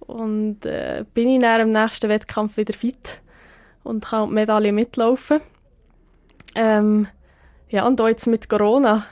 Und 0.00 0.66
äh, 0.66 1.04
bin 1.14 1.28
ich 1.28 1.40
dann 1.40 1.60
im 1.60 1.70
nächsten 1.72 2.10
Wettkampf 2.10 2.56
wieder 2.56 2.74
fit 2.74 3.22
und 3.82 4.04
kann 4.04 4.28
die 4.28 4.34
Medaille 4.34 4.72
mitlaufen. 4.72 5.40
Ähm, 6.54 7.06
ja, 7.70 7.86
und 7.86 8.00
auch 8.00 8.08
jetzt 8.08 8.26
mit 8.26 8.48
Corona, 8.48 9.06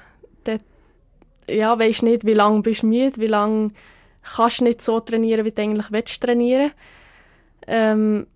dort, 0.44 0.62
ja, 1.48 1.78
weisst 1.78 2.02
nicht, 2.02 2.26
wie 2.26 2.34
lange 2.34 2.60
bist 2.60 2.82
du 2.82 2.88
müde, 2.88 3.20
wie 3.20 3.26
lange 3.26 3.70
kannst 4.22 4.60
du 4.60 4.64
nicht 4.64 4.82
so 4.82 5.00
trainieren, 5.00 5.44
wie 5.44 5.52
du 5.52 5.62
eigentlich 5.62 5.90
willst 5.90 6.22
trainieren. 6.22 6.72
Ähm, 7.66 8.26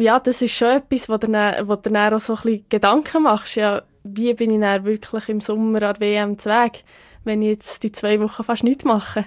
ja, 0.00 0.18
das 0.18 0.42
ist 0.42 0.52
schon 0.54 0.68
etwas, 0.68 1.08
wo 1.08 1.16
du 1.16 1.28
dann, 1.28 1.68
wo 1.68 1.76
du 1.76 1.90
dann 1.90 2.14
auch 2.14 2.20
so 2.20 2.34
ein 2.34 2.42
bisschen 2.42 2.64
Gedanken 2.68 3.22
machst. 3.24 3.56
Ja, 3.56 3.82
wie 4.04 4.34
bin 4.34 4.50
ich 4.50 4.60
dann 4.60 4.84
wirklich 4.84 5.28
im 5.28 5.40
Sommer 5.40 5.82
an 5.82 5.94
der 5.94 6.00
WM 6.00 6.38
zu 6.38 6.48
Weg, 6.50 6.84
wenn 7.24 7.42
ich 7.42 7.48
jetzt 7.48 7.82
die 7.82 7.92
zwei 7.92 8.20
Wochen 8.20 8.42
fast 8.42 8.64
nichts 8.64 8.84
mache. 8.84 9.26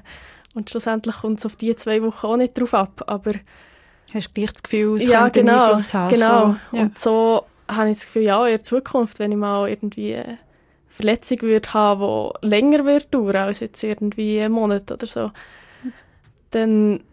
Und 0.56 0.70
schlussendlich 0.70 1.16
kommt 1.18 1.40
es 1.40 1.46
auf 1.46 1.56
die 1.56 1.76
zwei 1.76 2.02
Wochen 2.04 2.26
auch 2.28 2.38
nicht 2.38 2.60
drauf 2.60 2.74
ab, 2.74 3.04
aber... 3.08 3.34
Hast 4.14 4.28
du 4.28 4.34
gleich 4.34 4.52
das 4.52 4.64
Gefühl, 4.64 4.96
es 4.96 5.08
ja, 5.08 5.24
könnte 5.24 5.40
genau, 5.40 5.54
einen 5.54 5.64
Einfluss 5.64 5.94
haben? 5.94 6.14
genau. 6.14 6.56
So. 6.72 6.78
Ja. 6.78 6.84
Und 6.84 7.00
so 7.00 7.46
habe 7.68 7.90
ich 7.90 7.98
das 7.98 8.06
Gefühl, 8.06 8.24
ja, 8.24 8.46
in 8.46 8.52
der 8.52 8.64
Zukunft, 8.64 9.20
wenn 9.20 9.32
ich 9.32 9.38
mal 9.38 9.68
irgendwie 9.68 10.16
eine 10.16 10.38
Verletzung 10.88 11.42
würde 11.42 11.74
haben, 11.74 12.32
die 12.44 12.48
länger 12.48 12.86
wird 12.86 13.14
dauern 13.14 13.36
als 13.36 13.62
jetzt 13.62 13.84
irgendwie 13.84 14.40
einen 14.42 14.54
Monat 14.54 14.92
oder 14.92 15.08
so, 15.08 15.32
dann 16.52 17.04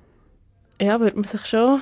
ja, 0.78 1.00
würde 1.00 1.16
man 1.16 1.24
sich 1.24 1.46
schon 1.46 1.80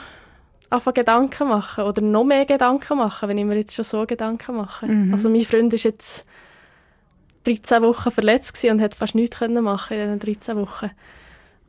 anfangen 0.71 0.95
Gedanken 0.95 1.49
machen 1.49 1.85
oder 1.85 2.03
noch 2.03 2.25
mehr 2.25 2.45
Gedanken 2.45 2.99
machen, 2.99 3.29
wenn 3.29 3.39
ich 3.39 3.45
mir 3.45 3.57
jetzt 3.57 3.75
schon 3.75 3.85
so 3.85 4.05
Gedanken 4.07 4.57
mache. 4.57 4.87
Mhm. 4.87 5.13
Also 5.13 5.29
mein 5.31 5.43
Freund 5.43 5.73
ist 5.73 5.85
jetzt 5.85 6.27
13 7.45 7.83
Wochen 7.83 8.11
verletzt 8.11 8.63
und 8.65 8.81
hat 8.81 8.95
fast 8.95 9.15
nichts 9.15 9.39
können 9.39 9.65
machen 9.65 9.97
in 9.97 10.03
diesen 10.03 10.19
13 10.19 10.57
Wochen. 10.57 10.91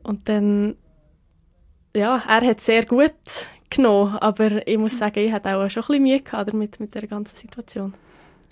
Und 0.02 0.28
dann, 0.28 0.76
ja, 1.94 2.22
er 2.26 2.46
hat 2.46 2.60
sehr 2.60 2.84
gut 2.84 3.12
genommen, 3.70 4.16
aber 4.18 4.66
ich 4.66 4.78
muss 4.78 4.98
sagen, 4.98 5.20
ich 5.20 5.32
hatte 5.32 5.56
auch 5.56 5.70
schon 5.70 5.82
ein 5.82 5.86
bisschen 5.86 6.02
Mühe 6.02 6.20
gehabt 6.20 6.52
damit, 6.52 6.80
mit 6.80 6.94
der 6.94 7.06
ganzen 7.06 7.36
Situation. 7.36 7.94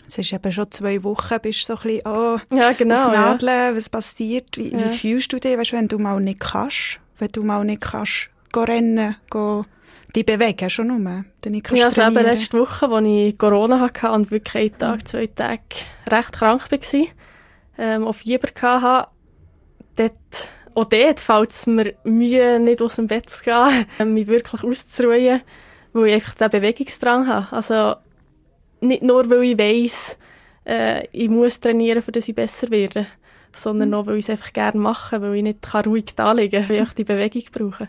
Es 0.07 0.17
ist 0.17 0.33
eben 0.33 0.51
schon 0.53 0.71
zwei 0.71 1.03
Wochen, 1.05 1.39
bist 1.43 1.69
du 1.69 1.75
so 1.75 1.79
ein 1.81 1.83
bisschen, 1.83 2.03
oh, 2.07 2.39
Ja, 2.55 2.73
genau. 2.73 3.09
auf 3.09 3.13
ja. 3.13 3.21
Nadeln, 3.21 3.77
was 3.77 3.91
passiert? 3.91 4.57
Wie, 4.57 4.71
Ja. 4.73 4.79
wie 4.79 4.97
fühlst 4.97 5.33
du 5.33 5.39
dich, 5.39 5.59
weißt, 5.59 5.73
wenn 5.73 5.89
du 5.89 5.99
mal 5.99 6.19
nicht 6.21 6.41
kannst? 6.41 7.01
Wenn 7.19 7.29
du 7.33 7.43
mal 7.43 7.65
nicht 7.65 7.83
kannst, 7.83 8.31
go 8.53 8.63
rennen, 8.63 9.17
go, 9.29 9.65
dich 10.15 10.27
bewegen, 10.27 10.71
schon 10.71 10.89
nur, 10.89 11.25
dann 11.41 11.63
kannst 11.63 11.81
Ja, 11.81 11.87
also 11.87 12.03
eben 12.03 12.15
trainieren. 12.15 12.23
letzte 12.23 12.59
Woche, 12.59 12.89
als 12.89 13.07
ich 13.07 13.39
Corona 13.39 13.81
hatte 13.81 14.11
und 14.11 14.31
wirklich 14.31 14.57
einen 14.57 14.79
Tag, 14.79 15.07
zwei 15.07 15.27
Tage 15.27 15.61
recht 16.09 16.33
krank 16.33 16.71
war, 16.71 17.07
ähm, 17.79 18.07
auch 18.07 18.15
Fieber 18.15 18.49
hatte, 18.61 19.11
dort, 19.97 20.13
auch 20.75 20.85
dort 20.85 21.21
fällt 21.21 21.51
es 21.51 21.67
mir 21.67 21.95
Mühe, 22.05 22.59
nicht 22.61 22.83
aus 22.83 22.97
dem 22.97 23.07
Bett 23.07 23.31
zu 23.31 23.45
gehen, 23.45 23.87
mich 24.15 24.27
wirklich 24.27 24.65
auszuruhen, 24.65 25.43
weil 25.93 26.07
ich 26.07 26.15
einfach 26.15 26.35
den 26.35 26.51
Bewegungsdrang 26.51 27.29
habe. 27.29 27.47
Also 27.51 27.97
nicht 28.81 29.03
nur, 29.03 29.29
weil 29.31 29.43
ich 29.45 29.59
weiss, 29.59 30.19
äh, 30.67 31.07
ich 31.13 31.29
muss 31.29 31.61
trainieren, 31.61 32.03
dass 32.13 32.29
ich 32.29 32.35
besser 32.35 32.71
werde, 32.71 33.07
sondern 33.57 33.95
auch, 33.95 34.07
weil 34.07 34.17
ich 34.17 34.25
es 34.25 34.31
einfach 34.31 34.53
gerne 34.53 34.79
mache, 34.79 35.21
weil 35.21 35.37
ich 35.37 35.43
nicht 35.43 35.63
kann 35.63 35.85
ruhig 35.85 36.15
da 36.15 36.33
liegen 36.33 36.63
kann, 36.63 36.77
weil 36.77 36.83
ich 36.83 36.93
die 36.93 37.05
Bewegung 37.05 37.43
brauche. 37.53 37.89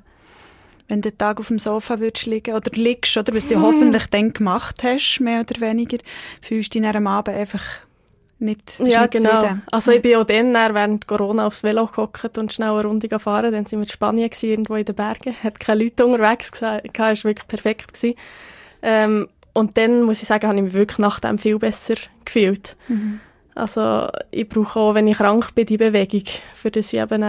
Wenn 0.89 1.01
du 1.01 1.09
den 1.11 1.17
Tag 1.17 1.39
auf 1.39 1.47
dem 1.47 1.59
Sofa 1.59 1.99
würdest 1.99 2.25
liegen 2.25 2.55
oder 2.55 2.71
liegst, 2.73 3.15
oder 3.15 3.33
was 3.33 3.47
du 3.47 3.61
hoffentlich 3.61 4.07
dann 4.07 4.33
gemacht 4.33 4.83
hast, 4.83 5.19
mehr 5.19 5.41
oder 5.41 5.61
weniger, 5.61 5.99
fühlst 6.41 6.75
du 6.75 6.81
dich 6.81 6.95
am 6.95 7.07
Abend 7.07 7.37
einfach 7.37 7.63
nicht, 8.39 8.79
Ja, 8.79 9.01
nicht 9.01 9.11
genau. 9.11 9.39
zufrieden. 9.39 9.61
Also 9.71 9.91
ich 9.91 10.01
bin 10.01 10.15
auch 10.15 10.25
dann 10.25 10.53
während 10.53 11.07
Corona 11.07 11.45
aufs 11.47 11.63
Velo 11.63 11.85
gehockt 11.85 12.37
und 12.37 12.51
schnell 12.51 12.71
eine 12.71 12.83
Runde 12.83 13.07
gefahren. 13.07 13.51
Dann 13.51 13.65
sind 13.65 13.79
wir 13.79 13.83
in 13.83 13.89
Spanien 13.89 14.29
gewesen, 14.29 14.49
irgendwo 14.49 14.75
in 14.75 14.85
den 14.85 14.95
Bergen. 14.95 15.35
Hat 15.43 15.59
keine 15.59 15.83
Leute 15.83 16.05
unterwegs 16.05 16.51
gehabt. 16.51 16.89
Es 16.93 16.99
war 16.99 17.29
wirklich 17.29 17.47
perfekt. 17.47 17.93
Gewesen. 17.93 18.15
Ähm, 18.81 19.27
und 19.53 19.77
dann 19.77 20.03
muss 20.03 20.21
ich 20.21 20.27
sagen, 20.27 20.47
habe 20.47 20.57
ich 20.57 20.63
mich 20.63 20.73
wirklich 20.73 20.99
nach 20.99 21.19
dem 21.19 21.37
viel 21.37 21.59
besser 21.59 21.95
gefühlt. 22.23 22.75
Mhm. 22.87 23.19
Also 23.55 24.07
ich 24.31 24.47
brauche 24.47 24.79
auch, 24.79 24.95
wenn 24.95 25.07
ich 25.07 25.17
krank 25.17 25.53
bin, 25.53 25.65
die 25.65 25.77
Bewegung, 25.77 26.23
für 26.53 26.71
dass 26.71 26.93
ich 26.93 26.99
eben 26.99 27.21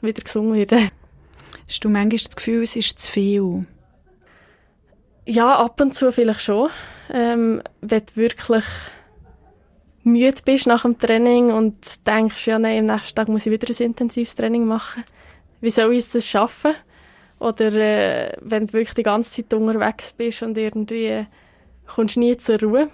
wieder 0.00 0.22
gesund 0.22 0.54
werde. 0.54 0.88
Hast 1.70 1.84
du 1.84 1.88
manchmal 1.88 2.18
das 2.18 2.34
Gefühl, 2.34 2.64
es 2.64 2.74
ist 2.74 2.98
zu 2.98 3.12
viel? 3.12 3.64
Ja, 5.24 5.54
ab 5.54 5.80
und 5.80 5.94
zu 5.94 6.10
vielleicht 6.10 6.40
schon. 6.40 6.68
Ähm, 7.12 7.62
wenn 7.80 8.02
du 8.06 8.16
wirklich 8.16 8.64
müde 10.02 10.42
bist 10.44 10.66
nach 10.66 10.82
dem 10.82 10.98
Training 10.98 11.52
und 11.52 12.04
denkst, 12.08 12.48
ja, 12.48 12.58
nein, 12.58 12.80
am 12.80 12.96
nächsten 12.96 13.14
Tag 13.14 13.28
muss 13.28 13.46
ich 13.46 13.52
wieder 13.52 13.72
ein 13.72 13.86
intensives 13.86 14.34
Training 14.34 14.64
machen. 14.64 15.04
Wie 15.60 15.70
soll 15.70 15.94
ich 15.94 16.10
das 16.10 16.26
schaffen? 16.26 16.72
Oder 17.38 17.72
äh, 17.72 18.36
wenn 18.40 18.66
du 18.66 18.72
wirklich 18.72 18.94
die 18.94 19.04
ganze 19.04 19.30
Zeit 19.30 19.54
unterwegs 19.54 20.12
bist 20.12 20.42
und 20.42 20.58
irgendwie 20.58 21.06
äh, 21.06 21.26
kommst 21.86 22.16
nie 22.16 22.36
zur 22.36 22.58
Ruhe. 22.58 22.90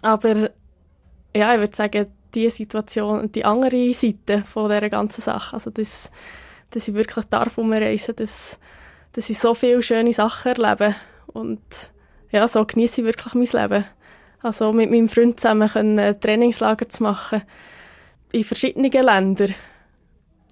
Aber 0.00 0.50
ja, 1.34 1.54
ich 1.54 1.60
würde 1.60 1.74
sagen, 1.74 2.08
die 2.36 2.50
Situation, 2.50 3.32
die 3.32 3.44
andere 3.44 3.92
Seite 3.92 4.44
von 4.44 4.70
dieser 4.70 4.90
ganzen 4.90 5.22
Sache, 5.22 5.54
also 5.54 5.70
das, 5.72 6.12
dass 6.74 6.88
ich 6.88 6.94
wirklich 6.94 7.24
darf 7.26 7.56
umreisen, 7.58 8.16
dass, 8.16 8.58
dass 9.12 9.30
ich 9.30 9.38
so 9.38 9.54
viele 9.54 9.82
schöne 9.82 10.12
Sachen 10.12 10.52
erlebe 10.52 10.96
und 11.26 11.60
ja, 12.30 12.48
so 12.48 12.64
genieße 12.64 13.02
ich 13.02 13.06
wirklich 13.06 13.34
mein 13.34 13.62
Leben. 13.62 13.84
Also 14.42 14.72
mit 14.72 14.90
meinem 14.90 15.08
Freund 15.08 15.38
zusammen 15.38 15.70
ein 15.74 16.20
Trainingslager 16.20 16.88
zu 16.88 17.04
machen 17.04 17.42
in 18.32 18.44
verschiedenen 18.44 18.90
Ländern 18.90 19.54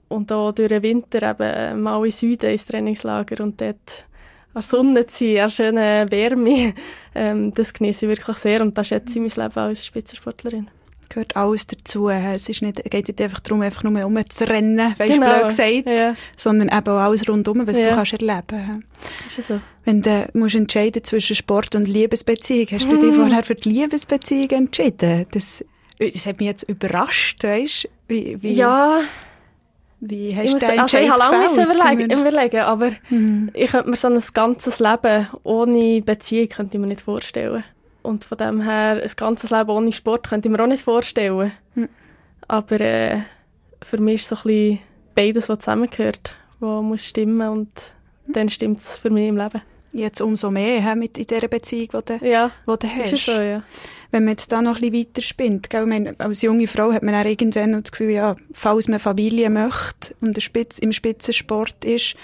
und 0.08 0.30
auch 0.30 0.52
durch 0.52 0.68
den 0.68 0.82
Winter 0.82 1.30
eben 1.30 1.82
mal 1.82 2.04
in 2.04 2.12
Süden 2.12 2.50
ins 2.50 2.66
Trainingslager 2.66 3.42
und 3.42 3.60
dort 3.60 4.06
an 4.54 4.62
Sonne 4.62 5.06
zu 5.06 5.24
sein, 5.24 5.44
an 5.44 5.50
schöner 5.50 6.10
Wärme, 6.10 6.74
ähm, 7.14 7.52
das 7.52 7.72
genieße 7.72 8.06
ich 8.06 8.12
wirklich 8.12 8.36
sehr 8.36 8.60
und 8.60 8.78
da 8.78 8.84
schätze 8.84 9.18
ich 9.18 9.36
mein 9.36 9.44
Leben 9.44 9.58
als 9.58 9.86
Spitzensportlerin. 9.86 10.70
Gehört 11.12 11.36
alles 11.36 11.66
dazu. 11.66 12.08
Es 12.08 12.48
ist 12.48 12.62
nicht, 12.62 12.82
geht 12.90 13.08
nicht 13.08 13.20
einfach 13.20 13.40
darum, 13.40 13.60
einfach 13.60 13.82
nur 13.82 14.02
umzurennen, 14.06 14.94
weißt 14.96 15.00
du, 15.00 15.20
Genau, 15.20 15.26
blöd 15.28 15.48
gesagt, 15.48 15.86
ja. 15.98 16.14
sondern 16.36 16.68
eben 16.68 16.88
auch 16.88 17.00
alles 17.00 17.28
rundum, 17.28 17.66
was 17.66 17.76
du 17.82 17.88
Ja. 17.88 17.94
kannst 17.96 18.14
erleben. 18.14 18.86
Ist 19.26 19.36
ja 19.36 19.42
so. 19.42 19.60
Wenn 19.84 20.00
du 20.00 20.26
musst 20.32 20.54
entscheiden 20.54 21.04
zwischen 21.04 21.36
Sport 21.36 21.74
und 21.74 21.86
Liebesbeziehung, 21.86 22.66
hast 22.72 22.90
du 22.90 22.96
dich 22.96 23.14
vorher 23.14 23.42
für 23.42 23.54
die 23.56 23.68
Liebesbeziehung 23.68 24.48
entschieden? 24.50 25.26
Das, 25.32 25.62
das 25.98 26.24
hat 26.26 26.38
mich 26.38 26.46
jetzt 26.48 26.62
überrascht, 26.62 27.44
weißt 27.44 27.88
wie, 28.08 28.42
wie, 28.42 28.54
Ja, 28.54 29.00
wie 30.00 30.28
ich, 30.30 30.36
hast 30.36 30.52
muss, 30.52 30.60
du 30.62 30.66
den 30.66 30.80
also 30.80 30.96
ich 30.98 31.10
habe 31.10 31.18
lange 31.18 31.46
gefällt? 31.46 31.66
überlegen, 31.76 32.20
überlegen, 32.20 32.60
aber 32.62 32.90
Mhm. 33.10 33.50
ich 33.52 33.70
könnte 33.70 33.90
mir 33.90 33.96
so 33.96 34.08
ein 34.08 34.22
ganzes 34.32 34.80
Leben 34.80 35.28
ohne 35.42 36.00
Beziehung 36.00 36.48
könnte 36.48 36.76
ich 36.76 36.80
mir 36.80 36.86
nicht 36.88 37.02
vorstellen. 37.02 37.64
Und 38.02 38.24
von 38.24 38.38
dem 38.38 38.60
her, 38.62 39.00
ein 39.02 39.10
ganzes 39.16 39.50
Leben 39.50 39.70
ohne 39.70 39.92
Sport 39.92 40.28
könnte 40.28 40.48
ich 40.48 40.52
mir 40.52 40.62
auch 40.62 40.66
nicht 40.68 40.82
vorstellen. 40.82 41.52
Mhm. 41.74 41.88
Aber 42.48 42.80
äh, 42.80 43.20
für 43.82 43.98
mich 43.98 44.16
ist 44.22 44.28
so 44.28 44.36
ein 44.36 44.42
bisschen 44.42 44.78
beides, 45.14 45.48
was 45.48 45.60
zusammengehört, 45.60 46.34
was 46.60 46.82
muss 46.82 47.06
stimmen 47.06 47.48
und 47.48 47.70
dann 48.26 48.48
stimmt 48.48 48.80
es 48.80 48.98
für 48.98 49.10
mich 49.10 49.28
im 49.28 49.36
Leben. 49.36 49.62
Jetzt 49.94 50.22
umso 50.22 50.50
mehr 50.50 50.80
hä, 50.80 50.94
mit 50.96 51.18
in 51.18 51.26
dieser 51.26 51.48
Beziehung, 51.48 51.88
die 51.92 52.18
du, 52.18 52.26
Ja, 52.26 52.50
die 52.66 52.78
du 52.78 52.88
hast. 52.88 53.12
ist 53.12 53.26
so, 53.26 53.32
ja. 53.40 53.62
Wenn 54.10 54.24
man 54.24 54.32
jetzt 54.32 54.50
da 54.50 54.62
noch 54.62 54.76
ein 54.76 54.90
bisschen 54.90 54.94
weiter 55.08 55.22
spinnt, 55.22 55.68
gell? 55.70 55.82
Ich 55.82 55.88
meine, 55.88 56.14
als 56.18 56.40
junge 56.42 56.66
Frau 56.66 56.92
hat 56.92 57.02
man 57.02 57.12
dann 57.12 57.26
irgendwann 57.26 57.82
das 57.82 57.92
Gefühl, 57.92 58.10
ja, 58.10 58.36
falls 58.54 58.88
man 58.88 59.00
Familie 59.00 59.50
möchte 59.50 60.14
und 60.22 60.34
der 60.34 60.40
Spitz, 60.40 60.78
im 60.78 60.92
Spitzensport 60.92 61.84
ist, 61.84 62.14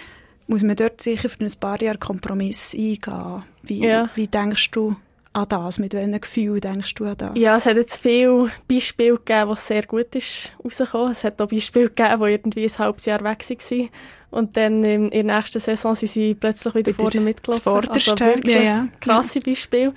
muss 0.46 0.62
man 0.62 0.76
dort 0.76 1.02
sicher 1.02 1.28
für 1.28 1.44
ein 1.44 1.52
paar 1.60 1.80
Jahre 1.82 1.98
Kompromiss 1.98 2.74
eingehen. 2.74 3.42
Wie, 3.62 3.84
Ja. 3.84 4.08
wie 4.14 4.28
denkst 4.28 4.70
du 4.70 4.96
an 5.32 5.46
das? 5.48 5.78
Mit 5.78 5.92
welchem 5.94 6.20
Gefühl 6.20 6.60
denkst 6.60 6.94
du 6.94 7.04
an 7.04 7.14
das? 7.16 7.30
Ja, 7.34 7.56
es 7.56 7.66
hat 7.66 7.76
jetzt 7.76 8.00
viele 8.00 8.50
Beispiele 8.68 9.16
gegeben, 9.16 9.48
wo 9.48 9.52
es 9.52 9.66
sehr 9.66 9.82
gut 9.84 10.14
ist 10.14 10.52
rausgekommen. 10.64 11.12
Es 11.12 11.24
hat 11.24 11.40
auch 11.40 11.48
Beispiele 11.48 11.88
gegeben, 11.90 12.22
die 12.22 12.30
irgendwie 12.30 12.64
ein 12.64 12.78
halbes 12.78 13.04
Jahr 13.06 13.22
weg 13.24 13.44
waren. 13.48 13.88
Und 14.30 14.56
dann 14.56 14.84
in, 14.84 15.08
der 15.10 15.24
nächsten 15.24 15.60
Saison 15.60 15.94
sind 15.94 16.08
sie 16.10 16.34
plötzlich 16.34 16.74
wieder, 16.74 16.86
Wieder 16.88 16.96
vorne 17.02 17.20
mitgelaufen. 17.20 17.62
zuvorderst, 17.62 18.08
also 18.10 18.24
wirklich 18.26 18.54
Ja, 18.54 18.60
ja. 18.62 18.86
krasse 19.00 19.40
Beispiele. 19.40 19.94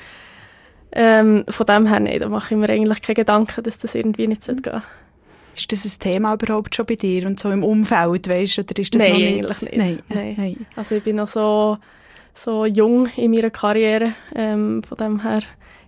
Ähm, 0.94 1.46
von 1.48 1.66
dem 1.66 1.88
her, 1.88 2.00
nein, 2.02 2.20
da 2.20 2.28
mache 2.30 2.54
ich 2.54 2.60
mir 2.60 2.70
eigentlich 2.70 3.02
keine 3.02 3.16
Gedanken, 3.16 3.64
dass 3.64 3.78
das 3.78 3.96
irgendwie 3.96 4.28
nicht 4.28 4.46
Mhm. 4.48 4.62
gehen. 4.62 4.82
Ist 5.56 5.72
das 5.72 5.86
ein 5.86 6.00
Thema 6.00 6.34
überhaupt 6.34 6.76
schon 6.76 6.86
bei 6.86 6.96
dir 6.96 7.28
und 7.28 7.40
so 7.40 7.52
im 7.52 7.64
Umfeld, 7.64 8.28
weißt 8.30 8.58
du, 8.58 8.62
oder 8.62 8.80
ist 8.80 8.94
das 8.96 9.02
Nein, 9.02 9.12
noch 9.12 9.20
nicht? 9.20 9.46
eigentlich 9.46 9.62
nicht. 9.62 9.78
Nein, 9.78 10.00
Nein. 10.10 10.36
nein. 10.38 10.66
Also 10.76 10.96
ich 10.96 11.04
bin 11.04 11.18
noch 11.18 11.28
so, 11.28 11.78
so 12.34 12.66
jung 12.66 13.08
in 13.18 13.32
meiner 13.32 13.50
Karriere. 13.50 14.14
Ähm, 14.36 14.82
von 14.84 14.98
dem 14.98 15.22
her, 15.22 15.42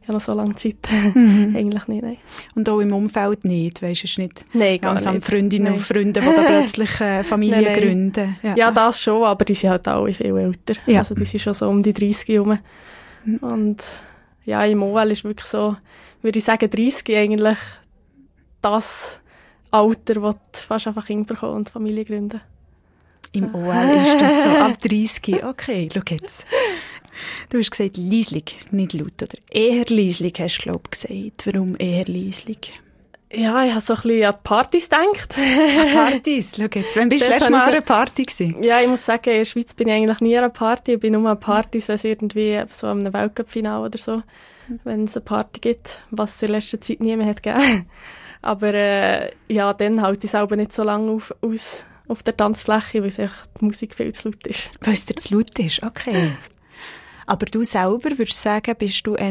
habe 0.07 0.13
noch 0.13 0.21
so 0.21 0.33
lange 0.33 0.55
Zeit. 0.55 0.89
Mhm. 1.13 1.55
eigentlich 1.57 1.87
nicht, 1.87 2.03
nein. 2.03 2.17
Und 2.55 2.69
auch 2.69 2.79
im 2.79 2.93
Umfeld 2.93 3.45
nicht, 3.45 3.81
weißt 3.81 4.01
du, 4.01 4.05
es 4.05 4.11
ist 4.11 4.17
nicht 4.17 4.45
Nein, 4.53 4.79
langsam 4.81 5.15
nicht. 5.15 5.25
Freundinnen 5.25 5.65
Nein. 5.65 5.73
und 5.73 5.79
Freunde, 5.79 6.19
die 6.21 6.35
da 6.35 6.43
plötzlich 6.45 7.01
äh, 7.01 7.23
Familie 7.23 7.61
Nein, 7.61 7.71
nein. 7.71 7.81
gründen. 7.81 8.37
Ja, 8.55 8.71
das 8.71 9.01
schon, 9.01 9.23
aber 9.23 9.45
die 9.45 9.55
sind 9.55 9.69
halt 9.69 9.87
alle 9.87 10.13
viel 10.13 10.37
älter. 10.37 10.75
Ja. 10.85 10.99
Also 10.99 11.15
die 11.15 11.25
sind 11.25 11.41
schon 11.41 11.53
so 11.53 11.69
um 11.69 11.81
die 11.81 11.93
30 11.93 12.27
herum. 12.27 12.59
Und 13.41 13.77
ja, 14.45 14.65
im 14.65 14.83
OL 14.83 15.11
ist 15.11 15.23
wirklich 15.23 15.47
so, 15.47 15.77
würde 16.21 16.39
ich 16.39 16.45
sagen, 16.45 16.69
30 16.69 17.15
eigentlich 17.15 17.57
das 18.61 19.21
Alter, 19.71 20.21
wo 20.21 20.31
du 20.31 20.37
fast 20.53 20.87
einfach 20.87 21.05
Kinder 21.07 21.33
bekommen 21.33 21.55
und 21.55 21.69
Familie 21.69 22.05
gründen. 22.05 22.41
Im 23.33 23.53
OL 23.55 23.89
ist 24.03 24.21
das 24.21 24.43
so 24.43 24.49
ab 24.49 24.79
30. 24.83 25.43
Okay, 25.43 25.89
schau 25.93 26.01
jetzt. 26.09 26.45
Du 27.49 27.57
hast 27.57 27.71
gesagt, 27.71 27.97
leislich, 27.97 28.57
nicht 28.71 28.93
laut. 28.93 29.21
Oder 29.21 29.37
eher 29.51 29.85
leislich 29.89 30.33
hast 30.39 30.59
du, 30.59 30.63
glaube 30.63 30.83
ich, 30.85 30.91
gesagt. 30.91 31.45
Warum 31.47 31.75
eher 31.77 32.05
leislich? 32.05 32.71
Ja, 33.31 33.65
ich 33.65 33.71
habe 33.71 33.81
so 33.81 33.93
ein 33.93 34.01
bisschen 34.01 34.25
an 34.25 34.33
die 34.33 34.39
Partys 34.43 34.89
gedacht. 34.89 35.37
An 35.37 35.93
Partys? 35.93 36.55
Schau 36.55 36.67
jetzt, 36.79 36.95
wann 36.95 37.09
bist 37.09 37.25
du 37.25 37.29
letztes 37.29 37.49
Mal 37.49 37.63
an 37.63 37.69
einer 37.69 37.81
Party 37.81 38.23
gewesen? 38.23 38.61
Ja, 38.61 38.79
ich 38.79 38.87
muss 38.87 39.03
sagen, 39.03 39.31
in 39.31 39.37
der 39.37 39.45
Schweiz 39.45 39.73
bin 39.73 39.87
ich 39.87 39.93
eigentlich 39.95 40.19
nie 40.21 40.37
an 40.37 40.43
einer 40.43 40.53
Party. 40.53 40.93
Ich 40.93 40.99
bin 40.99 41.13
nur 41.13 41.27
an 41.27 41.39
Partys, 41.39 41.87
wenn 41.87 41.95
es 41.95 42.03
irgendwie 42.03 42.63
so 42.71 42.85
an 42.87 42.99
einem 42.99 43.13
Weltcup-Final 43.13 43.85
oder 43.85 43.97
so, 43.97 44.21
wenn 44.83 45.05
es 45.05 45.17
eine 45.17 45.25
Party 45.25 45.59
gibt, 45.59 46.01
was 46.11 46.35
es 46.35 46.43
in 46.43 46.49
letzter 46.51 46.79
Zeit 46.79 46.99
nie 46.99 47.15
mehr 47.15 47.25
hat 47.27 47.41
gegeben. 47.41 47.89
Aber 48.43 48.73
äh, 48.73 49.31
ja, 49.47 49.73
dann 49.73 50.01
halte 50.01 50.25
ich 50.25 50.31
selber 50.31 50.55
nicht 50.55 50.73
so 50.73 50.83
lange 50.83 51.11
auf, 51.11 51.33
aus 51.41 51.85
auf 52.13 52.23
der 52.23 52.35
Tanzfläche, 52.37 53.03
weil 53.03 53.09
die 53.59 53.65
Musik 53.65 53.93
viel 53.93 54.13
zu 54.13 54.29
laut 54.29 54.47
ist. 54.47 54.69
Weil 54.81 54.93
es 54.93 55.05
dir 55.05 55.15
zu 55.15 55.35
laut 55.35 55.57
ist, 55.59 55.83
okay. 55.83 56.31
Aber 57.27 57.45
du 57.45 57.63
selber 57.63 58.17
würdest 58.17 58.41
sagen, 58.41 58.75
bist 58.77 59.05
du 59.05 59.15
eher 59.15 59.27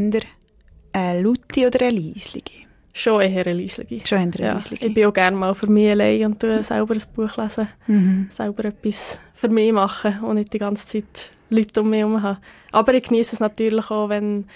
eine 0.92 1.22
laute 1.22 1.66
oder 1.66 1.80
eine 1.86 1.98
leislige? 1.98 2.52
Schon 2.94 3.22
eher 3.22 3.46
eine 3.46 3.54
leislige. 3.60 4.06
Schon 4.06 4.18
eher 4.18 4.24
eine 4.24 4.38
Ja, 4.38 4.52
leislige. 4.54 4.86
ich 4.86 4.94
bin 4.94 5.06
auch 5.06 5.12
gerne 5.14 5.36
mal 5.36 5.54
für 5.54 5.66
mich 5.66 5.90
allein 5.90 6.26
und 6.26 6.40
tue 6.40 6.62
selber 6.62 6.94
ein 6.94 7.02
Buch 7.14 7.36
lesen. 7.38 7.68
Mhm. 7.86 8.26
Selber 8.30 8.66
etwas 8.66 9.18
für 9.32 9.48
mich 9.48 9.72
machen 9.72 10.20
und 10.22 10.34
nicht 10.36 10.52
die 10.52 10.58
ganze 10.58 10.86
Zeit 10.86 11.30
Leute 11.50 11.80
um 11.80 11.90
mich 11.90 12.00
herum 12.00 12.22
haben. 12.22 12.38
Aber 12.70 12.92
ich 12.94 13.04
genieße 13.04 13.34
es 13.36 13.40
natürlich 13.40 13.90
auch, 13.90 14.08
wenn 14.10 14.46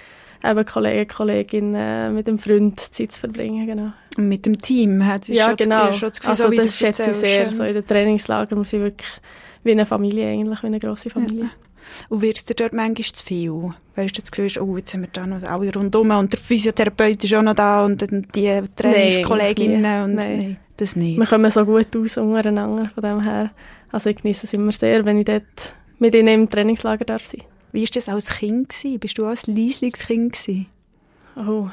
eben 0.44 0.64
Kollegen, 0.64 1.08
Kolleginnen 1.08 1.74
äh, 1.74 2.10
mit 2.10 2.28
einem 2.28 2.38
Freund 2.38 2.78
Zeit 2.80 3.12
zu 3.12 3.20
verbringen. 3.20 3.66
Genau. 3.66 3.92
Und 4.16 4.28
mit 4.28 4.46
dem 4.46 4.56
Team 4.58 5.04
hat 5.06 5.28
Ja, 5.28 5.46
schon 5.46 5.56
genau. 5.56 5.86
Das 5.88 5.98
schon 5.98 6.08
das 6.08 6.20
Gefühl, 6.20 6.30
also 6.30 6.44
so 6.44 6.52
wie 6.52 6.56
das 6.56 6.78
schätze 6.78 7.10
ich 7.10 7.16
sehr. 7.16 7.44
ja. 7.44 7.52
So 7.52 7.64
in 7.64 7.74
den 7.74 7.86
Trainingslagern, 7.86 8.58
wir 8.58 8.64
sind 8.64 8.82
wirklich 8.82 9.08
wie 9.64 9.72
eine 9.72 9.86
Familie 9.86 10.28
eigentlich, 10.30 10.62
wie 10.62 10.66
eine 10.66 10.78
grosse 10.80 11.10
Familie. 11.10 11.50
Und 12.08 12.22
wird 12.22 12.36
es 12.36 12.44
dir 12.44 12.54
dort 12.54 12.72
manchmal 12.72 13.04
zu 13.04 13.24
viel? 13.24 13.74
Weißt 13.94 14.16
du, 14.16 14.20
das 14.20 14.30
Gefühl, 14.30 14.46
ist, 14.46 14.58
oh, 14.60 14.76
jetzt 14.76 14.90
sind 14.90 15.02
wir 15.02 15.08
da 15.12 15.26
noch 15.26 15.42
alle 15.42 15.72
rundum 15.72 16.10
und 16.10 16.32
der 16.32 16.40
Physiotherapeut 16.40 17.22
ist 17.22 17.34
auch 17.34 17.42
noch 17.42 17.54
da 17.54 17.84
und 17.84 18.04
die 18.34 18.62
Trainingskolleginnen 18.74 19.82
Nein, 19.82 20.04
und 20.04 20.14
nein. 20.14 20.36
nein, 20.36 20.56
das 20.76 20.96
nicht. 20.96 21.18
Wir 21.18 21.26
kommen 21.26 21.50
so 21.50 21.64
gut 21.64 21.94
aus 21.96 22.16
untereinander 22.16 22.88
von 22.90 23.02
dem 23.02 23.22
her. 23.22 23.50
Also 23.92 24.10
ich 24.10 24.16
genieße 24.16 24.46
es 24.46 24.52
immer 24.52 24.72
sehr, 24.72 25.04
wenn 25.04 25.18
ich 25.18 25.26
dort 25.26 25.74
mit 25.98 26.14
ihnen 26.14 26.28
im 26.28 26.48
Trainingslager 26.48 27.04
darf 27.04 27.24
sein. 27.24 27.42
Wie 27.76 27.82
war 27.82 27.90
das 27.92 28.08
als 28.08 28.30
Kind? 28.30 28.70
Gewesen? 28.70 28.98
Bist 28.98 29.18
du 29.18 29.26
auch 29.26 29.36
ein 29.36 29.54
leisliches 29.54 30.06
Kind? 30.06 30.32
Gewesen? 30.32 30.66
Oh. 31.36 31.68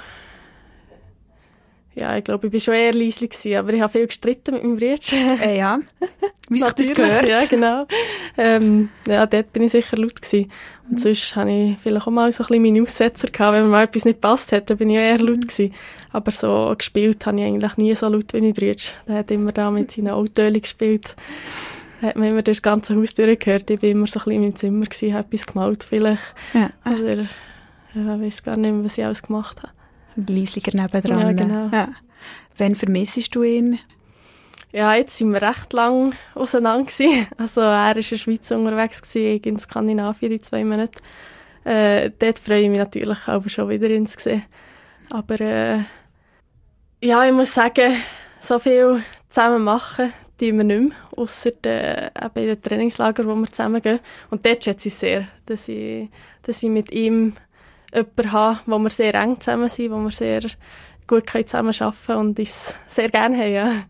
Ja, 1.96 2.18
ich 2.18 2.26
glaube, 2.26 2.48
ich 2.48 2.54
war 2.54 2.60
schon 2.60 2.74
eher 2.74 2.94
leislich, 2.94 3.30
gewesen, 3.30 3.56
aber 3.56 3.72
ich 3.72 3.80
habe 3.80 3.90
viel 3.90 4.08
gestritten 4.08 4.56
mit 4.56 4.64
meinem 4.64 4.76
Bruder. 4.76 5.42
Äh, 5.42 5.58
ja. 5.58 5.80
Wie 6.50 6.60
sich 6.60 6.74
das 6.74 6.94
gehört. 6.94 7.30
Ja, 7.30 7.46
genau. 7.46 7.88
Ähm, 8.38 8.90
ja, 9.08 9.26
dort 9.26 9.54
bin 9.54 9.64
ich 9.64 9.72
sicher 9.72 9.96
laut 9.96 10.22
gewesen. 10.22 10.52
Und 10.90 11.00
sonst 11.00 11.38
hatte 11.38 11.52
ich 11.52 11.78
vielleicht 11.78 12.06
auch 12.06 12.12
mal 12.12 12.30
so 12.34 12.44
ein 12.44 12.48
bisschen 12.48 12.64
meine 12.64 12.82
Aussetzer 12.82 13.30
gehabt. 13.30 13.54
Wenn 13.54 13.64
mir 13.64 13.70
mal 13.70 13.84
etwas 13.86 14.04
nicht 14.04 14.20
passt 14.20 14.52
hat, 14.52 14.70
dann 14.70 14.80
bin 14.80 14.90
ich 14.90 14.98
eher 14.98 15.20
laut 15.20 15.48
gewesen. 15.48 15.74
Aber 16.12 16.32
so 16.34 16.74
gespielt 16.78 17.26
habe 17.26 17.40
ich 17.40 17.46
eigentlich 17.46 17.78
nie 17.78 17.96
so 17.96 18.10
laut 18.10 18.34
wie 18.34 18.42
mein 18.42 18.54
Bruder. 18.54 18.76
Der 19.08 19.16
hat 19.16 19.32
immer 19.32 19.54
da 19.54 19.72
mit 19.72 19.94
seinen 19.94 20.10
Autölen 20.10 20.62
gespielt. 20.62 21.16
Hat 22.04 22.18
man 22.18 22.30
immer 22.30 22.42
durch 22.42 22.58
das 22.58 22.62
ganze 22.62 22.96
Haus 22.96 23.14
durchgehört. 23.14 23.70
Ich 23.70 23.82
war 23.82 23.90
immer 23.90 24.08
so 24.08 24.20
ein 24.20 24.24
bisschen 24.26 24.32
in 24.34 24.42
meinem 24.42 24.56
Zimmer 24.56 24.86
gewesen, 24.86 25.14
habe 25.14 25.28
etwas 25.28 25.46
gemalt 25.46 25.84
vielleicht. 25.84 26.36
Ja. 26.54 26.70
Oder, 26.86 27.22
ja, 27.94 28.16
ich 28.16 28.26
weiß 28.26 28.44
gar 28.44 28.58
nicht 28.58 28.74
mehr, 28.74 28.84
was 28.84 28.98
ich 28.98 29.06
alles 29.06 29.24
gemacht 29.24 29.64
habe. 29.64 29.74
Leislicher 30.16 30.76
nebendran. 30.76 31.20
Ja, 31.20 31.32
genau. 31.32 31.70
Ja. 31.72 31.90
Wann 32.58 32.76
vermissest 32.76 33.34
du 33.36 33.44
ihn? 33.44 33.80
Ja, 34.74 34.96
jetzt 34.96 35.18
sind 35.18 35.32
wir 35.32 35.42
recht 35.42 35.72
lang 35.72 36.14
auseinander 36.36 36.86
gewesen. 36.86 37.28
Also 37.38 37.62
er 37.62 37.68
war 37.68 37.96
in 37.96 38.04
der 38.04 38.16
Schweiz 38.18 38.52
unterwegs, 38.52 39.02
gewesen, 39.02 39.38
ich 39.38 39.46
in 39.46 39.60
Skandinavien 39.60 40.32
die 40.32 40.40
zwei 40.40 40.66
Monate. 40.66 41.02
Äh, 41.64 42.12
dort 42.20 42.40
freue 42.40 42.64
ich 42.64 42.70
mich 42.70 42.80
natürlich 42.80 43.28
auch 43.28 43.48
schon 43.48 43.70
wieder 43.70 43.90
ihn 43.90 44.08
zu 44.08 44.20
sehen. 44.20 44.44
Aber 45.12 45.40
äh, 45.40 45.84
ja, 47.02 47.26
ich 47.26 47.34
muss 47.34 47.54
sagen, 47.54 47.96
so 48.40 48.60
viel 48.60 49.04
zusammen 49.30 49.64
machen, 49.64 50.12
tun 50.50 50.58
wir 50.58 50.64
nicht 50.64 50.90
mehr, 50.90 50.98
ausser 51.16 51.52
äh, 51.66 52.08
eben 52.08 52.36
in 52.36 52.48
den 52.48 52.62
Trainingslager, 52.62 53.26
wo 53.26 53.36
wir 53.36 53.48
zusammen 53.48 53.82
gehen. 53.82 54.00
Und 54.30 54.46
dort 54.46 54.64
schätze 54.64 54.90
ich 54.90 54.96
sehr, 54.96 55.28
dass 55.46 55.68
ich, 55.68 56.10
dass 56.44 56.62
ich 56.64 56.70
mit 56.70 56.92
ihm 56.92 57.34
jemanden 57.94 58.32
habe, 58.32 58.60
wo 58.66 58.80
wir 58.80 58.90
sehr 58.90 59.14
eng 59.16 59.40
zusammen 59.40 59.70
sind, 59.70 59.92
wo 59.92 59.98
wir 59.98 60.12
sehr 60.12 60.42
gut 61.08 61.30
zusammen 61.30 61.74
arbeiten 61.80 61.98
können 62.06 62.20
und 62.20 62.40
uns 62.40 62.78
sehr 62.88 63.10
gerne 63.10 63.38
haben. 63.38 63.54
Ja. 63.54 63.86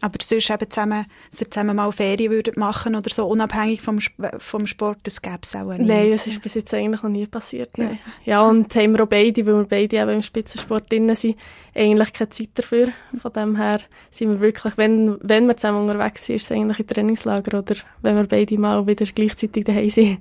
Aber 0.00 0.18
sonst 0.22 0.50
eben 0.50 0.70
zusammen, 0.70 1.04
dass 1.30 1.40
ihr 1.40 1.50
zusammen 1.50 1.76
mal 1.76 1.92
Ferien 1.92 2.32
würdet 2.32 2.56
machen 2.56 2.94
oder 2.94 3.10
so, 3.10 3.26
unabhängig 3.26 3.82
vom, 3.82 3.98
vom 4.38 4.66
Sport, 4.66 4.98
das 5.02 5.20
gäbe 5.20 5.40
es 5.42 5.54
auch 5.54 5.72
nicht. 5.72 5.86
Nein, 5.86 6.10
das 6.10 6.26
ist 6.26 6.40
bis 6.42 6.54
jetzt 6.54 6.72
eigentlich 6.72 7.02
noch 7.02 7.10
nie 7.10 7.26
passiert. 7.26 7.76
Nein. 7.76 7.98
Ja, 8.24 8.42
und 8.42 8.74
haben 8.74 8.96
wir 8.96 9.04
auch 9.04 9.08
beide, 9.08 9.44
weil 9.46 9.58
wir 9.58 9.64
beide 9.64 9.96
eben 9.96 10.10
im 10.10 10.22
Spitzensport 10.22 10.90
drin 10.90 11.14
sind, 11.14 11.36
eigentlich 11.74 12.12
keine 12.12 12.30
Zeit 12.30 12.50
dafür. 12.54 12.88
Von 13.20 13.32
dem 13.32 13.56
her 13.56 13.80
sind 14.10 14.30
wir 14.30 14.40
wirklich, 14.40 14.76
wenn, 14.76 15.18
wenn 15.20 15.46
wir 15.46 15.56
zusammen 15.56 15.88
unterwegs 15.88 16.26
sind, 16.26 16.36
ist 16.36 16.44
es 16.44 16.52
eigentlich 16.52 16.80
im 16.80 16.86
Trainingslager 16.86 17.58
oder 17.58 17.74
wenn 18.02 18.16
wir 18.16 18.24
beide 18.24 18.58
mal 18.58 18.86
wieder 18.86 19.06
gleichzeitig 19.06 19.64
daheim 19.64 19.90
sind. 19.90 20.18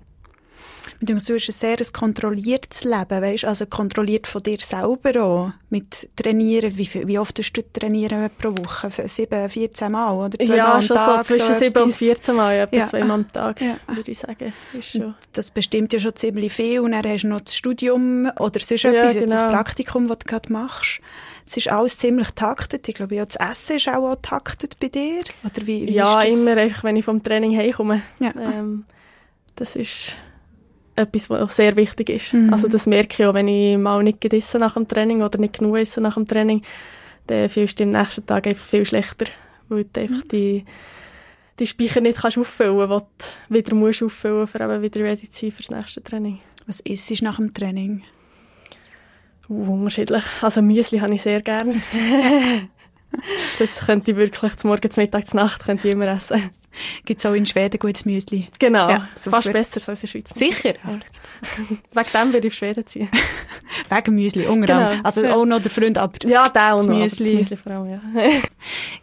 Du 1.01 1.15
hast 1.15 1.29
ein 1.29 1.39
sehr 1.39 1.77
ein 1.79 1.93
kontrolliertes 1.93 2.83
Leben, 2.83 3.21
weißt? 3.21 3.45
also 3.45 3.65
kontrolliert 3.67 4.27
von 4.27 4.43
dir 4.43 4.57
selber 4.59 5.23
auch, 5.23 5.51
mit 5.69 6.09
Trainieren. 6.17 6.75
Wie, 6.77 6.85
viel, 6.85 7.07
wie 7.07 7.17
oft 7.17 7.35
tust 7.35 7.55
du 7.55 7.61
trainieren 7.61 8.29
pro 8.37 8.49
Woche? 8.51 8.89
Sieben, 9.07 9.49
14 9.49 9.89
Mal 9.93 10.13
oder 10.13 10.37
zweimal 10.37 10.57
ja, 10.57 10.75
am 10.75 10.81
schon 10.81 10.97
Tag? 10.97 11.25
so 11.25 11.35
zwischen 11.35 11.55
7 11.55 11.67
und 11.81 11.83
etwas? 11.83 11.97
14 11.99 12.35
Mal, 12.35 12.57
ja, 12.57 12.63
etwa 12.63 12.75
Ja. 12.75 12.85
zweimal 12.87 13.11
am 13.11 13.27
Tag, 13.31 13.61
Ja. 13.61 13.77
würde 13.87 14.11
ich 14.11 14.19
sagen. 14.19 14.51
Ist 14.73 14.91
schon. 14.91 15.15
Das 15.31 15.51
bestimmt 15.51 15.93
ja 15.93 15.99
schon 15.99 16.15
ziemlich 16.17 16.51
viel 16.51 16.81
und 16.81 16.91
dann 16.91 17.05
hast 17.05 17.23
du 17.23 17.27
noch 17.29 17.41
das 17.41 17.55
Studium 17.55 18.29
oder 18.37 18.59
sonst 18.59 18.83
Ja, 18.83 18.91
etwas, 18.91 19.13
jetzt 19.13 19.31
das 19.31 19.39
genau. 19.41 19.53
Praktikum, 19.53 20.07
das 20.09 20.19
du 20.19 20.25
gerade 20.27 20.51
machst. 20.51 20.99
Es 21.47 21.55
ist 21.55 21.71
alles 21.71 21.97
ziemlich 21.97 22.29
taktet. 22.31 22.89
Ich 22.89 22.95
glaube, 22.95 23.15
ja, 23.15 23.25
das 23.25 23.37
Essen 23.37 23.77
ist 23.77 23.87
auch, 23.87 24.11
auch 24.11 24.17
taktet 24.21 24.77
bei 24.81 24.89
dir. 24.89 25.21
Oder 25.45 25.65
wie, 25.65 25.87
wie 25.87 25.93
Ja, 25.93 26.19
ist 26.19 26.27
das? 26.29 26.39
immer 26.41 26.57
einfach, 26.57 26.83
wenn 26.83 26.97
ich 26.97 27.05
vom 27.05 27.23
Training 27.23 27.55
heimkomme. 27.57 28.01
Ja. 28.19 28.31
Ähm, 28.37 28.83
das 29.55 29.77
ist 29.77 30.17
etwas, 30.99 31.29
was 31.29 31.41
auch 31.41 31.49
sehr 31.49 31.75
wichtig 31.75 32.09
ist. 32.09 32.33
Mhm. 32.33 32.53
Also 32.53 32.67
das 32.67 32.85
merke 32.85 33.23
ich 33.23 33.25
auch, 33.27 33.33
wenn 33.33 33.47
ich 33.47 33.77
mal 33.77 34.03
nicht 34.03 34.21
gegessen 34.21 34.59
nach 34.59 34.73
dem 34.73 34.87
Training 34.87 35.21
oder 35.21 35.39
nicht 35.39 35.59
genug 35.59 35.77
esse 35.77 36.01
nach 36.01 36.15
dem 36.15 36.27
Training, 36.27 36.61
dann 37.27 37.49
fühlst 37.49 37.79
du 37.79 37.85
dich 37.85 37.95
am 37.95 38.01
nächsten 38.01 38.25
Tag 38.25 38.47
einfach 38.47 38.65
viel 38.65 38.85
schlechter, 38.85 39.25
weil 39.69 39.85
du 39.85 40.01
einfach 40.01 40.23
die, 40.31 40.65
die 41.59 41.67
Speicher 41.67 42.01
nicht 42.01 42.19
kannst 42.19 42.37
auffüllen 42.37 42.89
kannst, 42.89 43.05
die 43.49 43.53
du 43.53 43.55
wieder 43.55 43.75
musst 43.75 44.03
auffüllen 44.03 44.41
musst, 44.41 44.55
um 44.55 44.61
eben 44.61 44.81
wieder 44.81 45.03
ready 45.03 45.29
zu 45.29 45.41
sein 45.41 45.51
für 45.51 45.63
das 45.63 45.71
nächste 45.71 46.03
Training. 46.03 46.39
Was 46.67 46.79
isst 46.81 47.09
du 47.09 47.23
nach 47.23 47.37
dem 47.37 47.53
Training? 47.53 48.03
Uh, 49.49 49.73
unterschiedlich. 49.73 50.23
Also 50.41 50.61
Müsli 50.61 50.99
habe 50.99 51.15
ich 51.15 51.21
sehr 51.23 51.41
gerne. 51.41 51.81
das 53.59 53.79
könnte 53.85 54.11
ich 54.11 54.17
wirklich 54.17 54.55
zum 54.57 54.69
Morgen, 54.69 54.89
zum 54.91 55.03
Mittag, 55.03 55.27
zur 55.27 55.39
Nacht 55.41 55.63
könnte 55.63 55.87
ich 55.87 55.93
immer 55.93 56.07
essen. 56.07 56.49
Gibt 57.03 57.19
es 57.19 57.25
auch 57.25 57.33
in 57.33 57.45
Schweden 57.47 57.79
gutes 57.79 58.05
Müsli? 58.05 58.47
Genau, 58.59 58.89
Ja, 58.89 59.07
fast 59.15 59.51
besser 59.51 59.81
als 59.89 60.01
in 60.01 60.01
der 60.01 60.07
Schweiz. 60.07 60.31
Sicher? 60.35 60.75
Ja. 60.75 60.99
Wegen 61.93 62.09
dem 62.13 62.33
würde 62.33 62.47
ich 62.47 62.53
auf 62.53 62.57
Schweden 62.57 62.85
ziehen. 62.85 63.09
Wegen 63.89 64.15
Müsli, 64.15 64.45
unter 64.45 64.75
anderem. 64.75 64.91
Genau. 64.97 65.03
Also 65.07 65.23
Ja. 65.23 65.35
auch 65.35 65.45
noch 65.45 65.59
der 65.61 65.71
Freund, 65.71 65.97
aber 65.97 66.13
Ja, 66.27 66.47
der 66.47 66.61
aber 66.61 66.83
Müsli. 66.87 67.35
Müsli 67.37 67.57
vor 67.57 67.73
allem, 67.73 67.89
ja. 67.89 67.99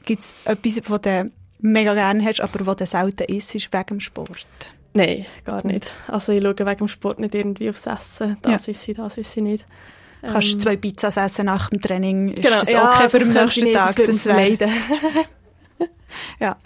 gibt 0.05 0.23
es 0.23 0.35
etwas, 0.45 0.81
was 0.89 1.01
du 1.01 1.31
mega 1.59 1.95
gerne 1.95 2.25
hast, 2.25 2.41
aber 2.41 2.65
was 2.67 2.77
du 2.77 2.87
selten 2.87 3.25
isst, 3.35 3.55
ist 3.57 3.73
wegen 3.73 3.87
dem 3.87 4.01
Sport? 4.01 4.47
Nein, 4.95 5.27
gar 5.45 5.67
nicht. 5.67 5.95
Also 6.07 6.33
ich 6.33 6.43
schaue 6.43 6.57
wegen 6.59 6.77
dem 6.77 6.89
Sport 6.89 7.19
nicht 7.19 7.35
irgendwie 7.35 7.69
aufs 7.69 7.87
Essen. 7.87 8.37
Das 8.43 8.67
Ja. 8.67 8.71
ist 8.73 8.83
sie, 8.85 8.95
das 8.95 9.17
ist 9.19 9.33
sie 9.33 9.43
nicht. 9.43 9.67
Kannst 10.33 10.49
du 10.49 10.55
Ähm, 10.55 10.61
zwei 10.61 10.77
Pizzas 10.77 11.17
essen 11.17 11.47
nach 11.47 11.71
dem 11.71 11.81
Training, 11.81 12.29
ist 12.29 12.43
genau, 12.43 12.57
das 12.59 12.71
ja, 12.73 12.89
okay 12.91 13.09
für 13.09 13.19
das 13.19 13.29
den 13.29 13.35
nächsten 13.35 13.61
ich 13.61 13.65
nicht, 13.67 13.75
Tag? 13.77 13.97
Das 13.97 14.27
würde 14.27 14.41
mich 14.51 14.61
wär- 14.61 14.69
verleiden. 14.69 15.27
Ja. 16.41 16.57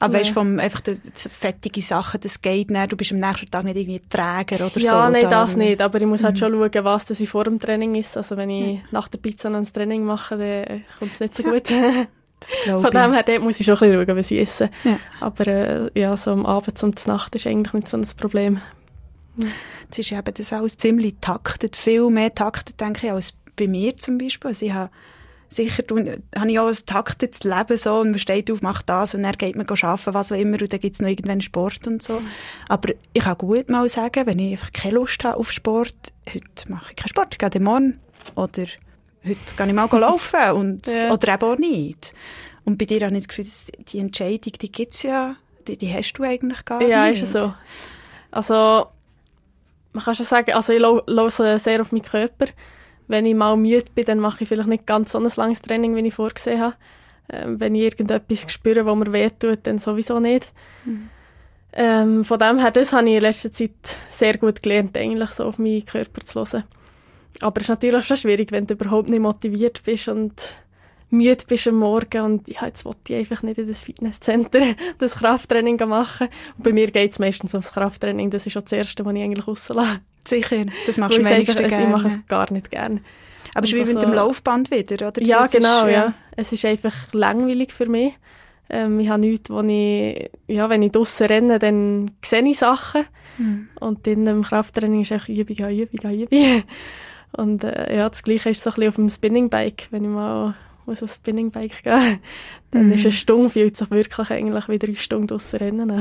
Aber 0.00 0.12
Nein. 0.12 0.20
weißt 0.20 0.30
du, 0.30 0.34
vom, 0.34 0.58
einfach 0.60 0.80
die 0.80 0.94
fettige 1.16 1.82
Sachen, 1.82 2.20
das 2.20 2.40
geht 2.40 2.70
nicht. 2.70 2.92
Du 2.92 2.96
bist 2.96 3.10
am 3.10 3.18
nächsten 3.18 3.50
Tag 3.50 3.64
nicht 3.64 3.76
irgendwie 3.76 4.00
Träger 4.08 4.64
oder 4.66 4.74
so. 4.74 4.80
Ja, 4.80 5.10
nein, 5.10 5.28
das 5.28 5.56
nicht. 5.56 5.80
Aber 5.82 6.00
ich 6.00 6.06
muss 6.06 6.20
Mhm. 6.22 6.26
halt 6.26 6.38
schon 6.38 6.52
schauen, 6.52 6.84
was 6.84 7.04
das 7.06 7.22
vor 7.24 7.42
dem 7.44 7.58
Training 7.58 7.96
ist. 7.96 8.16
Also 8.16 8.36
wenn 8.36 8.48
ich 8.50 8.80
nach 8.92 9.08
der 9.08 9.18
Pizza 9.18 9.50
noch 9.50 9.58
ein 9.58 9.64
Training 9.64 10.04
mache, 10.04 10.36
dann 10.38 10.84
kommt 10.98 11.12
es 11.12 11.20
nicht 11.20 11.34
so 11.34 11.42
gut. 11.42 11.64
Das 12.40 12.52
glaube 12.62 12.82
Von 12.82 12.90
dem 12.92 13.12
her 13.14 13.24
dort 13.24 13.42
muss 13.42 13.58
ich 13.58 13.66
schon 13.66 13.74
ein 13.74 13.80
bisschen 13.90 14.06
schauen, 14.06 14.16
was 14.16 14.30
ich 14.30 14.38
esse. 14.38 14.70
Ja. 14.84 15.00
Aber 15.18 15.44
äh, 15.48 15.90
ja, 16.00 16.16
so 16.16 16.30
am 16.30 16.46
Abend 16.46 16.80
und 16.84 16.96
zur 16.96 17.12
Nacht 17.14 17.34
ist 17.34 17.48
eigentlich 17.48 17.72
nicht 17.72 17.88
so 17.88 17.96
ein 17.96 18.06
Problem. 18.16 18.60
Es 19.90 19.98
ist 19.98 20.12
eben 20.12 20.34
das 20.34 20.52
alles 20.52 20.76
ziemlich 20.76 21.16
taktet, 21.20 21.76
viel 21.76 22.10
mehr 22.10 22.34
taktet, 22.34 22.80
denke 22.80 23.06
ich, 23.06 23.12
als 23.12 23.34
bei 23.56 23.66
mir 23.66 23.96
zum 23.96 24.18
Beispiel. 24.18 24.48
Also 24.48 24.66
ich 24.66 24.72
habe 24.72 24.90
sicher, 25.48 25.82
habe 26.36 26.50
ich 26.50 26.58
auch 26.58 26.66
ein 26.68 26.76
taktetes 26.86 27.42
Leben 27.44 27.76
so 27.78 28.00
und 28.00 28.10
man 28.10 28.18
steht 28.18 28.50
auf, 28.50 28.60
macht 28.60 28.88
das 28.88 29.14
und 29.14 29.22
dann 29.22 29.32
geht 29.32 29.56
man 29.56 29.66
arbeiten, 29.68 30.12
was 30.14 30.30
auch 30.30 30.36
immer 30.36 30.60
und 30.60 30.70
dann 30.72 30.80
gibt 30.80 30.94
es 30.94 31.00
noch 31.00 31.08
irgendwann 31.08 31.40
Sport 31.40 31.86
und 31.86 32.02
so. 32.02 32.20
Aber 32.68 32.92
ich 33.14 33.22
kann 33.22 33.38
gut 33.38 33.70
mal 33.70 33.88
sagen, 33.88 34.26
wenn 34.26 34.38
ich 34.38 34.52
einfach 34.52 34.72
keine 34.72 34.94
Lust 34.96 35.24
habe 35.24 35.38
auf 35.38 35.50
Sport, 35.50 35.96
heute 36.28 36.70
mache 36.70 36.90
ich 36.90 36.96
keinen 36.96 37.08
Sport, 37.08 37.28
ich 37.32 37.38
gehe 37.50 37.60
morgen 37.62 37.98
oder 38.34 38.64
heute 39.24 39.54
gehe 39.56 39.66
ich 39.66 39.72
mal 39.72 39.88
laufen 39.90 40.50
und, 40.54 40.86
Ja. 41.02 41.10
oder 41.12 41.34
eben 41.34 41.42
auch 41.44 41.58
nicht. 41.58 42.14
Und 42.64 42.76
bei 42.76 42.84
dir 42.84 43.00
habe 43.06 43.16
ich 43.16 43.26
das 43.26 43.28
Gefühl, 43.34 43.84
die 43.90 43.98
Entscheidung, 44.00 44.52
die 44.60 44.70
gibt 44.70 44.92
es 44.92 45.02
ja, 45.02 45.36
die, 45.66 45.78
die 45.78 45.90
hast 45.92 46.12
du 46.12 46.22
eigentlich 46.24 46.62
gar 46.66 46.82
Ja, 46.82 47.08
nicht. 47.08 47.22
ist 47.22 47.32
ja 47.34 47.40
so. 47.40 47.54
Also, 48.30 48.88
man 49.92 50.04
kann 50.04 50.14
schon 50.14 50.26
sagen, 50.26 50.52
also 50.52 50.72
ich 50.72 50.82
höre 50.82 51.58
sehr 51.58 51.80
auf 51.80 51.92
meinen 51.92 52.02
Körper. 52.02 52.46
Wenn 53.06 53.26
ich 53.26 53.34
mal 53.34 53.56
müde 53.56 53.90
bin, 53.94 54.04
dann 54.04 54.20
mache 54.20 54.42
ich 54.42 54.48
vielleicht 54.48 54.68
nicht 54.68 54.86
ganz 54.86 55.12
so 55.12 55.18
ein 55.18 55.28
langes 55.36 55.62
Training, 55.62 55.96
wie 55.96 56.06
ich 56.06 56.14
vorgesehen 56.14 56.60
habe. 56.60 56.76
Ähm, 57.30 57.58
wenn 57.60 57.74
ich 57.74 57.82
irgendetwas 57.82 58.50
spüre, 58.52 58.86
wo 58.86 58.94
mir 58.94 59.12
wehtut, 59.12 59.60
dann 59.62 59.78
sowieso 59.78 60.20
nicht. 60.20 60.52
Mhm. 60.84 61.08
Ähm, 61.72 62.24
von 62.24 62.38
dem 62.38 62.58
her, 62.58 62.70
das 62.70 62.92
habe 62.92 63.08
ich 63.08 63.16
in 63.16 63.22
letzter 63.22 63.52
Zeit 63.52 63.70
sehr 64.08 64.36
gut 64.38 64.62
gelernt, 64.62 64.96
eigentlich 64.96 65.30
so 65.30 65.44
auf 65.44 65.58
meinen 65.58 65.84
Körper 65.84 66.22
zu 66.22 66.40
hören. 66.40 66.64
Aber 67.40 67.60
es 67.60 67.64
ist 67.64 67.68
natürlich 67.68 68.06
schon 68.06 68.16
schwierig, 68.16 68.50
wenn 68.52 68.66
du 68.66 68.74
überhaupt 68.74 69.08
nicht 69.08 69.20
motiviert 69.20 69.82
bist 69.84 70.08
und 70.08 70.32
müde 71.10 71.44
bist 71.46 71.66
am 71.68 71.76
Morgen 71.76 72.22
und 72.22 72.48
ja, 72.48 72.66
jetzt 72.66 72.84
wollte 72.84 73.14
ich 73.14 73.16
einfach 73.16 73.42
nicht 73.42 73.58
in 73.58 73.68
das 73.68 73.80
Fitnesscenter 73.80 74.60
das 74.98 75.16
Krafttraining 75.16 75.76
machen. 75.88 76.28
Und 76.56 76.64
bei 76.64 76.72
mir 76.72 76.90
geht 76.90 77.12
es 77.12 77.18
meistens 77.18 77.54
ums 77.54 77.72
Krafttraining. 77.72 78.30
Das 78.30 78.46
ist 78.46 78.56
auch 78.56 78.62
das 78.62 78.72
Erste, 78.72 79.04
was 79.04 79.14
ich 79.14 79.22
eigentlich 79.22 79.46
rauslasse. 79.46 80.00
Sicher, 80.26 80.66
das 80.86 80.98
machst 80.98 81.16
du 81.16 81.22
am 81.22 81.26
einfach, 81.26 81.54
gerne. 81.56 81.74
Also 81.74 81.84
ich 81.84 81.88
mache 81.88 82.08
es 82.08 82.26
gar 82.26 82.52
nicht 82.52 82.70
gerne. 82.70 83.00
Aber 83.54 83.64
es 83.64 83.72
ist 83.72 83.78
wie 83.78 83.92
mit 83.92 84.02
dem 84.02 84.12
Laufband 84.12 84.70
wieder, 84.70 85.08
oder? 85.08 85.22
Ja, 85.22 85.42
das 85.42 85.52
genau, 85.52 85.86
ist, 85.86 85.92
ja. 85.92 86.04
ja. 86.04 86.14
Es 86.36 86.52
ist 86.52 86.64
einfach 86.64 86.94
langweilig 87.12 87.72
für 87.72 87.86
mich. 87.86 88.12
Ähm, 88.70 89.00
ich 89.00 89.08
habe 89.08 89.20
nichts, 89.20 89.48
wo 89.48 89.60
ich, 89.62 90.30
ja, 90.46 90.68
wenn 90.68 90.82
ich 90.82 90.92
draussen 90.92 91.26
renne, 91.26 91.58
dann 91.58 92.10
sehe 92.22 92.46
ich 92.46 92.58
Sachen. 92.58 93.04
Mhm. 93.38 93.68
Und 93.80 94.06
dann 94.06 94.26
im 94.26 94.42
Krafttraining 94.42 95.02
ist 95.02 95.12
einfach 95.12 95.28
Übung 95.28 95.58
an 95.64 95.78
Übung 95.78 96.00
an 96.04 96.20
Übung. 96.20 96.62
Und 97.32 97.64
äh, 97.64 97.96
ja, 97.96 98.08
das 98.08 98.22
Gleiche 98.22 98.50
ist 98.50 98.62
so 98.62 98.70
ein 98.70 98.74
bisschen 98.74 98.88
auf 98.88 98.94
dem 98.96 99.10
Spinningbike, 99.10 99.88
wenn 99.90 100.04
ich 100.04 100.10
mal 100.10 100.54
auf 100.90 101.02
ein 101.02 101.08
Spinningbike 101.08 101.82
gehe. 101.82 102.20
Dann 102.70 102.86
mhm. 102.86 102.92
ist 102.92 103.04
eine 103.04 103.12
Stunde, 103.12 103.50
fühlt 103.50 103.76
sich 103.76 103.90
wirklich 103.90 104.30
eigentlich 104.30 104.68
wie 104.68 104.78
drei 104.78 104.94
Stunden 104.94 105.26
draussen 105.26 105.58
rennen 105.58 105.92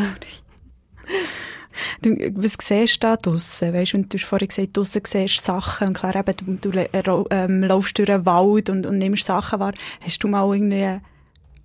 Du, 2.02 2.16
was 2.36 2.58
siehst 2.60 2.96
du 2.96 3.08
da 3.08 3.18
draussen? 3.18 3.74
Weißt, 3.74 3.94
wenn 3.94 4.10
du 4.10 4.18
vorhin 4.18 4.48
gesagt 4.48 4.70
hast, 4.70 4.78
draussen 4.78 5.02
siehst 5.06 5.44
Sachen, 5.44 5.90
und 5.90 5.94
klar 5.94 6.16
eben, 6.16 6.60
du, 6.60 6.70
du 6.72 7.26
ähm, 7.30 7.64
laufst 7.64 7.98
durch 7.98 8.10
einen 8.10 8.26
Wald 8.26 8.70
und, 8.70 8.86
und 8.86 8.98
nimmst 8.98 9.26
Sachen 9.26 9.60
wahr. 9.60 9.74
Hast 10.02 10.24
du 10.24 10.28
mal 10.28 10.52
irgendwie 10.52 10.84
eine, 10.84 11.02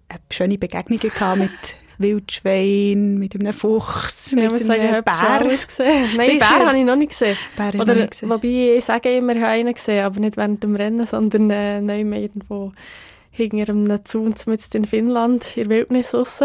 eine 0.08 0.20
schöne 0.30 0.58
Begegnung 0.58 0.98
gehabt 0.98 1.38
mit 1.38 1.76
Wildschwein, 1.98 3.18
mit 3.18 3.34
einem 3.34 3.52
Fuchs, 3.52 4.32
ja, 4.32 4.50
mit 4.50 4.68
einem 4.70 5.04
Bär? 5.04 5.40
gesehen. 5.44 6.08
Nein. 6.16 6.38
Bär 6.38 6.66
habe 6.66 6.78
ich 6.78 6.84
noch 6.84 6.96
nicht 6.96 7.10
gesehen. 7.10 7.36
Bär 7.56 7.80
Oder, 7.80 7.94
nicht 7.94 8.12
gesehen. 8.12 8.30
Wobei, 8.30 8.74
ich 8.76 8.84
sage 8.84 9.10
immer, 9.10 9.34
ich 9.34 9.42
habe 9.42 9.52
einen 9.52 9.74
gesehen, 9.74 10.04
aber 10.04 10.20
nicht 10.20 10.36
während 10.36 10.62
dem 10.62 10.76
Rennen, 10.76 11.06
sondern 11.06 11.50
äh, 11.50 11.80
neu 11.80 12.00
irgendwo 12.00 12.72
hinter 13.32 13.72
einem 13.72 14.04
Zaun 14.04 14.34
in 14.74 14.84
Finnland, 14.84 15.56
in 15.56 15.68
der 15.68 15.70
Wildnis 15.70 16.14
raus. 16.14 16.40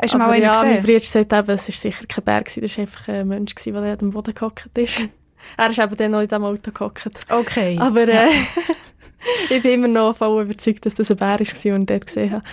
Hast 0.00 0.14
du 0.14 0.18
mal 0.18 0.30
einen 0.30 0.42
ja, 0.42 0.52
gesehen? 0.52 0.74
mein 0.74 0.82
Bruder 0.82 1.00
sagt 1.00 1.32
eben, 1.32 1.50
es 1.50 1.68
war 1.68 1.74
sicher 1.74 2.06
kein 2.06 2.24
Bär, 2.24 2.40
das 2.40 2.56
war 2.56 2.78
einfach 2.78 3.08
ein 3.08 3.28
Mensch, 3.28 3.54
der 3.54 3.98
am 4.00 4.10
Boden 4.10 4.34
gehockt 4.34 4.78
ist. 4.78 5.02
er 5.56 5.70
ist 5.70 5.78
eben 5.78 5.96
dann 5.96 6.10
noch 6.12 6.20
in 6.20 6.28
diesem 6.28 6.44
Auto 6.44 6.70
gehockt. 6.70 7.26
Okay. 7.28 7.76
Aber 7.78 8.08
äh, 8.08 8.28
ich 9.50 9.62
bin 9.62 9.72
immer 9.72 9.88
noch 9.88 10.16
voll 10.16 10.42
überzeugt, 10.42 10.86
dass 10.86 10.94
das 10.94 11.10
ein 11.10 11.16
Bär 11.18 11.38
war 11.38 11.74
und 11.74 11.90
dort 11.90 12.06
gesehen 12.06 12.32
habe. 12.32 12.44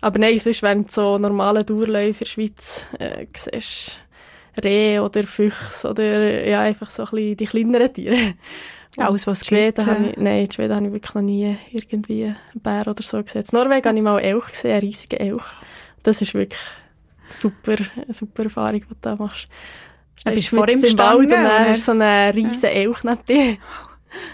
Aber 0.00 0.18
nein, 0.18 0.38
sonst, 0.38 0.62
wenn 0.62 0.84
du 0.84 0.90
so 0.90 1.18
normale 1.18 1.64
Durchläufe 1.64 2.06
in 2.06 2.18
der 2.18 2.26
Schweiz 2.26 2.86
äh, 2.98 3.26
siehst, 3.34 4.00
Rehe 4.62 5.02
oder 5.02 5.24
Füchse 5.24 5.88
oder 5.88 6.46
ja, 6.46 6.60
einfach 6.60 6.90
so 6.90 7.04
ein 7.04 7.10
bisschen 7.10 7.36
die 7.36 7.44
kleineren 7.46 7.92
Tiere. 7.92 8.34
Alles, 8.96 9.26
was 9.26 9.46
Schweden 9.46 9.74
gibt. 9.84 9.88
Habe 9.88 10.08
ich, 10.08 10.16
nein, 10.16 10.44
in 10.44 10.50
Schweden 10.50 10.74
habe 10.74 10.86
ich 10.86 10.92
wirklich 10.92 11.14
noch 11.14 11.22
nie 11.22 11.56
irgendwie 11.70 12.24
einen 12.24 12.60
Bär 12.60 12.86
oder 12.86 13.02
so 13.02 13.22
gesehen. 13.22 13.42
In 13.42 13.58
Norwegen 13.58 13.86
habe 13.86 13.96
ich 13.96 14.02
mal 14.02 14.16
einen 14.16 14.24
Elch 14.24 14.46
gesehen, 14.46 14.72
einen 14.72 14.80
riesigen 14.80 15.20
Elch. 15.20 15.44
Das 16.02 16.20
ist 16.20 16.34
wirklich 16.34 16.60
super, 17.28 17.76
eine 17.94 18.12
super 18.12 18.44
Erfahrung, 18.44 18.80
die 18.80 18.88
du 18.88 18.96
da 19.00 19.14
machst. 19.14 19.48
Du 20.24 20.32
bist 20.32 20.48
vor 20.48 20.68
ihm 20.68 20.80
gestanden? 20.80 21.26
Und 21.26 21.30
dann 21.30 21.74
ist 21.74 21.84
so 21.84 21.92
ein 21.92 22.32
riesiger 22.32 22.72
ja. 22.72 22.80
Elch 22.80 23.04
neben 23.04 23.24
dir. 23.24 23.56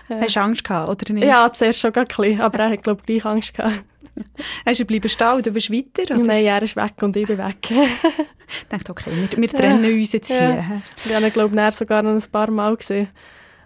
Hast 0.08 0.36
du 0.36 0.40
Angst 0.40 0.64
gehabt, 0.64 0.88
oder 0.88 1.12
nicht? 1.12 1.26
Ja, 1.26 1.52
zuerst 1.52 1.80
schon 1.80 1.92
ein 1.92 2.06
bisschen, 2.06 2.40
aber 2.40 2.58
er 2.60 2.70
hat, 2.70 2.82
glaube 2.82 3.00
ich, 3.00 3.06
gleich 3.06 3.26
Angst 3.26 3.54
gehabt. 3.54 3.84
Hast 4.66 4.80
du 4.80 4.84
bleiben 4.84 5.08
stehen 5.08 5.42
du 5.42 5.50
bist 5.50 5.70
weiter? 5.70 6.14
Oder? 6.14 6.24
Nein, 6.24 6.44
er 6.44 6.62
ist 6.62 6.76
weg 6.76 6.94
und 7.02 7.16
ich 7.16 7.26
bin 7.26 7.38
weg. 7.38 7.56
ich 8.48 8.66
dachte, 8.68 8.92
okay, 8.92 9.10
wir, 9.12 9.38
wir 9.38 9.48
trennen 9.48 9.84
ja. 9.84 9.90
uns 9.90 10.12
jetzt 10.12 10.28
hier. 10.28 10.40
Ja. 10.40 10.82
Wir 11.04 11.16
haben 11.16 11.24
ihn, 11.24 11.32
glaube 11.32 11.68
ich, 11.68 11.74
sogar 11.74 12.02
noch 12.02 12.12
ein 12.12 12.30
paar 12.30 12.50
Mal 12.50 12.76
gesehen. 12.76 13.08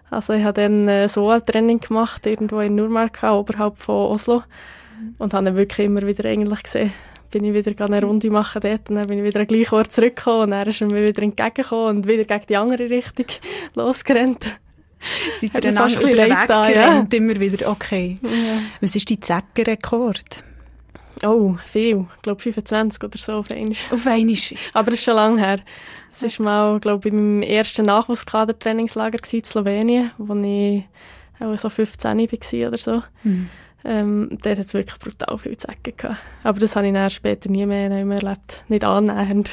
Also 0.09 0.33
ich 0.33 0.43
habe 0.43 0.61
dann 0.61 0.87
äh, 0.87 1.07
so 1.07 1.29
ein 1.29 1.45
Training 1.45 1.79
gemacht, 1.79 2.25
irgendwo 2.25 2.59
in 2.61 2.75
Nurmarka, 2.75 3.37
oberhalb 3.37 3.77
von 3.77 4.07
Oslo. 4.07 4.43
Und 5.17 5.33
habe 5.33 5.49
ihn 5.49 5.55
wirklich 5.55 5.85
immer 5.85 6.01
wieder 6.01 6.27
eigentlich 6.27 6.63
gesehen. 6.63 6.91
Bin 7.31 7.43
ich 7.43 7.53
wieder 7.53 7.85
eine 7.85 8.01
Runde 8.01 8.31
machen 8.31 8.59
dort 8.61 8.89
und 8.89 8.95
dann 8.95 9.07
bin 9.07 9.19
ich 9.19 9.23
wieder 9.23 9.41
an 9.41 9.47
den 9.47 9.55
gleichen 9.55 9.75
Ort 9.75 9.91
zurückgekommen 9.91 10.45
und 10.45 10.51
dann 10.51 10.67
ist 10.67 10.81
er 10.81 10.87
mir 10.87 11.07
wieder 11.07 11.21
entgegengekommen 11.21 11.97
und 11.97 12.07
wieder 12.07 12.23
gegen 12.23 12.47
die 12.47 12.57
andere 12.57 12.89
Richtung 12.89 13.27
losgerannt. 13.75 14.59
Seid 15.35 15.63
ihr 15.63 15.69
einander 15.69 16.01
über 16.01 16.11
den 16.11 16.29
Weg 16.29 16.47
da, 16.47 16.69
ja. 16.69 17.07
immer 17.11 17.39
wieder, 17.39 17.69
okay. 17.69 18.15
Ja. 18.21 18.29
Was 18.81 18.95
ist 18.95 19.09
dein 19.09 19.21
Zeckenrekord? 19.21 20.43
Oh, 21.23 21.57
viel. 21.65 22.05
Ich 22.15 22.21
glaube 22.21 22.41
25 22.41 23.03
oder 23.03 23.17
so 23.17 23.33
auf 23.33 23.51
einmal. 23.51 23.75
Auf 23.91 24.07
einmal? 24.07 24.35
Aber 24.73 24.91
das 24.91 24.99
ist 24.99 25.03
schon 25.03 25.15
lange 25.15 25.41
her. 25.41 25.59
Es 26.11 26.39
war 26.39 26.45
mal, 26.45 26.79
glaube 26.79 27.07
ich, 27.07 27.13
in 27.13 27.39
meinem 27.39 27.41
ersten 27.41 27.85
Nachwuchskader-Trainingslager 27.85 29.19
in 29.31 29.43
Slowenien, 29.43 30.11
wo 30.17 30.33
ich 30.35 30.83
auch 31.39 31.57
so 31.57 31.69
15 31.69 32.17
war 32.17 32.67
oder 32.67 32.77
so. 32.77 33.03
Mhm. 33.23 33.49
Ähm, 33.85 34.37
der 34.43 34.57
hat 34.57 34.73
wirklich 34.73 34.99
brutal 34.99 35.37
viel 35.37 35.55
Zecken 35.57 35.93
gehabt. 35.95 36.19
Aber 36.43 36.59
das 36.59 36.75
habe 36.75 36.87
ich 36.87 36.93
dann 36.93 37.09
später 37.09 37.49
nie 37.49 37.65
mehr, 37.65 37.89
nie 37.89 38.03
mehr 38.03 38.21
erlebt. 38.21 38.65
Nicht 38.67 38.83
annähernd. 38.83 39.51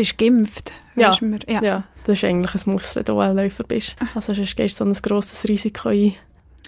Bist 0.00 0.16
geimpft? 0.16 0.72
Ja. 0.96 1.14
ja. 1.46 1.62
ja, 1.62 1.84
das 2.04 2.16
ist 2.16 2.24
eigentlich 2.24 2.54
ein 2.54 2.72
Muss, 2.72 2.96
wenn 2.96 3.04
du 3.04 3.12
Läufer 3.12 3.64
bist. 3.64 3.96
Also 4.14 4.32
sonst 4.32 4.56
gehst 4.56 4.80
du 4.80 4.84
so 4.84 4.90
ein 4.90 4.94
grosses 4.94 5.46
Risiko 5.46 5.90
ein. 5.90 6.14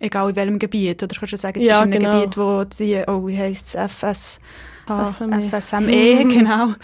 Egal 0.00 0.28
in 0.28 0.36
welchem 0.36 0.58
Gebiet, 0.58 1.02
oder 1.02 1.16
kannst 1.18 1.32
du 1.32 1.38
sagen, 1.38 1.62
du 1.62 1.66
ja, 1.66 1.80
bist 1.80 1.86
in 1.86 1.92
einem 1.94 2.02
genau. 2.02 2.20
Gebiet, 2.20 2.36
wo 2.36 2.64
sie, 2.70 3.02
oh, 3.06 3.26
wie 3.26 3.38
heisst 3.38 3.74
es, 3.74 3.90
FS... 3.90 4.38
FSME. 4.84 5.48
FSME, 5.48 6.24
genau. 6.28 6.74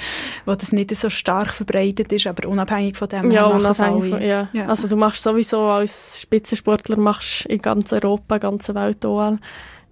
Wo 0.46 0.54
das 0.54 0.72
nicht 0.72 0.96
so 0.96 1.10
stark 1.10 1.52
verbreitet 1.52 2.10
ist, 2.14 2.26
aber 2.26 2.48
unabhängig 2.48 2.96
von 2.96 3.08
dem 3.08 3.30
ja, 3.30 3.44
unabhängig 3.44 4.10
von, 4.10 4.22
ja. 4.22 4.48
ja. 4.54 4.66
Also 4.68 4.88
du 4.88 4.96
machst 4.96 5.22
sowieso 5.22 5.60
als 5.64 6.22
Spitzensportler 6.22 6.96
machst 6.96 7.44
in 7.44 7.60
ganz 7.60 7.92
Europa, 7.92 8.38
ganze 8.38 8.74
Welt 8.74 9.04
OL, 9.04 9.38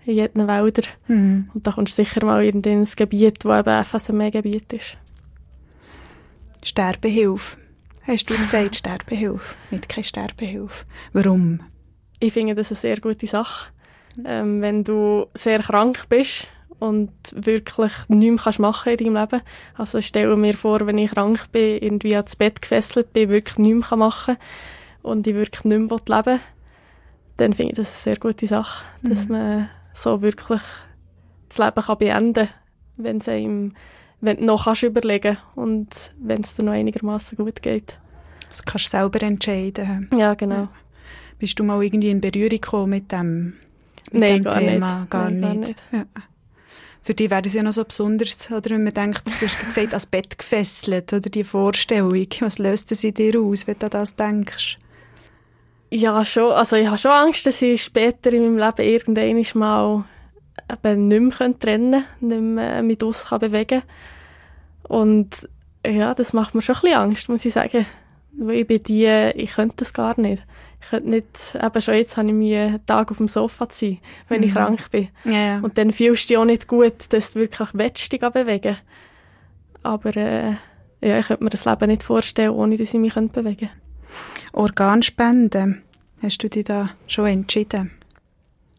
in 0.06 0.14
jedem 0.14 0.48
Wälder. 0.48 0.84
Mhm. 1.08 1.50
Und 1.52 1.66
da 1.66 1.72
kommst 1.72 1.98
du 1.98 2.02
sicher 2.02 2.24
mal 2.24 2.42
in 2.42 2.62
ein 2.64 2.88
Gebiet, 2.96 3.44
wo 3.44 3.52
eben 3.52 3.84
FSME-Gebiet 3.84 4.72
ist. 4.72 4.96
Sterbehilfe. 6.66 7.58
Hast 8.02 8.28
du 8.30 8.36
gesagt, 8.36 8.76
Sterbehilfe, 8.76 9.54
nicht 9.70 9.88
keine 9.88 10.04
Sterbehilfe. 10.04 10.84
Warum? 11.12 11.60
Ich 12.20 12.32
finde 12.32 12.54
das 12.54 12.70
eine 12.70 12.76
sehr 12.76 13.00
gute 13.00 13.26
Sache. 13.26 13.72
Ähm, 14.24 14.62
wenn 14.62 14.82
du 14.82 15.26
sehr 15.34 15.58
krank 15.60 16.08
bist 16.08 16.48
und 16.78 17.12
wirklich 17.34 17.92
nichts 18.08 18.44
kannst 18.44 18.58
machen 18.58 18.92
in 18.92 18.98
deinem 18.98 19.16
Leben. 19.16 19.42
Also 19.74 19.98
ich 19.98 20.06
stelle 20.06 20.36
mir 20.36 20.54
vor, 20.54 20.86
wenn 20.86 20.98
ich 20.98 21.10
krank 21.10 21.52
bin, 21.52 21.78
irgendwie 21.82 22.16
ans 22.16 22.36
Bett 22.36 22.60
gefesselt 22.60 23.12
bin, 23.12 23.30
wirklich 23.30 23.58
nichts 23.58 23.90
machen 23.90 24.36
kann 24.36 24.44
und 25.02 25.26
ich 25.26 25.34
wirklich 25.34 25.64
nicht 25.64 25.78
mehr 25.78 25.98
leben 26.08 26.26
will, 26.26 26.40
dann 27.36 27.52
finde 27.52 27.72
ich 27.72 27.76
das 27.76 27.88
eine 27.88 28.14
sehr 28.14 28.16
gute 28.16 28.46
Sache, 28.46 28.84
mhm. 29.02 29.10
dass 29.10 29.28
man 29.28 29.68
so 29.92 30.22
wirklich 30.22 30.62
das 31.48 31.58
Leben 31.58 31.82
kann 31.82 31.98
beenden 31.98 32.46
kann, 32.46 32.48
wenn 32.96 33.18
es 33.18 33.28
einem 33.28 33.74
wenn 34.20 34.38
du 34.38 34.44
noch 34.44 34.64
kannst 34.64 34.82
überlegen 34.82 35.38
und 35.54 36.12
wenn 36.18 36.42
es 36.42 36.54
dir 36.54 36.64
noch 36.64 36.72
einigermaßen 36.72 37.36
gut 37.36 37.62
geht. 37.62 37.98
Das 38.48 38.64
kannst 38.64 38.86
du 38.86 38.90
selber 38.90 39.22
entscheiden. 39.22 40.08
Ja, 40.16 40.34
genau. 40.34 40.54
Ja. 40.54 40.68
Bist 41.38 41.58
du 41.58 41.64
mal 41.64 41.82
irgendwie 41.82 42.10
in 42.10 42.20
Berührung 42.20 42.48
gekommen 42.48 42.90
mit 42.90 43.12
dem, 43.12 43.54
mit 44.10 44.20
Nein, 44.20 44.34
dem 44.36 44.44
gar 44.44 44.58
Thema? 44.58 44.98
Nicht. 45.00 45.10
Gar 45.10 45.30
Nein, 45.30 45.60
nicht. 45.60 45.90
Gar 45.90 45.98
nicht. 46.00 46.08
Ja. 46.16 46.22
Für 47.02 47.14
dich 47.14 47.30
wäre 47.30 47.42
das 47.42 47.54
ja 47.54 47.62
noch 47.62 47.72
so 47.72 47.84
besonders, 47.84 48.50
oder 48.50 48.70
wenn 48.70 48.82
man 48.82 48.94
denkt, 48.94 49.22
du 49.28 49.46
hast 49.46 49.64
gesagt, 49.64 49.90
ans 49.90 50.06
Bett 50.06 50.36
gefesselt, 50.36 51.12
oder 51.12 51.30
die 51.30 51.44
Vorstellung. 51.44 52.26
Was 52.40 52.58
löst 52.58 52.90
es 52.90 53.04
in 53.04 53.14
dir 53.14 53.38
aus, 53.40 53.66
wenn 53.68 53.78
du 53.78 53.86
an 53.86 53.90
das 53.90 54.16
denkst? 54.16 54.78
Ja, 55.90 56.24
schon. 56.24 56.50
Also 56.50 56.74
ich 56.74 56.88
habe 56.88 56.98
schon 56.98 57.12
Angst, 57.12 57.46
dass 57.46 57.62
ich 57.62 57.80
später 57.80 58.32
in 58.32 58.42
meinem 58.42 58.58
Leben 58.58 58.90
irgendwann 59.14 59.60
mal 59.60 60.04
eben 60.70 61.08
nicht 61.08 61.40
mehr 61.40 61.58
trennen 61.58 62.04
kann, 62.20 62.28
nicht 62.28 62.40
mehr 62.40 62.82
mit 62.82 63.02
uns 63.02 63.24
bewegen 63.28 63.82
kann. 63.82 63.82
Und 64.88 65.48
ja, 65.86 66.14
das 66.14 66.32
macht 66.32 66.54
mir 66.54 66.62
schon 66.62 66.76
ein 66.76 66.80
bisschen 66.82 66.96
Angst, 66.96 67.28
muss 67.28 67.44
ich 67.44 67.52
sagen. 67.52 67.86
Weil 68.38 68.56
ich 68.56 68.66
bin 68.66 68.82
die, 68.82 69.32
ich 69.34 69.52
könnte 69.52 69.76
das 69.78 69.94
gar 69.94 70.18
nicht. 70.20 70.42
Ich 70.82 70.90
könnte 70.90 71.08
nicht, 71.08 71.58
eben 71.60 71.80
schon 71.80 71.94
jetzt 71.94 72.16
habe 72.16 72.28
ich 72.28 72.34
Mühe, 72.34 72.62
einen 72.62 72.86
Tag 72.86 73.10
auf 73.10 73.16
dem 73.16 73.28
Sofa 73.28 73.68
zu 73.68 73.86
sein, 73.86 73.98
wenn 74.28 74.40
mhm. 74.40 74.46
ich 74.46 74.54
krank 74.54 74.90
bin. 74.90 75.08
Ja, 75.24 75.32
ja. 75.32 75.58
Und 75.60 75.78
dann 75.78 75.92
fühlst 75.92 76.24
du 76.24 76.28
dich 76.28 76.38
auch 76.38 76.44
nicht 76.44 76.68
gut, 76.68 77.12
dass 77.12 77.32
du 77.32 77.40
wirklich 77.40 77.70
willst, 77.72 78.12
dich 78.12 78.20
bewegen 78.20 78.76
Aber 79.82 80.16
äh, 80.16 80.54
ja, 81.00 81.18
ich 81.18 81.26
könnte 81.26 81.44
mir 81.44 81.50
das 81.50 81.64
Leben 81.64 81.88
nicht 81.88 82.02
vorstellen, 82.02 82.50
ohne 82.50 82.76
dass 82.76 82.92
ich 82.92 83.00
mich 83.00 83.14
bewegen 83.14 83.32
könnte. 83.34 83.70
Organspende, 84.52 85.78
hast 86.22 86.42
du 86.42 86.48
dich 86.48 86.64
da 86.64 86.90
schon 87.06 87.26
entschieden? 87.26 87.92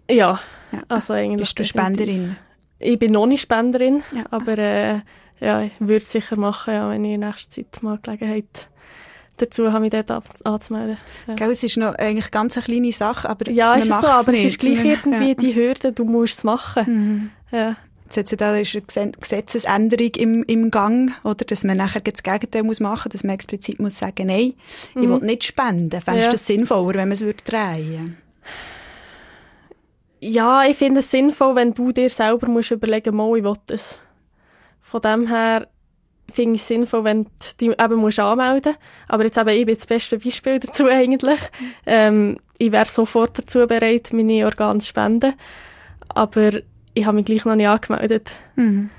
Ja, 0.10 0.40
ja. 0.72 0.80
also 0.88 1.14
eigentlich. 1.14 1.42
Bist 1.42 1.60
du 1.60 1.64
Spenderin? 1.64 2.36
Ich 2.80 3.00
bin 3.00 3.12
noch 3.12 3.26
nicht 3.26 3.42
Spenderin, 3.42 4.04
ja. 4.12 4.24
aber 4.30 4.58
äh, 4.58 5.00
ja, 5.40 5.62
ich 5.64 5.74
würde 5.80 6.02
es 6.02 6.12
sicher 6.12 6.38
machen, 6.38 6.74
ja, 6.74 6.90
wenn 6.90 7.04
ich 7.06 7.14
in 7.14 7.22
nächster 7.22 7.52
Zeit 7.52 7.84
mal 7.84 7.98
Gelegenheit 8.02 8.70
dazu 9.38 9.72
habe 9.72 9.86
ich 9.86 9.92
dort 9.92 10.12
anzumelden. 10.46 10.98
Ja. 11.28 11.36
Gell, 11.36 11.52
es 11.52 11.64
ist 11.64 11.78
noch 11.78 11.96
eigentlich 11.96 12.32
ganz 12.32 12.58
eine 12.58 12.66
kleine 12.66 12.92
Sache, 12.92 13.30
aber 13.30 13.50
Ja, 13.52 13.76
ist 13.76 13.90
es 13.90 14.02
so, 14.02 14.08
aber 14.08 14.32
nicht. 14.32 14.46
es 14.46 14.52
ist 14.52 14.60
gleich 14.60 14.84
irgendwie 14.84 15.30
ja. 15.30 15.34
die 15.36 15.56
Hürde, 15.56 15.94
du 15.94 16.04
musst 16.06 16.40
es 16.40 16.44
machen. 16.44 17.32
Mhm. 17.52 17.58
Ja. 17.58 17.78
Jetzt 18.12 18.42
da 18.42 18.56
ist 18.56 18.98
eine 18.98 19.12
Gesetzesänderung 19.12 20.12
im, 20.16 20.44
im 20.44 20.72
Gang, 20.72 21.12
oder? 21.24 21.44
Dass 21.44 21.66
man 21.66 21.78
nachher 21.78 22.00
das 22.00 22.24
Gegenteil 22.24 22.64
muss 22.64 22.80
machen 22.80 23.10
muss, 23.10 23.14
dass 23.14 23.24
man 23.24 23.36
explizit 23.36 23.80
muss 23.80 23.98
sagen, 23.98 24.28
nein, 24.28 24.54
mhm. 24.96 25.04
ich 25.04 25.10
will 25.10 25.20
nicht 25.20 25.44
spenden. 25.44 26.02
Fändest 26.02 26.28
du 26.28 26.28
ja. 26.28 26.32
das 26.32 26.46
sinnvoller, 26.46 26.96
wenn 26.96 27.10
man 27.10 27.12
es 27.12 27.22
würde 27.22 27.44
drehen 27.44 28.18
Ja, 30.20 30.66
ich 30.66 30.78
finde 30.78 31.02
es 31.02 31.12
sinnvoll, 31.12 31.56
wenn 31.56 31.74
du 31.74 31.92
dir 31.92 32.10
selber 32.10 32.48
musst 32.48 32.72
überlegen 32.72 33.16
musst, 33.16 33.38
ich 33.40 33.44
will 33.44 33.54
es. 33.68 34.02
Von 34.82 35.02
dem 35.02 35.28
her 35.28 35.68
finde 36.30 36.56
ich 36.56 36.62
es 36.62 36.68
sinnvoll, 36.68 37.04
wenn 37.04 37.24
du 37.24 37.30
dich 37.60 37.82
eben 37.82 37.96
musst 37.96 38.20
anmelden 38.20 38.74
musst. 38.74 39.10
Aber 39.10 39.24
jetzt 39.24 39.38
eben, 39.38 39.50
ich 39.50 39.66
bin 39.66 39.76
das 39.76 39.86
beste 39.86 40.18
Beispiel 40.18 40.60
dazu 40.62 40.86
eigentlich. 40.88 41.40
Ähm, 41.86 42.38
ich 42.58 42.72
wäre 42.72 42.86
sofort 42.86 43.38
dazu 43.38 43.66
bereit, 43.68 44.10
meine 44.14 44.46
Organe 44.46 44.80
zu 44.80 44.88
spenden. 44.88 45.34
Aber 46.10 46.52
ich 46.94 47.06
habe 47.06 47.16
mich 47.16 47.26
gleich 47.26 47.46
noch 47.46 47.56
nicht 47.56 47.68
angemeldet. 47.68 48.32
Mhm. 48.56 48.90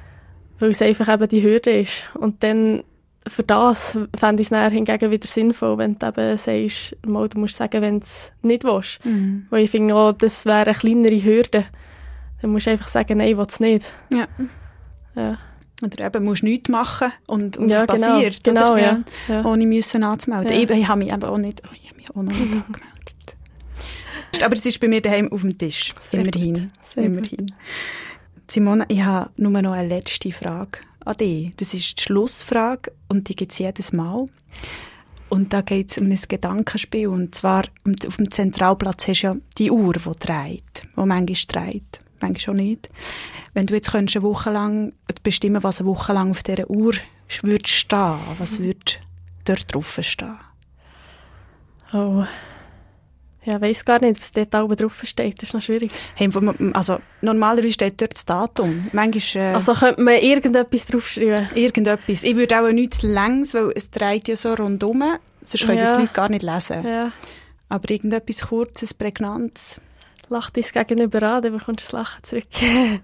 Weil 0.58 0.70
es 0.70 0.82
einfach 0.82 1.12
eben 1.12 1.28
die 1.28 1.42
Hürde 1.42 1.80
ist. 1.80 2.04
Und 2.14 2.42
dann, 2.42 2.82
für 3.28 3.42
das 3.42 3.98
fände 4.16 4.42
ich 4.42 4.50
es 4.50 4.72
hingegen 4.72 5.10
wieder 5.10 5.26
sinnvoll, 5.26 5.78
wenn 5.78 5.98
du 5.98 6.06
eben 6.06 6.36
sagst, 6.36 6.96
mal, 7.06 7.28
du 7.28 7.38
musst 7.38 7.56
sagen, 7.56 7.82
wenn 7.82 8.00
du 8.00 8.04
es 8.04 8.32
nicht 8.42 8.64
willst. 8.64 9.04
Mhm. 9.04 9.46
Weil 9.50 9.64
ich 9.64 9.70
finde 9.70 9.94
auch, 9.94 10.12
das 10.12 10.46
wäre 10.46 10.66
eine 10.66 10.74
kleinere 10.74 11.22
Hürde. 11.22 11.66
Dann 12.40 12.50
musst 12.50 12.66
du 12.66 12.70
einfach 12.70 12.88
sagen, 12.88 13.18
nein, 13.18 13.28
ich 13.28 13.36
will 13.36 13.46
es 13.48 13.60
nicht. 13.60 13.92
Ja. 14.12 14.26
ja. 15.16 15.38
Oder 15.82 16.06
eben 16.06 16.24
musst 16.24 16.42
nichts 16.42 16.68
machen 16.68 17.12
und, 17.26 17.56
und 17.56 17.68
ja, 17.68 17.82
es 17.82 17.86
genau, 17.86 18.06
passiert. 18.08 18.44
Genau, 18.44 18.72
oder? 18.72 18.80
Ja, 18.80 19.00
ja. 19.28 19.44
Ohne 19.44 19.66
müssen 19.66 20.02
anzumelden. 20.02 20.52
Ja. 20.52 20.58
Ich, 20.58 20.70
ich 20.70 20.88
habe 20.88 20.98
mich 20.98 21.12
eben 21.12 21.24
auch 21.24 21.38
nicht, 21.38 21.62
oh, 21.64 21.74
ich 21.80 21.88
habe 21.88 21.96
mich 21.96 22.10
auch 22.10 22.16
noch 22.16 22.32
nicht 22.32 22.42
angemeldet. 22.66 23.36
Aber 24.42 24.54
es 24.54 24.66
ist 24.66 24.80
bei 24.80 24.88
mir 24.88 25.00
daheim 25.00 25.32
auf 25.32 25.42
dem 25.42 25.56
Tisch. 25.56 25.94
Sehr 26.00 26.20
immerhin. 26.20 26.70
immerhin. 26.96 27.52
Simona, 28.48 28.84
ich 28.88 29.02
habe 29.02 29.30
nur 29.36 29.50
noch 29.62 29.72
eine 29.72 29.88
letzte 29.88 30.32
Frage 30.32 30.78
an 31.08 31.16
dich. 31.16 31.54
Das 31.56 31.74
ist 31.74 31.98
die 31.98 32.02
Schlussfrage 32.02 32.92
und 33.08 33.28
die 33.28 33.34
gibt 33.34 33.52
es 33.52 33.58
jedes 33.58 33.92
Mal. 33.92 34.26
Und 35.28 35.52
da 35.52 35.60
geht 35.60 35.90
es 35.90 35.98
um 35.98 36.10
ein 36.10 36.18
Gedankenspiel. 36.28 37.08
Und 37.08 37.34
zwar 37.34 37.64
auf 38.06 38.16
dem 38.16 38.30
Zentralplatz 38.30 39.08
hast 39.08 39.22
du 39.22 39.26
ja 39.26 39.36
die 39.58 39.70
Uhr, 39.70 39.92
die 39.92 40.12
dreht, 40.20 40.82
die 40.84 41.06
manchmal 41.06 41.64
dreht, 41.72 42.00
manchmal 42.20 42.56
auch 42.56 42.58
nicht. 42.58 42.88
Wenn 43.54 43.66
du 43.66 43.74
jetzt 43.74 43.94
eine 43.94 44.22
Woche 44.22 44.50
lang 44.50 44.92
bestimmen 45.22 45.62
was 45.62 45.80
eine 45.80 45.88
Woche 45.88 46.12
lang 46.12 46.30
auf 46.30 46.42
dieser 46.42 46.70
Uhr 46.70 46.94
würde 47.42 47.68
stehen, 47.68 48.18
was 48.38 48.58
würde 48.58 48.96
dort 49.44 49.74
drauf 49.74 49.98
stehen? 50.00 50.38
Oh. 51.92 52.24
Ja, 53.48 53.58
weiß 53.58 53.84
gar 53.86 53.98
nicht, 54.00 54.20
was 54.20 54.30
dort 54.30 54.54
oben 54.54 54.76
drauf 54.76 55.00
steht. 55.04 55.38
Das 55.38 55.48
ist 55.48 55.54
noch 55.54 55.62
schwierig. 55.62 55.90
Hey, 56.14 56.28
also, 56.74 56.98
normalerweise 57.22 57.72
steht 57.72 57.98
dort 57.98 58.14
das 58.14 58.26
Datum. 58.26 58.88
Manchmal, 58.92 59.42
äh, 59.42 59.54
also 59.54 59.72
könnte 59.72 60.02
man 60.02 60.16
irgendetwas 60.16 60.84
draufschreiben? 60.84 61.48
Irgendetwas. 61.54 62.24
Ich 62.24 62.36
würde 62.36 62.60
auch 62.60 62.70
nichts 62.70 63.00
längs, 63.02 63.54
weil 63.54 63.72
es 63.74 63.90
dreht 63.90 64.28
ja 64.28 64.36
so 64.36 64.52
rundum. 64.52 65.02
Sonst 65.42 65.64
können 65.64 65.78
ja. 65.78 65.84
das 65.84 65.94
die 65.94 66.00
Leute 66.00 66.12
gar 66.12 66.28
nicht 66.28 66.42
lesen. 66.42 66.86
Ja. 66.86 67.12
Aber 67.70 67.90
irgendetwas 67.90 68.48
Kurzes, 68.48 68.92
Prägnantes. 68.92 69.80
Lacht 70.28 70.54
dein 70.58 70.86
Gegenüber 70.86 71.22
an, 71.22 71.42
dann 71.42 71.52
bekommst 71.56 71.80
du 71.80 71.84
das 71.84 71.92
Lachen 71.92 72.22
zurück. 72.24 72.44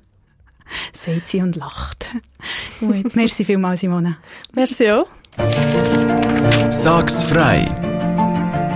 Sagt 0.92 1.28
sie 1.28 1.40
und 1.40 1.56
lacht. 1.56 2.06
Gut, 2.80 3.16
merci 3.16 3.46
vielmals, 3.46 3.80
Simone. 3.80 4.18
Merci 4.52 4.90
auch. 4.90 5.06
Sag's 6.68 7.22
frei. 7.22 7.93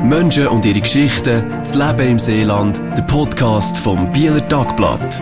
Menschen 0.09 0.48
und 0.48 0.64
ihre 0.64 0.80
Geschichten, 0.80 1.50
das 1.50 1.74
Leben 1.74 2.12
im 2.12 2.18
Seeland, 2.18 2.80
der 2.96 3.02
Podcast 3.02 3.76
vom 3.76 4.11
Bieler 4.11 4.46
Tagblatt. 4.48 5.20